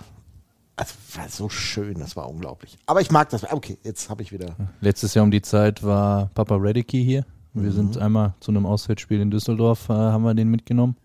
also 0.82 0.96
war 1.16 1.30
so 1.30 1.50
schön, 1.50 2.00
das 2.00 2.16
war 2.16 2.28
unglaublich. 2.28 2.78
Aber 2.88 3.02
ich 3.02 3.12
mag 3.12 3.30
das. 3.30 3.52
Okay, 3.52 3.78
jetzt 3.84 4.10
habe 4.10 4.24
ich 4.24 4.32
wieder. 4.32 4.56
Letztes 4.80 5.14
Jahr 5.14 5.24
um 5.24 5.32
die 5.32 5.44
Zeit 5.44 5.84
war 5.84 6.32
Papa 6.34 6.56
Redicke 6.56 6.98
hier. 6.98 7.26
Wir 7.54 7.72
sind 7.72 7.98
einmal 7.98 8.34
zu 8.40 8.52
einem 8.52 8.66
Auswärtsspiel 8.66 9.20
in 9.20 9.30
Düsseldorf, 9.30 9.90
äh, 9.90 9.94
haben 9.94 10.24
wir 10.24 10.34
den 10.34 10.50
mitgenommen. 10.50 10.96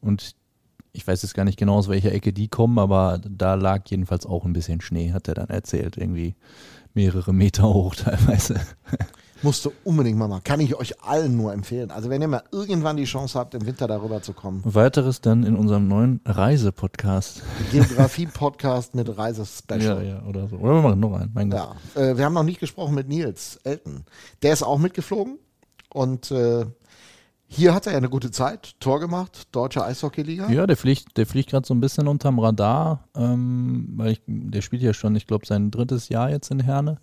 Und 0.00 0.34
ich 0.92 1.06
weiß 1.06 1.22
jetzt 1.22 1.34
gar 1.34 1.44
nicht 1.44 1.58
genau, 1.58 1.76
aus 1.76 1.88
welcher 1.88 2.12
Ecke 2.12 2.32
die 2.32 2.48
kommen, 2.48 2.78
aber 2.78 3.20
da 3.22 3.54
lag 3.54 3.82
jedenfalls 3.88 4.26
auch 4.26 4.44
ein 4.44 4.52
bisschen 4.52 4.80
Schnee, 4.80 5.12
hat 5.12 5.28
er 5.28 5.34
dann 5.34 5.48
erzählt. 5.48 5.96
Irgendwie 5.96 6.34
mehrere 6.92 7.32
Meter 7.32 7.72
hoch 7.72 7.94
teilweise. 7.96 8.60
Musste 9.42 9.70
unbedingt 9.84 10.18
mal 10.18 10.28
machen. 10.28 10.44
Kann 10.44 10.60
ich 10.60 10.74
euch 10.76 11.02
allen 11.02 11.36
nur 11.36 11.52
empfehlen. 11.52 11.90
Also 11.90 12.08
wenn 12.08 12.22
ihr 12.22 12.28
mal 12.28 12.42
irgendwann 12.52 12.96
die 12.96 13.04
Chance 13.04 13.38
habt, 13.38 13.54
im 13.54 13.66
Winter 13.66 13.86
darüber 13.86 14.22
zu 14.22 14.32
kommen. 14.32 14.62
Weiteres 14.64 15.20
dann 15.20 15.44
in 15.44 15.56
unserem 15.56 15.88
neuen 15.88 16.20
Reisepodcast. 16.24 17.42
Geografie-Podcast 17.70 18.94
mit 18.94 19.08
Ja, 19.08 19.14
Reisespecial. 19.14 20.06
ja, 20.06 20.22
oder 20.26 20.48
so. 20.48 20.56
Oder 20.56 20.74
wir 20.74 20.82
machen 20.82 21.00
noch 21.00 21.12
einen. 21.14 21.30
Mein 21.34 21.50
Gott. 21.50 21.68
Ja, 21.94 22.02
äh, 22.02 22.16
wir 22.16 22.24
haben 22.24 22.34
noch 22.34 22.42
nicht 22.44 22.60
gesprochen 22.60 22.94
mit 22.94 23.08
Nils 23.08 23.56
Elton. 23.64 24.04
Der 24.42 24.52
ist 24.52 24.62
auch 24.62 24.78
mitgeflogen 24.78 25.38
und 25.90 26.30
äh, 26.30 26.64
hier 27.48 27.74
hat 27.74 27.86
er 27.86 27.92
ja 27.92 27.98
eine 27.98 28.08
gute 28.08 28.30
Zeit, 28.30 28.74
Tor 28.80 28.98
gemacht, 29.00 29.48
deutsche 29.52 29.84
Eishockeyliga. 29.84 30.50
Ja, 30.50 30.66
der 30.66 30.76
fliegt, 30.76 31.16
der 31.16 31.26
fliegt 31.26 31.50
gerade 31.50 31.66
so 31.66 31.74
ein 31.74 31.80
bisschen 31.80 32.08
unterm 32.08 32.38
Radar, 32.40 33.04
ähm, 33.14 33.92
weil 33.96 34.12
ich, 34.12 34.22
der 34.26 34.62
spielt 34.62 34.82
ja 34.82 34.92
schon, 34.92 35.14
ich 35.14 35.26
glaube, 35.26 35.46
sein 35.46 35.70
drittes 35.70 36.08
Jahr 36.08 36.30
jetzt 36.30 36.50
in 36.50 36.58
Herne 36.60 36.98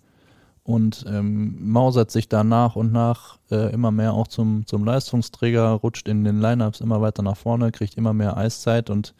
und 0.64 1.04
ähm, 1.06 1.70
mausert 1.70 2.10
sich 2.10 2.28
da 2.28 2.42
nach 2.42 2.74
und 2.74 2.90
nach 2.90 3.38
äh, 3.50 3.72
immer 3.72 3.90
mehr 3.90 4.14
auch 4.14 4.26
zum, 4.26 4.66
zum 4.66 4.84
Leistungsträger, 4.84 5.68
rutscht 5.70 6.08
in 6.08 6.24
den 6.24 6.40
Lineups 6.40 6.80
immer 6.80 7.02
weiter 7.02 7.22
nach 7.22 7.36
vorne, 7.36 7.70
kriegt 7.70 7.96
immer 7.96 8.14
mehr 8.14 8.36
Eiszeit 8.36 8.88
und 8.88 9.14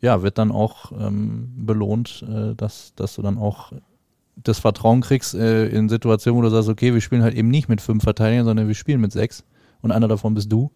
ja, 0.00 0.22
wird 0.22 0.38
dann 0.38 0.52
auch 0.52 0.92
ähm, 0.92 1.52
belohnt, 1.66 2.24
äh, 2.28 2.54
dass, 2.54 2.94
dass 2.94 3.16
du 3.16 3.22
dann 3.22 3.38
auch 3.38 3.72
das 4.36 4.60
Vertrauen 4.60 5.00
kriegst 5.00 5.34
äh, 5.34 5.66
in 5.66 5.88
Situationen, 5.88 6.38
wo 6.38 6.42
du 6.42 6.50
sagst, 6.50 6.68
okay, 6.68 6.94
wir 6.94 7.00
spielen 7.00 7.22
halt 7.22 7.34
eben 7.34 7.48
nicht 7.48 7.68
mit 7.68 7.80
fünf 7.80 8.04
Verteidigern, 8.04 8.44
sondern 8.44 8.68
wir 8.68 8.76
spielen 8.76 9.00
mit 9.00 9.10
sechs 9.10 9.42
und 9.82 9.90
einer 9.90 10.06
davon 10.06 10.34
bist 10.34 10.52
du. 10.52 10.70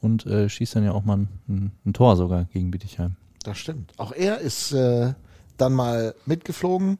und 0.00 0.24
äh, 0.26 0.48
schießt 0.48 0.76
dann 0.76 0.84
ja 0.84 0.92
auch 0.92 1.04
mal 1.04 1.26
ein, 1.48 1.72
ein, 1.84 1.92
Tor 1.92 2.16
sogar 2.16 2.44
gegen 2.44 2.70
Bietigheim. 2.70 3.16
Das 3.42 3.58
stimmt. 3.58 3.92
Auch 3.98 4.12
er 4.12 4.38
ist 4.38 4.72
äh, 4.72 5.12
dann 5.58 5.74
mal 5.74 6.14
mitgeflogen 6.24 6.98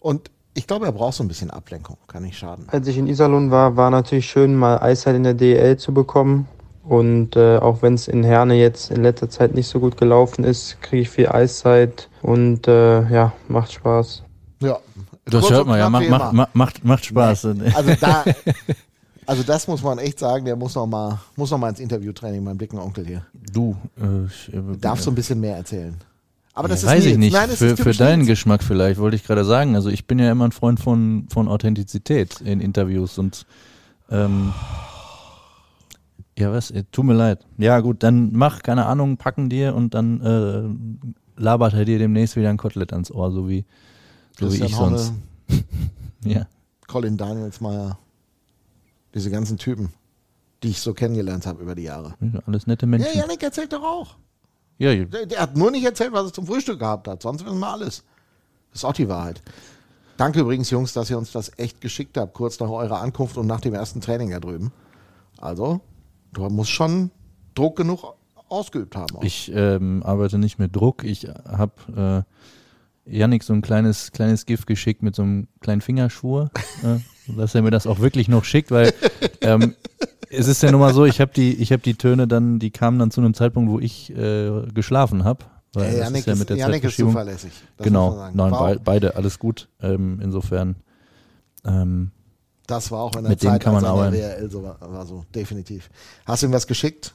und 0.00 0.30
ich 0.54 0.66
glaube, 0.66 0.86
er 0.86 0.92
braucht 0.92 1.14
so 1.14 1.24
ein 1.24 1.28
bisschen 1.28 1.50
Ablenkung, 1.50 1.96
kann 2.06 2.22
nicht 2.22 2.38
schaden. 2.38 2.66
Als 2.68 2.86
ich 2.86 2.96
in 2.96 3.06
Iserlohn 3.06 3.50
war, 3.50 3.76
war 3.76 3.90
natürlich 3.90 4.26
schön, 4.26 4.54
mal 4.54 4.78
Eiszeit 4.78 5.16
in 5.16 5.24
der 5.24 5.34
DL 5.34 5.76
zu 5.76 5.92
bekommen. 5.92 6.48
Und 6.84 7.34
äh, 7.34 7.56
auch 7.58 7.80
wenn 7.82 7.94
es 7.94 8.08
in 8.08 8.24
Herne 8.24 8.54
jetzt 8.54 8.90
in 8.90 9.02
letzter 9.02 9.30
Zeit 9.30 9.54
nicht 9.54 9.68
so 9.68 9.80
gut 9.80 9.96
gelaufen 9.96 10.44
ist, 10.44 10.80
kriege 10.82 11.02
ich 11.02 11.10
viel 11.10 11.28
Eiszeit 11.28 12.10
und 12.20 12.68
äh, 12.68 13.08
ja, 13.08 13.32
macht 13.48 13.72
Spaß. 13.72 14.22
Ja, 14.60 14.78
das 15.24 15.50
hört 15.50 15.66
man 15.66 15.78
ja, 15.78 15.88
macht, 15.88 16.10
macht, 16.10 16.54
macht, 16.54 16.84
macht 16.84 17.04
Spaß. 17.06 17.46
Also 17.74 17.94
da, 17.98 18.24
also 19.26 19.42
das 19.42 19.66
muss 19.66 19.82
man 19.82 19.98
echt 19.98 20.18
sagen, 20.18 20.44
der 20.44 20.56
muss 20.56 20.74
noch 20.74 20.86
mal, 20.86 21.18
muss 21.36 21.50
noch 21.50 21.58
mal 21.58 21.70
ins 21.70 21.80
Interviewtraining, 21.80 22.44
mein 22.44 22.58
dicken 22.58 22.78
Onkel 22.78 23.06
hier. 23.06 23.24
Du, 23.32 23.76
äh, 23.98 24.26
ich, 24.26 24.52
äh, 24.52 24.60
darf 24.78 25.00
so 25.00 25.10
ein 25.10 25.14
bisschen 25.14 25.40
mehr 25.40 25.56
erzählen. 25.56 25.96
Aber 26.54 26.68
das 26.68 26.82
ja, 26.82 26.88
ist 26.88 26.96
weiß 26.96 27.06
ich 27.06 27.18
nicht. 27.18 27.32
Nein, 27.32 27.50
für, 27.50 27.76
für 27.76 27.92
deinen. 27.92 28.26
Geschmack 28.26 28.62
vielleicht, 28.62 29.00
wollte 29.00 29.16
ich 29.16 29.24
gerade 29.24 29.44
sagen. 29.44 29.74
Also 29.74 29.90
ich 29.90 30.06
bin 30.06 30.18
ja 30.20 30.30
immer 30.30 30.44
ein 30.44 30.52
Freund 30.52 30.78
von, 30.78 31.26
von 31.28 31.48
Authentizität 31.48 32.40
in 32.40 32.60
Interviews 32.60 33.18
und 33.18 33.44
ähm, 34.08 34.52
ja, 36.38 36.52
was? 36.52 36.72
Tut 36.92 37.04
mir 37.04 37.14
leid. 37.14 37.44
Ja, 37.58 37.80
gut, 37.80 38.02
dann 38.02 38.32
mach, 38.32 38.62
keine 38.62 38.86
Ahnung, 38.86 39.16
packen 39.16 39.48
dir 39.48 39.74
und 39.74 39.94
dann 39.94 40.20
äh, 40.20 41.40
labert 41.40 41.74
er 41.74 41.84
dir 41.84 41.98
demnächst 41.98 42.36
wieder 42.36 42.50
ein 42.50 42.56
Kotelett 42.56 42.92
ans 42.92 43.10
Ohr, 43.10 43.30
so 43.32 43.48
wie, 43.48 43.64
so 44.38 44.52
wie 44.52 44.64
ich 44.64 44.74
sonst. 44.74 45.12
ja. 46.24 46.46
Colin 46.86 47.16
Danielsmeier, 47.16 47.98
diese 49.14 49.30
ganzen 49.30 49.58
Typen, 49.58 49.92
die 50.62 50.68
ich 50.68 50.80
so 50.80 50.92
kennengelernt 50.94 51.46
habe 51.46 51.62
über 51.62 51.74
die 51.74 51.82
Jahre. 51.82 52.14
Ja, 52.20 52.40
alles 52.46 52.66
nette 52.66 52.86
Menschen. 52.86 53.10
Ja, 53.14 53.20
Janik 53.20 53.42
erzählt 53.42 53.72
doch 53.72 53.82
auch. 53.82 54.16
Ja, 54.78 54.94
der, 55.04 55.26
der, 55.26 55.40
hat 55.40 55.56
nur 55.56 55.70
nicht 55.70 55.84
erzählt, 55.84 56.12
was 56.12 56.26
er 56.26 56.32
zum 56.32 56.46
Frühstück 56.46 56.78
gehabt 56.78 57.06
hat. 57.06 57.22
Sonst 57.22 57.44
wissen 57.44 57.58
wir 57.58 57.68
alles. 57.68 58.04
Das 58.70 58.80
ist 58.80 58.84
auch 58.84 58.92
die 58.92 59.08
Wahrheit. 59.08 59.40
Danke 60.16 60.40
übrigens, 60.40 60.70
Jungs, 60.70 60.92
dass 60.92 61.10
ihr 61.10 61.18
uns 61.18 61.32
das 61.32 61.52
echt 61.58 61.80
geschickt 61.80 62.16
habt, 62.16 62.34
kurz 62.34 62.58
nach 62.60 62.68
eurer 62.68 63.00
Ankunft 63.00 63.36
und 63.36 63.46
nach 63.46 63.60
dem 63.60 63.74
ersten 63.74 64.00
Training 64.00 64.30
da 64.30 64.40
drüben. 64.40 64.72
Also, 65.38 65.80
du 66.32 66.48
musst 66.48 66.70
schon 66.70 67.10
Druck 67.54 67.76
genug 67.76 68.14
ausgeübt 68.48 68.96
haben. 68.96 69.16
Auch. 69.16 69.24
Ich 69.24 69.50
ähm, 69.54 70.02
arbeite 70.04 70.38
nicht 70.38 70.58
mit 70.58 70.74
Druck. 70.74 71.04
Ich 71.04 71.26
habe 71.26 72.24
äh, 73.06 73.16
Yannick 73.18 73.42
so 73.42 73.52
ein 73.52 73.62
kleines, 73.62 74.12
kleines 74.12 74.46
Gift 74.46 74.66
geschickt 74.66 75.02
mit 75.02 75.14
so 75.14 75.22
einem 75.22 75.48
kleinen 75.60 75.80
Fingerschwur, 75.80 76.50
äh, 76.82 76.98
dass 77.26 77.54
er 77.54 77.62
mir 77.62 77.70
das 77.70 77.86
auch 77.86 78.00
wirklich 78.00 78.28
noch 78.28 78.44
schickt, 78.44 78.70
weil 78.70 78.92
ähm, 79.40 79.74
es 80.30 80.48
ist 80.48 80.62
ja 80.62 80.70
nun 80.70 80.80
mal 80.80 80.94
so, 80.94 81.04
ich 81.04 81.20
habe 81.20 81.32
die, 81.32 81.64
hab 81.64 81.82
die 81.82 81.94
Töne 81.94 82.26
dann, 82.26 82.58
die 82.58 82.70
kamen 82.70 82.98
dann 82.98 83.10
zu 83.10 83.20
einem 83.20 83.34
Zeitpunkt, 83.34 83.70
wo 83.70 83.78
ich 83.78 84.10
äh, 84.16 84.62
geschlafen 84.72 85.24
habe. 85.24 85.44
Weil 85.72 85.92
ja, 85.92 86.04
Janik, 86.04 86.20
ist 86.20 86.26
ja 86.26 86.34
mit 86.36 86.50
der 86.50 86.56
Janik 86.56 86.84
ist 86.84 86.96
zuverlässig. 86.96 87.52
Genau, 87.78 88.28
nein, 88.32 88.50
be 88.50 88.80
beide, 88.82 89.16
alles 89.16 89.38
gut. 89.38 89.68
Ähm, 89.82 90.20
insofern. 90.22 90.76
Ähm, 91.64 92.12
das 92.66 92.90
war 92.90 93.00
auch 93.00 93.14
in 93.16 93.22
der 93.22 93.30
mit 93.30 93.40
Zeit, 93.40 93.62
kann 93.62 93.74
man 93.74 93.84
als 93.84 94.12
WRL 94.12 94.50
so 94.50 94.62
war, 94.62 94.78
war, 94.80 95.04
so, 95.04 95.24
definitiv. 95.34 95.90
Hast 96.24 96.42
du 96.42 96.46
ihm 96.46 96.52
was 96.52 96.66
geschickt, 96.66 97.14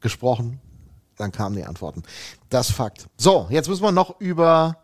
gesprochen, 0.00 0.60
dann 1.16 1.32
kamen 1.32 1.56
die 1.56 1.64
Antworten. 1.64 2.02
Das 2.48 2.70
Fakt. 2.70 3.08
So, 3.16 3.46
jetzt 3.50 3.68
müssen 3.68 3.82
wir 3.82 3.92
noch 3.92 4.20
über 4.20 4.78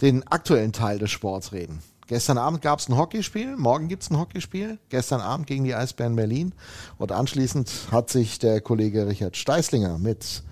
den 0.00 0.26
aktuellen 0.26 0.72
Teil 0.72 0.98
des 0.98 1.10
Sports 1.10 1.52
reden. 1.52 1.80
Gestern 2.06 2.36
Abend 2.36 2.60
gab 2.60 2.80
es 2.80 2.88
ein 2.88 2.98
Hockeyspiel, 2.98 3.56
morgen 3.56 3.88
gibt 3.88 4.02
es 4.02 4.10
ein 4.10 4.18
Hockeyspiel. 4.18 4.78
Gestern 4.90 5.22
Abend 5.22 5.46
gegen 5.46 5.64
die 5.64 5.74
Eisbären 5.74 6.16
Berlin. 6.16 6.52
Und 6.98 7.12
anschließend 7.12 7.70
hat 7.90 8.10
sich 8.10 8.38
der 8.38 8.60
Kollege 8.60 9.06
Richard 9.06 9.38
Steißlinger 9.38 9.96
mit 9.96 10.42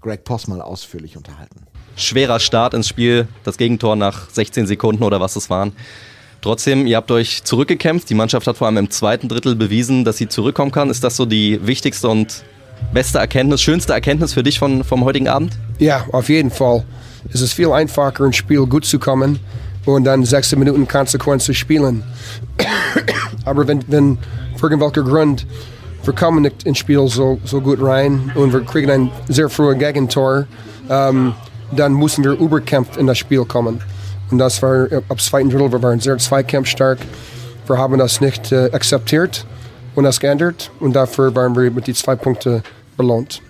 Greg 0.00 0.22
Possmal 0.22 0.62
ausführlich 0.62 1.16
unterhalten. 1.16 1.66
Schwerer 1.96 2.38
Start 2.38 2.74
ins 2.74 2.86
Spiel, 2.86 3.26
das 3.42 3.56
Gegentor 3.56 3.96
nach 3.96 4.30
16 4.30 4.68
Sekunden 4.68 5.02
oder 5.02 5.20
was 5.20 5.34
es 5.34 5.50
waren. 5.50 5.72
Trotzdem, 6.42 6.86
ihr 6.86 6.96
habt 6.96 7.10
euch 7.10 7.42
zurückgekämpft. 7.42 8.08
Die 8.08 8.14
Mannschaft 8.14 8.46
hat 8.46 8.56
vor 8.56 8.68
allem 8.68 8.76
im 8.76 8.90
zweiten 8.90 9.28
Drittel 9.28 9.56
bewiesen, 9.56 10.04
dass 10.04 10.16
sie 10.16 10.28
zurückkommen 10.28 10.70
kann. 10.70 10.90
Ist 10.90 11.02
das 11.02 11.16
so 11.16 11.26
die 11.26 11.66
wichtigste 11.66 12.08
und 12.08 12.44
beste 12.94 13.18
Erkenntnis, 13.18 13.60
schönste 13.60 13.92
Erkenntnis 13.92 14.32
für 14.32 14.44
dich 14.44 14.60
von, 14.60 14.84
vom 14.84 15.04
heutigen 15.04 15.26
Abend? 15.26 15.58
Ja, 15.80 16.06
auf 16.12 16.28
jeden 16.28 16.52
Fall. 16.52 16.84
Es 17.32 17.40
ist 17.40 17.52
viel 17.52 17.72
einfacher, 17.72 18.24
ins 18.24 18.36
Spiel 18.36 18.64
gut 18.66 18.84
zu 18.84 19.00
kommen 19.00 19.40
und 19.86 20.04
dann 20.04 20.24
16 20.24 20.58
Minuten 20.58 20.86
zu 21.38 21.54
spielen. 21.54 22.02
Aber 23.44 23.66
wenn, 23.66 23.82
wenn 23.88 24.18
für 24.56 24.66
irgendwelchen 24.66 25.04
Grund 25.04 25.46
wir 26.04 26.14
kommen 26.14 26.42
nicht 26.42 26.62
ins 26.64 26.78
Spiel 26.78 27.06
so, 27.08 27.38
so 27.44 27.60
gut 27.60 27.78
rein 27.82 28.32
und 28.34 28.52
wir 28.52 28.60
kriegen 28.60 28.90
ein 28.90 29.10
sehr 29.28 29.50
frühes 29.50 29.78
Gegentor, 29.78 30.46
ähm, 30.88 31.34
dann 31.72 31.92
müssen 31.94 32.24
wir 32.24 32.32
überkämpft 32.32 32.96
in 32.96 33.06
das 33.06 33.18
Spiel 33.18 33.44
kommen. 33.44 33.82
Und 34.30 34.38
das 34.38 34.62
war 34.62 34.86
ab 35.08 35.20
zweiten 35.20 35.50
Drittel, 35.50 35.72
wir 35.72 35.82
waren 35.82 36.00
sehr 36.00 36.16
zweikampfstark. 36.16 36.98
Wir 37.66 37.76
haben 37.76 37.98
das 37.98 38.20
nicht 38.20 38.50
äh, 38.50 38.70
akzeptiert 38.72 39.44
und 39.94 40.04
das 40.04 40.18
geändert 40.20 40.70
und 40.80 40.94
dafür 40.94 41.34
waren 41.34 41.54
wir 41.54 41.70
mit 41.70 41.86
den 41.86 41.94
zwei 41.94 42.16
Punkten 42.16 42.62
belohnt. 42.96 43.42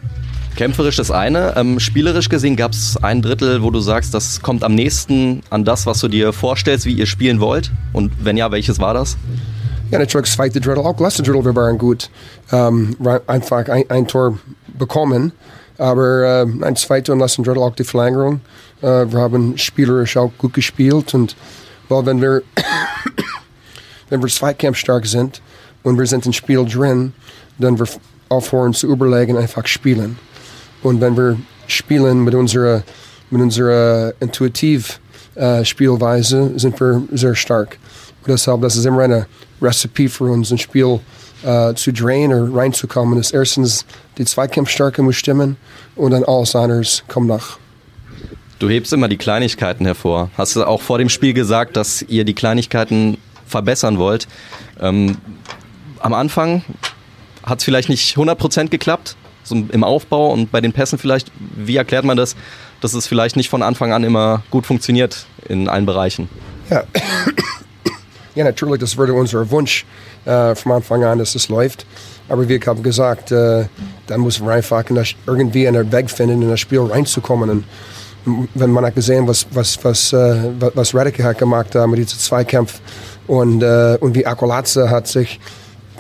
Kämpferisch 0.60 0.96
das 0.96 1.10
eine. 1.10 1.54
Ähm, 1.56 1.80
spielerisch 1.80 2.28
gesehen 2.28 2.54
gab 2.54 2.72
es 2.72 2.98
ein 3.02 3.22
Drittel, 3.22 3.62
wo 3.62 3.70
du 3.70 3.80
sagst, 3.80 4.12
das 4.12 4.42
kommt 4.42 4.62
am 4.62 4.74
nächsten 4.74 5.42
an 5.48 5.64
das, 5.64 5.86
was 5.86 6.00
du 6.00 6.08
dir 6.08 6.34
vorstellst, 6.34 6.84
wie 6.84 6.92
ihr 6.92 7.06
spielen 7.06 7.40
wollt. 7.40 7.70
Und 7.94 8.12
wenn 8.22 8.36
ja, 8.36 8.50
welches 8.50 8.78
war 8.78 8.92
das? 8.92 9.16
Ja, 9.90 9.98
natürlich 9.98 10.28
zweite 10.28 10.60
Drittel. 10.60 10.84
Auch 10.84 11.00
letzte 11.00 11.22
Drittel, 11.22 11.46
wir 11.46 11.56
waren 11.56 11.78
gut. 11.78 12.10
Ähm, 12.52 12.94
einfach 13.26 13.68
ein, 13.70 13.88
ein, 13.88 14.06
Tor 14.06 14.38
bekommen. 14.76 15.32
Aber 15.78 16.44
äh, 16.44 16.62
ein 16.62 16.76
zweites 16.76 17.10
und 17.10 17.20
letzten 17.20 17.42
Drittel 17.42 17.62
auch 17.62 17.74
die 17.74 17.84
Verlängerung. 17.84 18.42
Äh, 18.82 19.10
wir 19.10 19.18
haben 19.18 19.56
spielerisch 19.56 20.18
auch 20.18 20.30
gut 20.36 20.52
gespielt. 20.52 21.14
Und 21.14 21.36
weil 21.88 22.04
wenn 22.04 22.20
wir, 22.20 22.42
wenn 24.10 24.20
wir 24.20 24.28
zweikampfstark 24.28 25.06
sind 25.06 25.40
und 25.84 25.98
wir 25.98 26.04
sind 26.04 26.26
im 26.26 26.34
Spiel 26.34 26.66
drin, 26.66 27.14
dann 27.58 27.78
wir 27.78 27.86
aufhören 28.28 28.74
zu 28.74 28.88
überlegen, 28.88 29.38
einfach 29.38 29.66
spielen. 29.66 30.18
Und 30.82 31.00
wenn 31.00 31.16
wir 31.16 31.36
spielen 31.66 32.24
mit 32.24 32.34
unserer, 32.34 32.82
mit 33.30 33.40
unserer 33.40 34.12
intuitiv 34.20 35.00
äh, 35.34 35.64
Spielweise, 35.64 36.52
sind 36.56 36.78
wir 36.80 37.02
sehr 37.12 37.34
stark. 37.34 37.78
Und 38.22 38.28
deshalb, 38.28 38.62
das 38.62 38.76
ist 38.76 38.86
immer 38.86 39.02
eine 39.02 39.26
Rezept 39.60 40.10
für 40.10 40.24
uns, 40.24 40.50
ein 40.50 40.58
Spiel 40.58 41.00
äh, 41.42 41.74
zu 41.74 41.92
drehen 41.92 42.32
oder 42.32 42.54
reinzukommen. 42.54 43.16
Das 43.16 43.30
erstens 43.30 43.84
die 44.18 44.24
Zweikampfstärke 44.24 45.02
muss 45.02 45.16
stimmen 45.16 45.56
und 45.96 46.12
dann 46.12 46.24
alles 46.24 46.54
andere 46.54 46.82
kommt 47.08 47.28
nach. 47.28 47.58
Du 48.58 48.68
hebst 48.68 48.92
immer 48.92 49.08
die 49.08 49.16
Kleinigkeiten 49.16 49.86
hervor. 49.86 50.30
Hast 50.36 50.54
du 50.54 50.64
auch 50.64 50.82
vor 50.82 50.98
dem 50.98 51.08
Spiel 51.08 51.32
gesagt, 51.32 51.76
dass 51.76 52.02
ihr 52.02 52.24
die 52.24 52.34
Kleinigkeiten 52.34 53.16
verbessern 53.46 53.98
wollt. 53.98 54.28
Ähm, 54.78 55.16
am 55.98 56.12
Anfang 56.12 56.62
hat 57.42 57.60
es 57.60 57.64
vielleicht 57.64 57.88
nicht 57.88 58.16
100% 58.16 58.68
geklappt, 58.68 59.16
so 59.42 59.54
im 59.54 59.84
Aufbau 59.84 60.32
und 60.32 60.50
bei 60.50 60.60
den 60.60 60.72
Pässen 60.72 60.98
vielleicht. 60.98 61.30
Wie 61.56 61.76
erklärt 61.76 62.04
man 62.04 62.16
das, 62.16 62.36
dass 62.80 62.94
es 62.94 63.06
vielleicht 63.06 63.36
nicht 63.36 63.48
von 63.48 63.62
Anfang 63.62 63.92
an 63.92 64.04
immer 64.04 64.42
gut 64.50 64.66
funktioniert 64.66 65.26
in 65.48 65.68
allen 65.68 65.86
Bereichen? 65.86 66.28
Ja, 66.70 66.84
ja 68.34 68.44
natürlich, 68.44 68.80
das 68.80 68.96
würde 68.96 69.12
unser 69.12 69.50
Wunsch 69.50 69.84
äh, 70.24 70.54
vom 70.54 70.72
Anfang 70.72 71.04
an, 71.04 71.18
dass 71.18 71.34
es 71.34 71.48
läuft. 71.48 71.86
Aber 72.28 72.48
wie 72.48 72.54
ich 72.54 72.66
habe 72.66 72.80
gesagt, 72.80 73.32
äh, 73.32 73.64
dann 74.06 74.20
muss 74.20 74.40
man 74.40 74.50
einfach 74.50 74.84
irgendwie 75.26 75.66
einen 75.66 75.90
Weg 75.90 76.10
finden, 76.10 76.42
in 76.42 76.48
das 76.48 76.60
Spiel 76.60 76.80
reinzukommen. 76.80 77.50
Und 77.50 77.64
wenn 78.54 78.70
man 78.70 78.84
hat 78.84 78.94
gesehen, 78.94 79.26
was, 79.26 79.46
was, 79.52 79.82
was, 79.82 80.12
äh, 80.12 80.52
was 80.74 80.94
Redeke 80.94 81.24
hat 81.24 81.38
gemacht 81.38 81.74
hat 81.74 81.88
mit 81.88 81.98
diesem 81.98 82.18
Zweikampf 82.18 82.80
und, 83.26 83.62
äh, 83.62 83.96
und 84.00 84.14
wie 84.14 84.26
Akolaze 84.26 84.90
hat 84.90 85.06
sich 85.06 85.40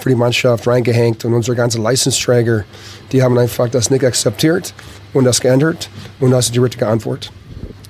für 0.02 0.08
die 0.08 0.14
Mannschaft 0.14 0.66
reingehängt 0.66 1.24
und 1.24 1.34
unsere 1.34 1.56
ganzen 1.56 1.82
Leistungsträger, 1.82 2.64
die 3.12 3.22
haben 3.22 3.38
einfach 3.38 3.68
das 3.68 3.90
nicht 3.90 4.04
akzeptiert 4.04 4.74
und 5.12 5.24
das 5.24 5.40
geändert 5.40 5.88
und 6.20 6.30
das 6.30 6.46
ist 6.46 6.54
die 6.54 6.60
richtige 6.60 6.86
Antwort. 6.86 7.30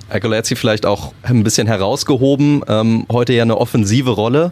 Akolazzi 0.09 0.55
vielleicht 0.55 0.85
auch 0.85 1.13
ein 1.23 1.43
bisschen 1.43 1.67
herausgehoben, 1.67 2.63
ähm, 2.67 3.05
heute 3.11 3.33
ja 3.33 3.43
eine 3.43 3.57
offensive 3.57 4.11
Rolle. 4.11 4.51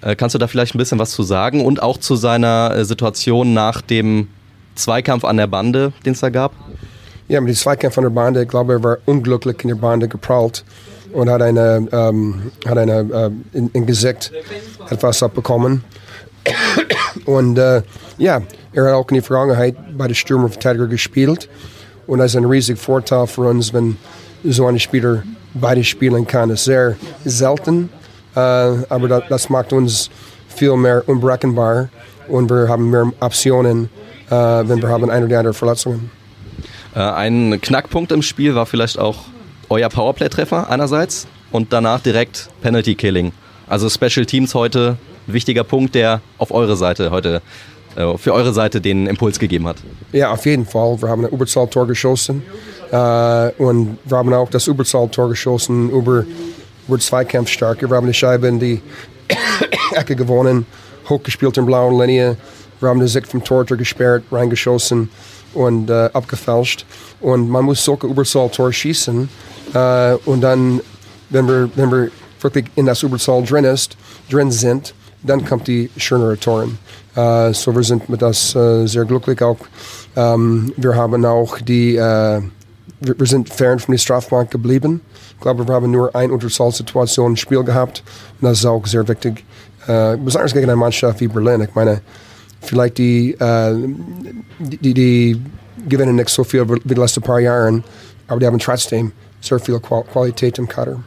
Äh, 0.00 0.14
kannst 0.14 0.34
du 0.34 0.38
da 0.38 0.46
vielleicht 0.46 0.74
ein 0.74 0.78
bisschen 0.78 0.98
was 0.98 1.10
zu 1.10 1.22
sagen 1.22 1.64
und 1.64 1.82
auch 1.82 1.98
zu 1.98 2.16
seiner 2.16 2.74
äh, 2.74 2.84
Situation 2.84 3.54
nach 3.54 3.80
dem 3.80 4.28
Zweikampf 4.74 5.24
an 5.24 5.38
der 5.38 5.46
Bande, 5.46 5.92
den 6.04 6.12
es 6.12 6.20
da 6.20 6.28
gab? 6.28 6.52
Ja, 7.28 7.40
mit 7.40 7.48
dem 7.48 7.56
Zweikampf 7.56 7.98
an 7.98 8.04
der 8.04 8.10
Bande, 8.10 8.42
ich 8.42 8.48
glaube, 8.48 8.74
er 8.74 8.84
war 8.84 8.98
unglücklich 9.06 9.56
in 9.62 9.68
der 9.68 9.76
Bande 9.76 10.06
geprallt 10.06 10.64
und 11.12 11.30
hat 11.30 11.42
eine, 11.42 11.88
ähm, 11.90 12.52
hat 12.66 12.78
eine 12.78 13.32
äh, 13.52 13.56
in, 13.56 13.70
in 13.72 13.86
Gesicht 13.86 14.30
etwas 14.90 15.22
abbekommen. 15.22 15.82
Und 17.24 17.58
äh, 17.58 17.82
ja, 18.18 18.42
er 18.72 18.84
hat 18.84 18.92
auch 18.92 19.08
in 19.08 19.14
der 19.14 19.22
Vergangenheit 19.22 19.76
bei 19.96 20.08
der 20.08 20.14
Stürmerverteidiger 20.14 20.86
gespielt. 20.86 21.48
Und 22.06 22.18
das 22.18 22.32
ist 22.32 22.36
ein 22.36 22.44
riesiger 22.44 22.78
Vorteil 22.78 23.26
für 23.26 23.42
uns, 23.42 23.72
wenn 23.72 23.96
so 24.44 24.66
ein 24.66 24.78
Spieler 24.78 25.22
beide 25.54 25.82
spielen 25.82 26.26
kann. 26.26 26.50
Das 26.50 26.60
ist 26.60 26.64
sehr 26.66 26.96
selten, 27.24 27.88
äh, 28.34 28.38
aber 28.38 29.08
das, 29.08 29.22
das, 29.28 29.48
macht 29.48 29.72
uns 29.72 30.10
viel 30.48 30.76
mehr 30.76 31.02
unberechenbar 31.06 31.88
und 32.28 32.48
wir 32.50 32.68
haben 32.68 32.90
mehr 32.90 33.10
Optionen 33.20 33.88
äh, 34.30 34.34
wenn 34.34 34.82
wir 34.82 34.88
haben 34.88 35.10
ein 35.10 35.24
oder 35.24 35.38
andere 35.38 35.54
Verletzungen. 35.54 36.10
Äh, 36.94 37.00
ein 37.00 37.60
Knackpunkt 37.60 38.12
im 38.12 38.22
Spiel 38.22 38.54
war 38.54 38.66
vielleicht 38.66 38.98
auch 38.98 39.24
euer 39.68 39.88
Powerplay-Treffer 39.88 40.70
einerseits 40.70 41.26
und 41.52 41.72
danach 41.72 42.00
direkt 42.00 42.48
Penalty 42.62 42.94
Killing. 42.94 43.32
Also 43.68 43.88
Special 43.88 44.26
Teams 44.26 44.54
heute 44.54 44.96
ein 45.26 45.32
wichtiger 45.32 45.64
Punkt, 45.64 45.94
der 45.94 46.20
auf 46.38 46.50
eure 46.50 46.76
Seite 46.76 47.10
heute 47.10 47.42
äh, 47.96 48.16
für 48.18 48.34
eure 48.34 48.52
Seite 48.52 48.80
den 48.80 49.06
Impuls 49.06 49.38
gegeben 49.38 49.66
hat. 49.66 49.76
Ja, 50.12 50.32
auf 50.32 50.46
jeden 50.46 50.66
Fall. 50.66 51.00
Wir 51.00 51.08
haben 51.08 51.24
ein 51.24 51.32
Überzahltor 51.32 51.86
geschossen 51.86 52.42
äh, 52.90 53.50
und 53.58 53.98
wir 54.04 54.18
haben 54.18 54.32
auch 54.34 54.50
das 54.50 54.66
Überzahltor 54.66 55.30
geschossen 55.30 55.90
über, 55.90 56.24
über 56.86 56.98
Zweikampfstärke. 56.98 57.88
Wir 57.88 57.96
haben 57.96 58.06
die 58.06 58.14
Scheibe 58.14 58.48
in 58.48 58.60
die 58.60 58.80
Ecke 59.92 60.14
gewonnen, 60.14 60.66
hochgespielt 61.08 61.56
in 61.56 61.66
blauen 61.66 61.98
Linie. 61.98 62.36
Wir 62.80 62.90
haben 62.90 62.98
den 62.98 63.08
Sieg 63.08 63.26
vom 63.26 63.42
Tor 63.42 63.64
gesperrt, 63.64 64.24
reingeschossen 64.30 65.08
und 65.54 65.88
äh, 65.88 66.10
abgefälscht. 66.12 66.84
Und 67.20 67.48
man 67.48 67.64
muss 67.64 67.82
solche 67.82 68.06
Überzahltor 68.06 68.72
schießen 68.72 69.28
äh, 69.72 70.12
und 70.26 70.42
dann, 70.42 70.80
wenn 71.30 71.48
wir, 71.48 71.70
wenn 71.74 71.90
wir 71.90 72.10
wirklich 72.42 72.66
in 72.76 72.84
das 72.84 73.02
Überzahl 73.02 73.42
drin, 73.42 73.64
ist, 73.64 73.96
drin 74.30 74.50
sind, 74.50 74.94
dann 75.22 75.44
kommt 75.44 75.66
die 75.66 75.90
schönere 75.96 76.38
Toren. 76.38 76.78
Äh, 77.14 77.52
so 77.52 77.74
wir 77.74 77.82
sind 77.82 78.08
mit 78.08 78.22
das 78.22 78.54
äh, 78.54 78.86
sehr 78.86 79.04
glücklich 79.04 79.42
auch. 79.42 79.58
Ähm, 80.14 80.72
wir 80.76 80.94
haben 80.94 81.24
auch 81.24 81.58
die, 81.60 81.96
äh, 81.96 82.42
wir, 83.00 83.18
wir, 83.18 83.26
sind 83.26 83.48
fern 83.48 83.78
von 83.78 83.92
der 83.92 83.98
Strafbank 83.98 84.50
geblieben. 84.50 85.00
Ich 85.34 85.40
glaube, 85.40 85.66
wir 85.66 85.74
haben 85.74 85.90
nur 85.90 86.14
eine 86.14 86.32
Unterzahlsituation 86.32 87.32
im 87.32 87.36
Spiel 87.36 87.62
gehabt 87.62 88.02
und 88.40 88.48
das 88.48 88.58
ist 88.58 88.66
auch 88.66 88.86
sehr 88.86 89.06
wichtig. 89.08 89.44
Äh, 89.86 90.16
besonders 90.16 90.52
gegen 90.52 90.68
eine 90.68 90.76
Mannschaft 90.76 91.20
wie 91.20 91.28
Berlin. 91.28 91.62
Ich 91.62 91.74
meine, 91.74 92.00
vielleicht 92.60 92.98
die, 92.98 93.32
äh, 93.32 93.74
die, 94.58 94.94
die, 94.94 95.42
gewinnen 95.88 96.16
nicht 96.16 96.30
so 96.30 96.42
viel 96.42 96.68
wie 96.68 96.80
die 96.82 96.94
letzten 96.94 97.22
paar 97.22 97.38
Jahre, 97.38 97.82
aber 98.26 98.40
die 98.40 98.46
haben 98.46 98.58
trotzdem 98.58 99.12
sehr 99.40 99.58
viel 99.58 99.78
Qualität 99.78 100.58
im 100.58 100.66
Kader. 100.66 101.00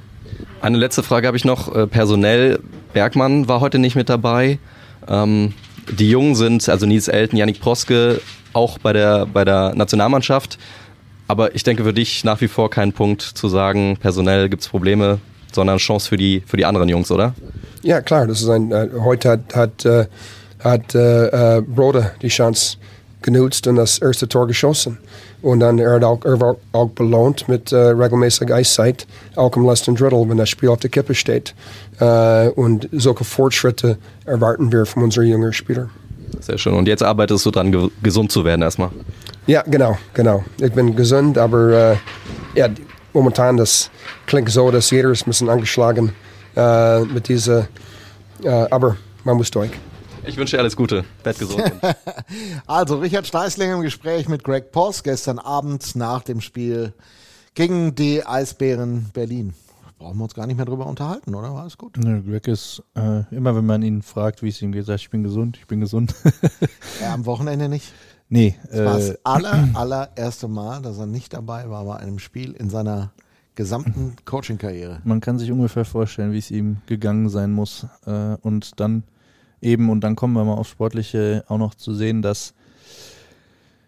Eine 0.62 0.78
letzte 0.78 1.04
Frage 1.04 1.28
habe 1.28 1.38
ich 1.38 1.46
noch. 1.46 1.74
Äh, 1.76 1.88
personell, 1.88 2.60
Bergmann 2.94 3.48
war 3.48 3.60
heute 3.60 3.80
nicht 3.80 3.96
mit 3.96 4.10
dabei. 4.10 4.60
Ähm, 5.08 5.54
die 5.92 6.10
Jungen 6.10 6.36
sind, 6.36 6.68
also 6.70 6.86
Nils 6.86 7.08
Elton, 7.08 7.38
Yannick 7.38 7.60
Proske, 7.60 8.22
auch 8.54 8.78
bei 8.78 8.94
der, 8.94 9.26
bei 9.26 9.46
der 9.46 9.74
Nationalmannschaft. 9.76 10.58
Aber 11.28 11.56
ich 11.56 11.64
denke 11.64 11.84
für 11.84 11.94
dich 11.94 12.24
nach 12.24 12.42
wie 12.42 12.48
vor 12.48 12.70
kein 12.70 12.94
Punkt 12.94 13.22
zu 13.22 13.50
sagen, 13.50 13.98
personell 14.00 14.50
gibt 14.50 14.64
es 14.64 14.70
Probleme, 14.70 15.20
sondern 15.52 15.78
Chance 15.78 16.10
für 16.10 16.18
die, 16.18 16.44
für 16.46 16.58
die 16.58 16.66
anderen 16.66 16.90
Jungs, 16.90 17.12
oder? 17.12 17.34
Ja, 17.84 18.02
klar. 18.02 18.28
Das 18.28 18.42
ist 18.42 18.50
ein, 18.50 18.72
äh, 18.72 18.90
heute 19.00 19.30
hat, 19.30 19.56
hat, 19.56 19.86
äh, 19.86 20.06
hat 20.60 20.96
äh, 20.96 21.58
äh 21.58 21.62
Brode 21.62 22.12
die 22.22 22.28
Chance 22.28 22.78
genutzt 23.22 23.68
und 23.68 23.76
das 23.76 24.00
erste 24.00 24.28
Tor 24.28 24.48
geschossen. 24.48 24.98
Und 25.42 25.62
dann 25.62 25.80
er 25.80 25.94
hat 25.94 26.04
auch, 26.04 26.24
er 26.26 26.40
war 26.40 26.58
auch 26.74 26.90
belohnt 26.90 27.48
mit 27.48 27.72
äh, 27.72 27.78
regelmäßiger 27.78 28.56
Eiszeit, 28.56 29.08
auch 29.36 29.56
im 29.56 29.66
letzten 29.66 29.96
Drittel, 29.96 30.30
wenn 30.30 30.38
das 30.38 30.50
Spiel 30.50 30.70
auf 30.70 30.80
der 30.80 30.90
Kippe 30.90 31.16
steht. 31.16 31.56
Äh, 32.00 32.50
und 32.50 32.90
solche 32.92 33.24
Fortschritte 33.24 33.98
erwarten 34.26 34.72
wir 34.72 34.86
von 34.86 35.04
unseren 35.04 35.28
jungen 35.28 35.54
Spielern. 35.54 35.90
Sehr 36.42 36.58
schön. 36.58 36.74
Und 36.74 36.88
jetzt 36.88 37.04
arbeitest 37.04 37.46
du 37.46 37.52
dran, 37.52 37.72
ge 37.72 37.90
gesund 38.04 38.32
zu 38.32 38.44
werden 38.44 38.62
erstmal. 38.62 38.90
Ja, 39.48 39.64
genau, 39.64 39.98
genau. 40.14 40.44
Ich 40.62 40.72
bin 40.74 40.96
gesund, 40.96 41.38
aber 41.38 41.94
äh, 41.94 41.96
ja, 42.56 42.68
momentan 43.14 43.58
das 43.58 43.90
klingt 44.26 44.50
so, 44.50 44.70
dass 44.72 44.92
jeder 44.92 45.10
ist 45.12 45.26
ein 45.26 45.30
bisschen 45.30 45.50
angeschlagen 45.50 46.14
äh, 46.56 47.00
mit 47.02 47.28
dieser, 47.30 47.68
äh, 48.44 48.50
aber 48.50 48.98
man 49.24 49.38
muss 49.38 49.50
durch. 49.50 49.72
Ich 50.26 50.38
wünsche 50.38 50.58
dir 50.58 50.62
alles 50.62 50.76
Gute. 50.76 51.06
Werd 51.24 51.40
gesund. 51.40 51.64
also, 52.68 52.98
Richard 52.98 53.28
Steißling 53.28 53.72
im 53.72 53.82
Gespräch 53.82 54.28
mit 54.28 54.44
Greg 54.44 54.72
Post 54.72 55.04
gestern 55.04 55.40
Abend 55.40 55.96
nach 55.96 56.24
dem 56.24 56.42
Spiel 56.42 56.94
gegen 57.54 57.96
die 57.96 58.26
Eisbären 58.26 59.10
Berlin. 59.14 59.54
Brauchen 59.98 60.18
wir 60.18 60.24
uns 60.24 60.34
gar 60.34 60.48
nicht 60.48 60.56
mehr 60.56 60.66
drüber 60.66 60.86
unterhalten, 60.86 61.36
oder? 61.36 61.54
War 61.54 61.62
alles 61.62 61.78
gut? 61.78 61.98
Nö, 61.98 62.22
Greg 62.22 62.48
ist 62.48 62.82
äh, 62.96 63.24
immer, 63.36 63.56
wenn 63.56 63.66
man 63.66 63.82
ihn 63.82 64.02
fragt, 64.02 64.42
wie 64.42 64.50
es 64.50 64.62
ihm 64.62 64.72
geht, 64.72 64.86
sagt, 64.86 65.02
ich 65.02 65.10
bin 65.10 65.24
gesund, 65.24 65.58
ich 65.58 65.68
bin 65.68 65.82
gesund. 65.82 66.16
ja, 67.02 67.14
am 67.14 67.26
Wochenende 67.26 67.70
nicht. 67.70 67.94
Nee. 68.32 68.56
Das 68.70 68.86
war 68.86 68.94
das 68.94 69.10
äh, 69.10 69.18
aller, 69.24 69.70
allererste 69.74 70.48
Mal, 70.48 70.84
dass 70.84 71.00
er 71.00 71.08
nicht 71.08 71.34
dabei 71.34 71.68
war 71.68 71.84
bei 71.86 71.96
einem 71.96 72.20
Spiel 72.20 72.54
in 72.54 72.70
seiner 72.70 73.12
gesamten 73.56 74.16
Coaching-Karriere. 74.26 75.02
Man 75.04 75.20
kann 75.20 75.40
sich 75.40 75.52
ungefähr 75.52 75.84
vorstellen, 75.84 76.32
wie 76.32 76.38
es 76.38 76.52
ihm 76.52 76.78
gegangen 76.86 77.30
sein 77.30 77.52
muss. 77.52 77.88
Äh, 78.06 78.36
und 78.42 78.80
dann 78.80 79.04
eben, 79.62 79.90
und 79.90 80.02
dann 80.02 80.16
kommen 80.16 80.34
wir 80.34 80.44
mal 80.44 80.54
aufs 80.54 80.70
Sportliche 80.70 81.44
auch 81.48 81.58
noch 81.58 81.76
zu 81.76 81.94
sehen, 81.94 82.22
dass 82.22 82.54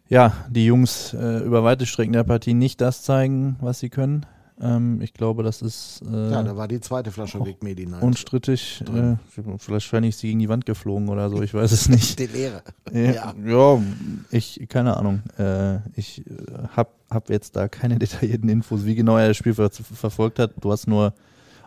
ja, 0.08 0.34
die 0.50 0.66
Jungs 0.66 1.14
äh, 1.14 1.40
über 1.40 1.64
weite 1.64 1.86
Strecken 1.86 2.12
der 2.12 2.26
Partie 2.26 2.54
nicht 2.54 2.82
das 2.82 3.04
zeigen, 3.04 3.56
was 3.62 3.80
sie 3.80 3.90
können. 3.90 4.26
Ähm, 4.62 5.02
ich 5.02 5.14
glaube, 5.14 5.42
das 5.42 5.62
ist. 5.62 6.04
Äh, 6.06 6.32
ja, 6.32 6.44
da 6.44 6.56
war 6.56 6.68
die 6.68 6.80
zweite 6.80 7.12
Flasche 7.12 7.44
Weg 7.46 7.64
Medi 7.64 7.88
Night. 7.88 8.04
Unstrittig. 8.04 8.84
Äh, 8.94 9.16
vielleicht 9.58 9.88
scheine 9.88 10.08
ich 10.08 10.18
sie 10.18 10.28
gegen 10.28 10.40
die 10.40 10.50
Wand 10.50 10.66
geflogen 10.66 11.10
oder 11.10 11.30
so, 11.30 11.42
ich 11.42 11.54
weiß 11.54 11.72
es 11.72 11.90
nicht. 11.90 12.20
die 12.20 12.28
Leere. 12.28 12.62
Ja, 12.92 13.34
ja, 13.44 13.82
ich, 14.30 14.68
keine 14.70 14.98
Ahnung. 14.98 15.24
Äh, 15.40 15.78
ich 15.96 16.28
äh, 16.28 16.68
habe 16.76 16.92
hab 17.10 17.30
jetzt 17.30 17.56
da 17.56 17.68
keine 17.68 17.98
detaillierten 18.00 18.50
Infos, 18.50 18.86
wie 18.86 18.96
genau 18.96 19.18
er 19.18 19.30
das 19.30 19.38
Spiel 19.38 19.54
ver 19.54 19.72
verfolgt 19.72 20.38
hat. 20.38 20.52
Du 20.60 20.72
hast 20.72 20.88
nur 20.88 21.14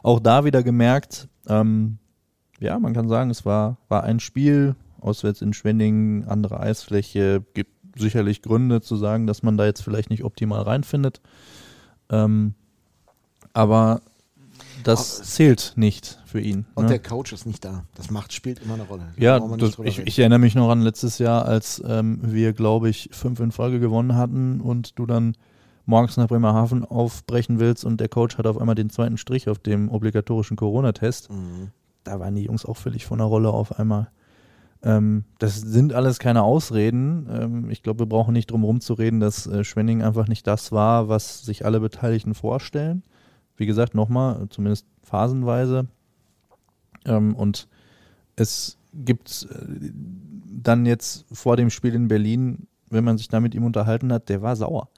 auch 0.02 0.20
da 0.20 0.44
wieder 0.44 0.62
gemerkt, 0.62 1.28
ähm, 1.48 1.98
ja, 2.64 2.78
man 2.78 2.94
kann 2.94 3.08
sagen, 3.08 3.30
es 3.30 3.44
war, 3.44 3.76
war 3.88 4.02
ein 4.02 4.18
Spiel, 4.18 4.74
auswärts 5.00 5.42
in 5.42 5.52
Schwenningen, 5.52 6.24
andere 6.24 6.58
Eisfläche, 6.60 7.44
gibt 7.54 7.70
sicherlich 7.96 8.42
Gründe 8.42 8.80
zu 8.80 8.96
sagen, 8.96 9.26
dass 9.26 9.42
man 9.42 9.56
da 9.56 9.66
jetzt 9.66 9.82
vielleicht 9.82 10.10
nicht 10.10 10.24
optimal 10.24 10.62
reinfindet. 10.62 11.20
Ähm, 12.10 12.54
aber 13.52 14.00
das 14.82 15.20
oh, 15.20 15.24
zählt 15.24 15.74
nicht 15.76 16.18
für 16.26 16.40
ihn. 16.40 16.66
Und 16.74 16.84
ne? 16.84 16.90
der 16.90 16.98
Coach 16.98 17.32
ist 17.32 17.46
nicht 17.46 17.64
da. 17.64 17.84
Das 17.94 18.10
macht, 18.10 18.32
spielt 18.32 18.60
immer 18.62 18.74
eine 18.74 18.82
Rolle. 18.84 19.12
Ja, 19.16 19.38
das, 19.38 19.78
ich, 19.84 20.00
ich, 20.00 20.18
erinnere 20.18 20.40
mich 20.40 20.54
noch 20.54 20.70
an 20.70 20.80
letztes 20.80 21.18
Jahr, 21.18 21.44
als 21.44 21.82
ähm, 21.86 22.18
wir, 22.22 22.52
glaube 22.52 22.88
ich, 22.88 23.10
fünf 23.12 23.40
in 23.40 23.52
Folge 23.52 23.78
gewonnen 23.78 24.16
hatten 24.16 24.60
und 24.60 24.98
du 24.98 25.06
dann 25.06 25.36
morgens 25.86 26.16
nach 26.16 26.28
Bremerhaven 26.28 26.84
aufbrechen 26.84 27.60
willst 27.60 27.84
und 27.84 28.00
der 28.00 28.08
Coach 28.08 28.38
hat 28.38 28.46
auf 28.46 28.58
einmal 28.58 28.74
den 28.74 28.90
zweiten 28.90 29.18
Strich 29.18 29.48
auf 29.48 29.58
dem 29.58 29.90
obligatorischen 29.90 30.56
Corona-Test. 30.56 31.30
Mhm 31.30 31.70
da 32.04 32.20
waren 32.20 32.34
die 32.34 32.44
Jungs 32.44 32.64
auch 32.64 32.76
völlig 32.76 33.06
von 33.06 33.18
der 33.18 33.26
Rolle 33.26 33.50
auf 33.50 33.78
einmal. 33.78 34.10
Ähm, 34.82 35.24
das 35.38 35.60
sind 35.60 35.94
alles 35.94 36.18
keine 36.18 36.42
Ausreden. 36.42 37.26
Ähm, 37.30 37.70
ich 37.70 37.82
glaube, 37.82 38.00
wir 38.00 38.06
brauchen 38.06 38.34
nicht 38.34 38.50
drum 38.50 38.60
herum 38.60 38.80
zu 38.80 38.94
reden, 38.94 39.18
dass 39.18 39.46
äh, 39.46 39.64
Schwenning 39.64 40.02
einfach 40.02 40.28
nicht 40.28 40.46
das 40.46 40.72
war, 40.72 41.08
was 41.08 41.44
sich 41.44 41.64
alle 41.64 41.80
Beteiligten 41.80 42.34
vorstellen. 42.34 43.02
Wie 43.56 43.66
gesagt, 43.66 43.94
nochmal, 43.94 44.46
zumindest 44.50 44.86
phasenweise. 45.02 45.86
Ähm, 47.06 47.34
und 47.34 47.66
es 48.36 48.78
gibt 48.92 49.48
äh, 49.50 49.90
dann 50.62 50.86
jetzt 50.86 51.24
vor 51.32 51.56
dem 51.56 51.70
Spiel 51.70 51.94
in 51.94 52.08
Berlin, 52.08 52.66
wenn 52.90 53.04
man 53.04 53.16
sich 53.16 53.28
da 53.28 53.40
mit 53.40 53.54
ihm 53.54 53.64
unterhalten 53.64 54.12
hat, 54.12 54.28
der 54.28 54.42
war 54.42 54.54
sauer. 54.54 54.88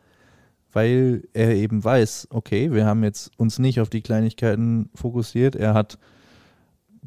Weil 0.73 1.29
er 1.33 1.55
eben 1.55 1.83
weiß, 1.83 2.29
okay, 2.31 2.73
wir 2.73 2.87
haben 2.87 3.05
jetzt 3.05 3.31
uns 3.39 3.59
nicht 3.59 3.81
auf 3.81 3.89
die 3.89 4.03
Kleinigkeiten 4.03 4.91
fokussiert. 4.95 5.55
Er 5.55 5.75
hat 5.75 5.99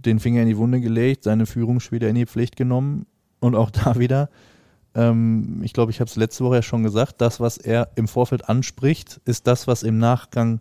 den 0.06 0.20
Finger 0.20 0.42
in 0.42 0.48
die 0.48 0.58
Wunde 0.58 0.82
gelegt, 0.82 1.24
seine 1.24 1.46
Führungsspieler 1.46 2.08
in 2.08 2.16
die 2.16 2.26
Pflicht 2.26 2.56
genommen 2.56 3.06
und 3.40 3.56
auch 3.56 3.70
da 3.72 3.98
wieder, 3.98 4.30
ähm, 4.96 5.62
ich 5.64 5.74
glaube, 5.74 5.92
ich 5.92 6.00
habe 6.00 6.10
es 6.10 6.16
letzte 6.16 6.44
Woche 6.44 6.56
ja 6.56 6.62
schon 6.62 6.84
gesagt, 6.84 7.22
das, 7.22 7.40
was 7.40 7.58
er 7.58 7.90
im 7.96 8.08
Vorfeld 8.08 8.50
anspricht, 8.50 9.22
ist 9.26 9.48
das, 9.48 9.68
was 9.68 9.84
im 9.84 9.98
Nachgang 9.98 10.60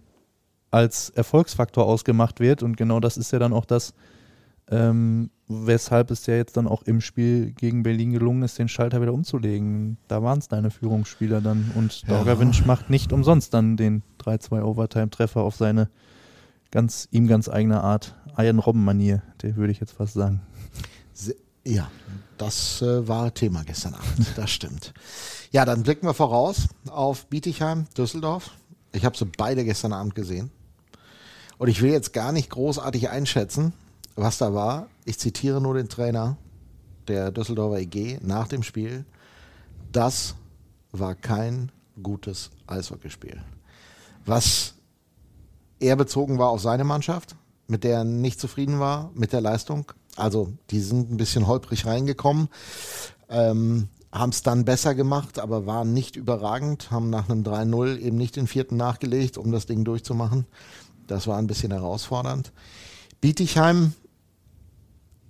als 0.70 1.10
Erfolgsfaktor 1.10 1.86
ausgemacht 1.86 2.40
wird 2.40 2.62
und 2.62 2.76
genau 2.76 3.00
das 3.00 3.16
ist 3.16 3.32
ja 3.32 3.38
dann 3.38 3.52
auch 3.52 3.64
das, 3.64 3.94
ähm, 4.70 5.30
weshalb 5.48 6.10
es 6.10 6.26
ja 6.26 6.34
jetzt 6.34 6.58
dann 6.58 6.68
auch 6.68 6.82
im 6.82 7.00
Spiel 7.00 7.52
gegen 7.52 7.82
Berlin 7.82 8.12
gelungen 8.12 8.42
ist, 8.42 8.58
den 8.58 8.68
Schalter 8.68 9.00
wieder 9.00 9.14
umzulegen. 9.14 9.96
Da 10.08 10.22
waren 10.22 10.40
es 10.40 10.48
deine 10.48 10.70
Führungsspieler 10.70 11.40
dann 11.40 11.70
und 11.74 12.02
ja. 12.02 12.08
Dorgawinsch 12.08 12.66
macht 12.66 12.90
nicht 12.90 13.14
umsonst 13.14 13.54
dann 13.54 13.78
den 13.78 14.02
3-2 14.20 14.62
Overtime-Treffer 14.62 15.40
auf 15.40 15.56
seine 15.56 15.88
ganz, 16.70 17.08
ihm 17.10 17.26
ganz 17.26 17.48
eigene 17.48 17.82
Art. 17.82 18.14
Iron 18.36 18.58
Robben-Manier, 18.58 19.22
der 19.42 19.56
würde 19.56 19.72
ich 19.72 19.80
jetzt 19.80 19.92
fast 19.92 20.14
sagen. 20.14 20.40
Ja, 21.64 21.90
das 22.38 22.80
äh, 22.80 23.06
war 23.06 23.34
Thema 23.34 23.62
gestern 23.62 23.92
Abend, 23.94 24.26
das 24.36 24.50
stimmt. 24.50 24.94
Ja, 25.50 25.66
dann 25.66 25.82
blicken 25.82 26.06
wir 26.06 26.14
voraus 26.14 26.68
auf 26.88 27.26
Bietigheim, 27.26 27.86
Düsseldorf. 27.96 28.52
Ich 28.92 29.04
habe 29.04 29.18
sie 29.18 29.26
beide 29.26 29.64
gestern 29.64 29.92
Abend 29.92 30.14
gesehen. 30.14 30.50
Und 31.58 31.68
ich 31.68 31.82
will 31.82 31.90
jetzt 31.90 32.12
gar 32.14 32.32
nicht 32.32 32.48
großartig 32.48 33.10
einschätzen, 33.10 33.74
was 34.16 34.38
da 34.38 34.54
war. 34.54 34.88
Ich 35.04 35.18
zitiere 35.18 35.60
nur 35.60 35.74
den 35.74 35.88
Trainer 35.90 36.38
der 37.08 37.32
Düsseldorfer 37.32 37.80
EG 37.80 38.18
nach 38.22 38.48
dem 38.48 38.62
Spiel. 38.62 39.04
Das 39.92 40.36
war 40.92 41.14
kein 41.14 41.70
gutes 42.02 42.50
Eishockeyspiel. 42.66 43.42
Was 44.24 44.74
eher 45.80 45.96
bezogen 45.96 46.38
war 46.38 46.50
auf 46.50 46.60
seine 46.60 46.84
Mannschaft, 46.84 47.36
mit 47.66 47.84
der 47.84 47.98
er 47.98 48.04
nicht 48.04 48.40
zufrieden 48.40 48.80
war 48.80 49.10
mit 49.14 49.32
der 49.32 49.40
Leistung. 49.40 49.92
Also 50.16 50.52
die 50.70 50.80
sind 50.80 51.10
ein 51.10 51.16
bisschen 51.16 51.46
holprig 51.46 51.86
reingekommen, 51.86 52.48
ähm, 53.28 53.88
haben 54.10 54.30
es 54.30 54.42
dann 54.42 54.64
besser 54.64 54.94
gemacht, 54.94 55.38
aber 55.38 55.66
waren 55.66 55.92
nicht 55.92 56.16
überragend, 56.16 56.90
haben 56.90 57.10
nach 57.10 57.28
einem 57.28 57.44
3-0 57.44 57.98
eben 57.98 58.16
nicht 58.16 58.36
den 58.36 58.46
vierten 58.46 58.76
nachgelegt, 58.76 59.38
um 59.38 59.52
das 59.52 59.66
Ding 59.66 59.84
durchzumachen. 59.84 60.46
Das 61.06 61.26
war 61.26 61.38
ein 61.38 61.46
bisschen 61.46 61.70
herausfordernd. 61.70 62.52
Bietigheim 63.20 63.92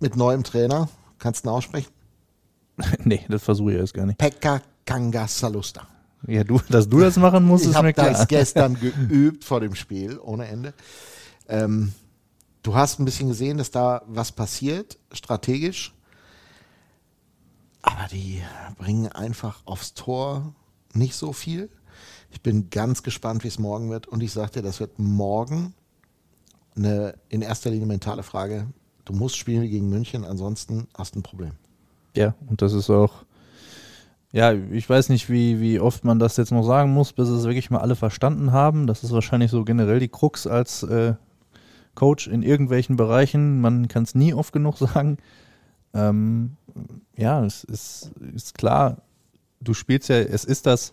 mit 0.01 0.17
neuem 0.17 0.45
Trainer, 0.45 0.89
kannst 1.19 1.45
du 1.45 1.49
ihn 1.49 1.53
aussprechen? 1.53 1.93
nee, 3.05 3.25
das 3.29 3.43
versuche 3.43 3.73
ich 3.73 3.79
erst 3.79 3.95
gar 3.95 4.07
nicht. 4.07 4.19
Pekka 4.19 4.63
Kangasalusta. 4.87 5.87
Ja, 6.27 6.45
du, 6.45 6.61
dass 6.69 6.89
du 6.89 7.01
das 7.01 7.17
machen 7.17 7.45
musst, 7.45 7.65
ich 7.65 7.71
ist 7.71 7.75
mir 7.75 7.79
habe 7.79 7.93
klar. 7.93 8.11
das 8.11 8.29
gestern 8.29 8.79
geübt 8.79 9.45
vor 9.45 9.61
dem 9.61 9.75
Spiel, 9.75 10.19
ohne 10.19 10.49
Ende. 10.49 10.75
Ähm, 11.49 11.93
du 12.63 12.75
hast 12.75 12.99
ein 12.99 13.05
bisschen 13.05 13.29
gesehen, 13.29 13.59
dass 13.59 13.71
da 13.71 14.03
was 14.07 14.33
passiert, 14.33 14.99
strategisch. 15.13 15.95
Aber 17.83 18.09
die 18.11 18.43
bringen 18.77 19.09
einfach 19.09 19.63
aufs 19.65 19.95
Tor 19.95 20.55
nicht 20.93 21.15
so 21.15 21.33
viel. 21.33 21.71
Ich 22.31 22.43
bin 22.43 22.71
ganz 22.71 23.03
gespannt, 23.03 23.45
wie 23.45 23.49
es 23.49 23.59
morgen 23.59 23.89
wird. 23.91 24.07
Und 24.09 24.23
ich 24.23 24.33
sagte, 24.33 24.61
das 24.61 24.81
wird 24.81 24.99
morgen 24.99 25.75
eine 26.77 27.15
in 27.29 27.43
erster 27.43 27.71
Linie 27.71 27.87
mentale 27.87 28.23
Frage. 28.23 28.67
Du 29.05 29.13
musst 29.13 29.37
spielen 29.37 29.69
gegen 29.69 29.89
München, 29.89 30.25
ansonsten 30.25 30.89
hast 30.97 31.15
du 31.15 31.21
ein 31.21 31.23
Problem. 31.23 31.53
Ja, 32.15 32.35
und 32.47 32.61
das 32.63 32.73
ist 32.73 32.91
auch, 32.91 33.25
ja, 34.33 34.53
ich 34.53 34.89
weiß 34.89 35.09
nicht, 35.09 35.31
wie, 35.31 35.61
wie 35.61 35.81
oft 35.81 36.05
man 36.05 36.19
das 36.19 36.37
jetzt 36.37 36.53
noch 36.53 36.65
sagen 36.65 36.93
muss, 36.93 37.13
bis 37.13 37.29
es 37.29 37.45
wirklich 37.45 37.71
mal 37.71 37.81
alle 37.81 37.97
verstanden 37.97 38.53
haben. 38.53 38.87
Das 38.87 39.03
ist 39.03 39.13
wahrscheinlich 39.13 39.51
so 39.51 39.65
generell 39.65 40.01
die 40.01 40.09
Krux 40.09 40.47
als 40.47 40.83
äh, 40.83 41.15
Coach 41.95 42.29
in 42.29 42.43
irgendwelchen 42.43 42.97
Bereichen. 42.97 43.61
Man 43.61 43.89
kann 43.89 44.03
es 44.03 44.15
nie 44.15 44.35
oft 44.35 44.53
genug 44.53 44.77
sagen. 44.79 45.17
Ähm, 45.95 46.57
ja, 47.17 47.43
es 47.45 47.65
ist, 47.65 48.13
ist 48.35 48.57
klar, 48.57 48.99
du 49.61 49.73
spielst 49.73 50.11
ja, 50.11 50.17
es 50.17 50.45
ist 50.45 50.67
das, 50.67 50.93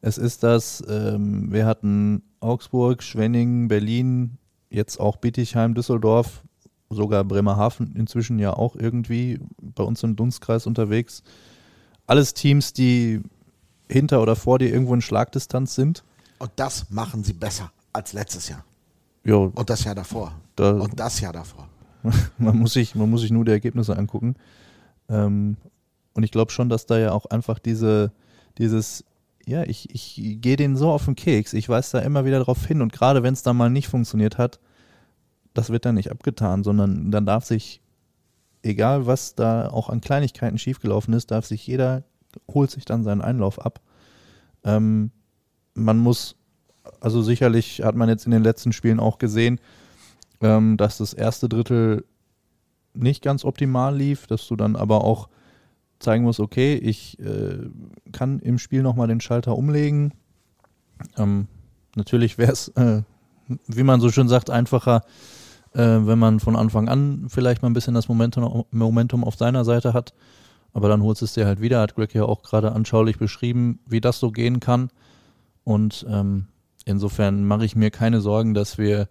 es 0.00 0.18
ist 0.18 0.42
das, 0.42 0.82
ähm, 0.88 1.52
wir 1.52 1.64
hatten 1.64 2.22
Augsburg, 2.40 3.02
Schwenning, 3.02 3.68
Berlin, 3.68 4.38
jetzt 4.70 4.98
auch 4.98 5.16
Bietigheim, 5.16 5.74
Düsseldorf, 5.74 6.42
sogar 6.90 7.24
Bremerhaven 7.24 7.94
inzwischen 7.96 8.38
ja 8.38 8.52
auch 8.52 8.74
irgendwie 8.74 9.40
bei 9.60 9.84
uns 9.84 10.02
im 10.02 10.16
Dunstkreis 10.16 10.66
unterwegs. 10.66 11.22
Alles 12.08 12.34
Teams, 12.34 12.72
die 12.72 13.20
hinter 13.88 14.20
oder 14.20 14.34
vor 14.34 14.58
dir 14.58 14.70
irgendwo 14.72 14.94
in 14.94 15.00
Schlagdistanz 15.00 15.74
sind. 15.76 16.02
Und 16.38 16.50
das 16.56 16.90
machen 16.90 17.22
sie 17.22 17.32
besser 17.32 17.70
als 17.92 18.12
letztes 18.12 18.48
Jahr. 18.48 18.64
Jo, 19.24 19.52
Und 19.54 19.70
das 19.70 19.84
Jahr 19.84 19.94
davor. 19.94 20.32
Da- 20.56 20.72
Und 20.72 20.98
das 20.98 21.20
Jahr 21.20 21.32
davor. 21.32 21.68
man, 22.38 22.58
muss 22.58 22.72
sich, 22.72 22.94
man 22.94 23.10
muss 23.10 23.20
sich 23.22 23.30
nur 23.30 23.44
die 23.44 23.50
Ergebnisse 23.52 23.96
angucken. 23.96 24.34
Ähm, 25.08 25.56
und 26.14 26.22
ich 26.22 26.30
glaube 26.30 26.50
schon, 26.52 26.68
dass 26.68 26.86
da 26.86 26.98
ja 26.98 27.12
auch 27.12 27.26
einfach 27.26 27.58
diese, 27.58 28.12
dieses, 28.58 29.04
ja, 29.46 29.62
ich, 29.64 29.88
ich 29.94 30.38
gehe 30.40 30.56
denen 30.56 30.76
so 30.76 30.90
auf 30.90 31.04
den 31.04 31.14
Keks, 31.16 31.52
ich 31.52 31.68
weise 31.68 31.98
da 31.98 32.04
immer 32.04 32.24
wieder 32.24 32.40
drauf 32.40 32.64
hin 32.66 32.82
und 32.82 32.92
gerade 32.92 33.22
wenn 33.22 33.34
es 33.34 33.42
dann 33.42 33.56
mal 33.56 33.70
nicht 33.70 33.88
funktioniert 33.88 34.38
hat, 34.38 34.58
das 35.54 35.70
wird 35.70 35.84
dann 35.84 35.94
nicht 35.96 36.10
abgetan, 36.10 36.62
sondern 36.64 37.10
dann 37.10 37.26
darf 37.26 37.44
sich, 37.44 37.80
egal 38.68 39.06
was 39.06 39.34
da 39.34 39.68
auch 39.68 39.88
an 39.88 40.00
Kleinigkeiten 40.00 40.58
schiefgelaufen 40.58 41.14
ist, 41.14 41.30
darf 41.30 41.46
sich 41.46 41.66
jeder, 41.66 42.04
holt 42.52 42.70
sich 42.70 42.84
dann 42.84 43.04
seinen 43.04 43.22
Einlauf 43.22 43.58
ab. 43.64 43.80
Ähm, 44.64 45.10
man 45.74 45.98
muss, 45.98 46.36
also 47.00 47.22
sicherlich 47.22 47.82
hat 47.82 47.94
man 47.94 48.08
jetzt 48.08 48.26
in 48.26 48.32
den 48.32 48.44
letzten 48.44 48.72
Spielen 48.72 49.00
auch 49.00 49.18
gesehen, 49.18 49.60
ähm, 50.40 50.76
dass 50.76 50.98
das 50.98 51.14
erste 51.14 51.48
Drittel 51.48 52.04
nicht 52.94 53.22
ganz 53.22 53.44
optimal 53.44 53.96
lief, 53.96 54.26
dass 54.26 54.46
du 54.46 54.56
dann 54.56 54.76
aber 54.76 55.04
auch 55.04 55.28
zeigen 55.98 56.24
musst, 56.24 56.40
okay, 56.40 56.74
ich 56.74 57.18
äh, 57.20 57.58
kann 58.12 58.38
im 58.40 58.58
Spiel 58.58 58.82
nochmal 58.82 59.08
den 59.08 59.20
Schalter 59.20 59.56
umlegen. 59.56 60.14
Ähm, 61.16 61.48
natürlich 61.96 62.38
wäre 62.38 62.52
es, 62.52 62.68
äh, 62.68 63.02
wie 63.66 63.82
man 63.82 64.00
so 64.00 64.10
schön 64.10 64.28
sagt, 64.28 64.50
einfacher, 64.50 65.02
äh, 65.78 66.06
wenn 66.06 66.18
man 66.18 66.40
von 66.40 66.56
Anfang 66.56 66.88
an 66.88 67.26
vielleicht 67.28 67.62
mal 67.62 67.70
ein 67.70 67.72
bisschen 67.72 67.94
das 67.94 68.08
Momentum, 68.08 68.64
Momentum 68.72 69.22
auf 69.22 69.36
seiner 69.36 69.64
Seite 69.64 69.94
hat. 69.94 70.12
Aber 70.72 70.88
dann 70.88 71.02
holst 71.02 71.22
du 71.22 71.24
es 71.24 71.34
dir 71.34 71.46
halt 71.46 71.60
wieder, 71.60 71.80
hat 71.80 71.94
Greg 71.94 72.14
ja 72.14 72.24
auch 72.24 72.42
gerade 72.42 72.72
anschaulich 72.72 73.18
beschrieben, 73.18 73.78
wie 73.86 74.00
das 74.00 74.18
so 74.18 74.32
gehen 74.32 74.60
kann. 74.60 74.90
Und 75.64 76.04
ähm, 76.10 76.46
insofern 76.84 77.44
mache 77.44 77.64
ich 77.64 77.76
mir 77.76 77.90
keine 77.90 78.20
Sorgen, 78.20 78.54
dass 78.54 78.76
wir 78.76 79.08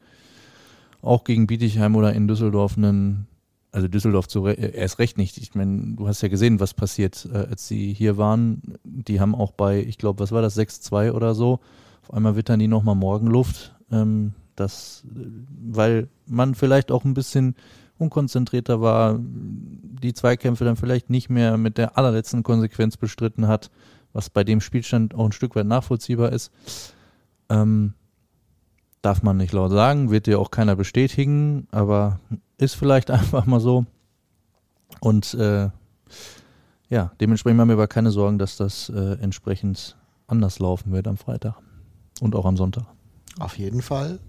auch 1.02 1.24
gegen 1.24 1.48
Bietigheim 1.48 1.96
oder 1.96 2.14
in 2.14 2.28
Düsseldorf 2.28 2.78
einen, 2.78 3.28
also 3.72 3.88
Düsseldorf 3.88 4.28
zu, 4.28 4.46
äh, 4.46 4.72
erst 4.76 5.00
recht 5.00 5.18
nicht. 5.18 5.38
Ich 5.38 5.56
meine, 5.56 5.96
du 5.96 6.08
hast 6.08 6.22
ja 6.22 6.28
gesehen, 6.28 6.60
was 6.60 6.74
passiert, 6.74 7.28
äh, 7.32 7.38
als 7.38 7.68
sie 7.68 7.94
hier 7.94 8.18
waren. 8.18 8.62
Die 8.84 9.22
haben 9.22 9.36
auch 9.36 9.54
bei, 9.54 9.80
ich 9.80 9.98
glaube, 9.98 10.20
was 10.20 10.34
war 10.34 10.42
das, 10.42 10.58
6-2 10.58 11.14
oder 11.14 11.34
so. 11.34 11.60
Auf 12.04 12.14
einmal 12.14 12.36
wittern 12.36 12.60
die 12.60 12.68
nochmal 12.68 12.96
Morgenluft. 12.96 13.74
Ähm, 13.90 14.34
das, 14.60 15.04
weil 15.66 16.10
man 16.26 16.56
vielleicht 16.56 16.92
auch 16.92 17.06
ein 17.06 17.14
bisschen 17.14 17.56
unkonzentrierter 17.98 18.82
war, 18.82 19.18
die 19.20 20.14
Zweikämpfe 20.14 20.66
dann 20.66 20.76
vielleicht 20.76 21.10
nicht 21.10 21.30
mehr 21.30 21.58
mit 21.58 21.78
der 21.78 21.98
allerletzten 21.98 22.44
Konsequenz 22.44 22.98
bestritten 22.98 23.48
hat, 23.48 23.72
was 24.14 24.30
bei 24.30 24.44
dem 24.44 24.62
Spielstand 24.62 25.16
auch 25.16 25.26
ein 25.26 25.32
Stück 25.32 25.56
weit 25.56 25.68
nachvollziehbar 25.68 26.32
ist. 26.32 26.52
Ähm, 27.50 27.94
darf 29.02 29.24
man 29.24 29.38
nicht 29.38 29.54
laut 29.54 29.72
sagen, 29.72 30.12
wird 30.12 30.28
dir 30.28 30.40
auch 30.40 30.52
keiner 30.52 30.76
bestätigen, 30.76 31.68
aber 31.72 32.20
ist 32.58 32.76
vielleicht 32.76 33.12
einfach 33.12 33.46
mal 33.46 33.60
so. 33.60 33.86
Und 35.00 35.34
äh, 35.36 35.70
ja, 36.90 37.12
dementsprechend 37.20 37.58
machen 37.58 37.70
wir 37.70 37.76
aber 37.76 37.88
keine 37.88 38.12
Sorgen, 38.12 38.40
dass 38.40 38.58
das 38.58 38.90
äh, 38.90 39.18
entsprechend 39.22 39.98
anders 40.28 40.60
laufen 40.60 40.92
wird 40.92 41.08
am 41.08 41.18
Freitag 41.18 41.56
und 42.22 42.36
auch 42.36 42.46
am 42.46 42.58
Sonntag. 42.58 42.86
Auf 43.40 43.58
jeden 43.58 43.82
Fall, 43.82 44.20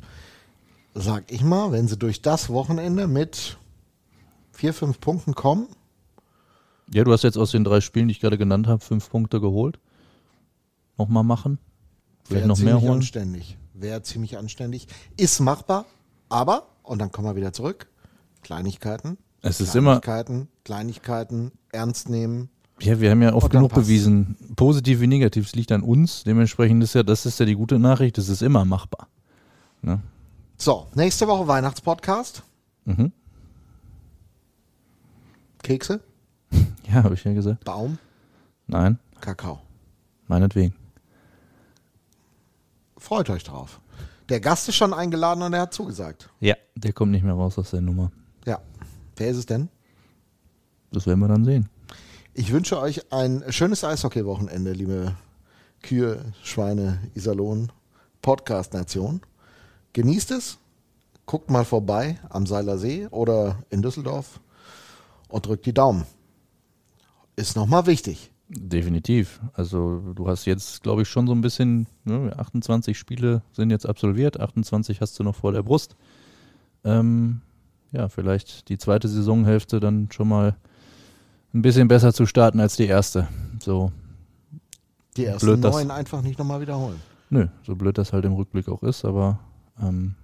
sag 0.95 1.31
ich 1.31 1.43
mal, 1.43 1.73
wenn 1.73 1.89
sie 1.89 1.97
durch 1.97 2.21
das 2.23 2.49
Wochenende 2.51 3.07
mit 3.07 3.57
vier, 4.53 4.75
fünf 4.75 5.01
Punkten 5.01 5.35
kommen, 5.35 5.69
Ja, 6.93 7.05
du 7.05 7.13
hast 7.13 7.23
jetzt 7.23 7.37
aus 7.37 7.51
den 7.51 7.65
drei 7.65 7.81
Spielen, 7.83 8.09
die 8.09 8.13
ich 8.13 8.21
gerade 8.21 8.39
genannt 8.39 8.67
habe, 8.67 8.83
fünf 8.83 9.11
Punkte 9.11 9.41
geholt. 9.41 9.79
Nochmal 10.97 11.23
machen. 11.25 11.59
Vielleicht 12.25 12.41
wäre 12.41 12.49
noch 12.49 12.59
mehr 12.59 12.67
ziemlich 12.67 12.83
holen. 12.83 12.93
anständig. 13.01 13.59
Wäre 13.75 14.03
ziemlich 14.03 14.37
anständig. 14.39 14.89
Ist 15.17 15.39
machbar, 15.41 15.85
aber, 16.29 16.67
und 16.83 16.99
dann 16.99 17.13
kommen 17.13 17.29
wir 17.29 17.37
wieder 17.37 17.53
zurück, 17.53 17.89
Kleinigkeiten. 18.43 19.19
Es 19.43 19.61
ist 19.61 19.77
immer- 19.77 20.01
Kleinigkeiten, 20.01 20.49
Kleinigkeiten, 20.65 21.53
ernst 21.73 22.09
nehmen. 22.09 22.49
Ja, 22.81 23.01
wir 23.01 23.11
haben 23.11 23.23
ja 23.23 23.33
oft 23.35 23.51
genug 23.51 23.71
passt's. 23.73 23.89
bewiesen, 23.89 24.37
positiv 24.57 25.01
wie 25.01 25.07
negativ, 25.09 25.47
es 25.47 25.55
liegt 25.55 25.73
an 25.73 25.83
uns. 25.83 26.23
Dementsprechend 26.25 26.83
ist 26.83 26.95
ja, 26.95 27.03
das 27.03 27.27
ist 27.27 27.41
ja 27.41 27.47
die 27.47 27.55
gute 27.57 27.79
Nachricht, 27.79 28.19
es 28.19 28.29
ist 28.29 28.41
immer 28.43 28.65
machbar. 28.65 29.09
Ne? 29.83 30.01
So, 30.57 30.87
nächste 30.95 31.27
Woche 31.27 31.47
Weihnachtspodcast. 31.49 32.43
Mhm. 32.85 33.13
Kekse, 35.63 36.01
Ja, 36.89 37.03
habe 37.05 37.15
ich 37.15 37.25
ja 37.25 37.33
gesagt. 37.35 37.65
Baum, 37.65 37.99
Nein, 38.67 38.99
Kakao. 39.21 39.61
meinetwegen. 40.29 40.75
Freut 42.97 43.29
euch 43.31 43.45
drauf. 43.45 43.81
Der 44.29 44.41
Gast 44.41 44.69
ist 44.69 44.77
schon 44.77 44.93
eingeladen 44.93 45.43
und 45.43 45.53
er 45.53 45.63
hat 45.63 45.75
zugesagt. 45.75 46.29
Ja, 46.41 46.55
der 46.75 46.93
kommt 46.93 47.13
nicht 47.13 47.25
mehr 47.25 47.35
raus 47.35 47.59
aus 47.59 47.71
der 47.71 47.81
Nummer. 47.81 48.11
Ja. 48.47 48.61
Wer 49.17 49.31
ist 49.31 49.37
es 49.39 49.47
denn? 49.47 49.69
Das 50.93 51.07
werden 51.07 51.21
wir 51.21 51.29
dann 51.29 51.45
sehen. 51.45 51.69
Ich 52.39 52.53
wünsche 52.53 52.79
euch 52.79 53.13
ein 53.13 53.43
schönes 53.49 53.83
Eishockey-Wochenende, 53.83 54.71
liebe 54.71 55.17
Kühe, 55.83 56.33
Schweine, 56.45 57.01
Iserlohn, 57.17 57.73
Podcast-Nation. 58.23 59.23
Genießt 59.93 60.31
es, 60.31 60.59
guckt 61.27 61.51
mal 61.51 61.65
vorbei 61.65 62.21
am 62.29 62.47
Seiler 62.47 62.79
See 62.79 63.09
oder 63.11 63.65
in 63.71 63.83
Düsseldorf 63.83 64.39
und 65.29 65.47
drückt 65.47 65.67
die 65.67 65.75
Daumen. 65.75 66.05
Ist 67.35 67.57
nochmal 67.57 67.87
wichtig. 67.87 68.31
Definitiv. 68.49 69.41
Also 69.55 70.15
du 70.15 70.29
hast 70.29 70.45
jetzt, 70.45 70.85
glaube 70.85 71.03
ich, 71.03 71.09
schon 71.09 71.27
so 71.27 71.33
ein 71.33 71.41
bisschen, 71.41 71.89
ne, 72.05 72.33
28 72.39 72.97
Spiele 72.97 73.43
sind 73.51 73.71
jetzt 73.71 73.85
absolviert, 73.85 74.39
28 74.39 75.01
hast 75.01 75.19
du 75.19 75.25
noch 75.25 75.35
vor 75.35 75.51
der 75.51 75.65
Brust. 75.65 75.97
Ähm, 76.85 77.41
ja, 77.91 78.09
vielleicht 78.09 78.69
die 78.69 78.79
zweite 78.79 79.09
Saisonhälfte 79.09 79.81
dann 79.81 80.09
schon 80.13 80.29
mal 80.29 80.57
ein 81.55 81.63
bisschen 81.63 81.89
besser 81.89 82.13
zu 82.13 82.27
starten 82.27 82.61
als 82.61 82.77
die 82.77 82.87
erste. 82.87 83.29
So, 83.63 83.91
Die 85.17 85.25
ersten 85.25 85.47
Blöd, 85.47 85.61
neun 85.61 85.91
einfach 85.91 86.23
nicht 86.23 86.39
nochmal 86.39 86.61
wiederholen. 86.61 87.01
nö, 87.31 87.47
so 87.63 87.75
blöd 87.75 87.99
das 87.99 88.13
halt 88.13 88.25
im 88.25 88.33
Rückblick 88.35 88.69
auch 88.69 88.83
ist, 88.83 89.05
aber 89.05 89.39
ähm, 89.83 90.15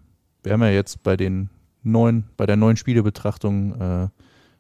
wir 0.43 0.53
haben 0.53 0.63
ja 0.63 0.71
jetzt 0.71 1.03
bei 1.03 1.17
den 1.17 1.49
neun, 1.83 2.25
bei 2.37 2.47
der 2.47 2.57
neuen 2.57 2.77
Spielebetrachtung 2.77 3.81
äh, 3.81 4.09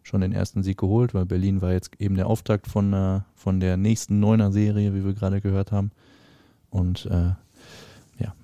schon 0.03 0.21
den 0.21 0.33
ersten 0.33 0.63
Sieg 0.63 0.79
geholt, 0.79 1.15
weil 1.15 1.25
Berlin 1.27 1.63
war 1.63 1.73
jetzt 1.73 1.91
eben 1.99 2.15
der 2.17 2.27
Auftakt 2.27 2.67
von, 2.67 2.93
äh, 2.93 3.21
von 3.35 3.61
der 3.61 3.77
nächsten 3.77 4.21
Neuner 4.21 4.53
Serie, 4.53 4.95
wie 4.95 5.05
wir 5.05 5.15
gerade 5.15 5.41
gehört 5.41 5.73
haben. 5.73 5.91
Und 6.71 7.07
äh, 7.07 7.33
ja, 8.19 8.35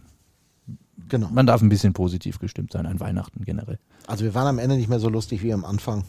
Genau. 1.08 1.28
man 1.30 1.46
darf 1.46 1.60
ein 1.60 1.68
bisschen 1.68 1.92
positiv 1.92 2.38
gestimmt 2.38 2.72
sein 2.72 2.86
an 2.86 3.00
Weihnachten 3.00 3.44
generell. 3.44 3.78
Also 4.06 4.24
wir 4.24 4.34
waren 4.34 4.46
am 4.46 4.58
Ende 4.58 4.76
nicht 4.76 4.88
mehr 4.88 5.00
so 5.00 5.08
lustig 5.08 5.42
wie 5.42 5.52
am 5.52 5.64
Anfang. 5.64 6.04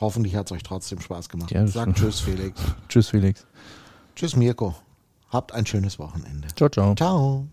Hoffentlich 0.00 0.36
hat 0.36 0.46
es 0.46 0.52
euch 0.52 0.62
trotzdem 0.62 1.00
Spaß 1.00 1.28
gemacht. 1.28 1.50
Ja, 1.50 1.66
Sagt. 1.66 1.96
Tschüss, 1.96 2.20
Felix. 2.20 2.60
Tschüss, 2.88 3.08
Felix. 3.08 3.46
Tschüss, 4.14 4.36
Mirko. 4.36 4.74
Habt 5.30 5.52
ein 5.52 5.66
schönes 5.66 5.98
Wochenende. 5.98 6.48
Ciao, 6.54 6.68
ciao. 6.68 6.94
Ciao. 6.94 7.48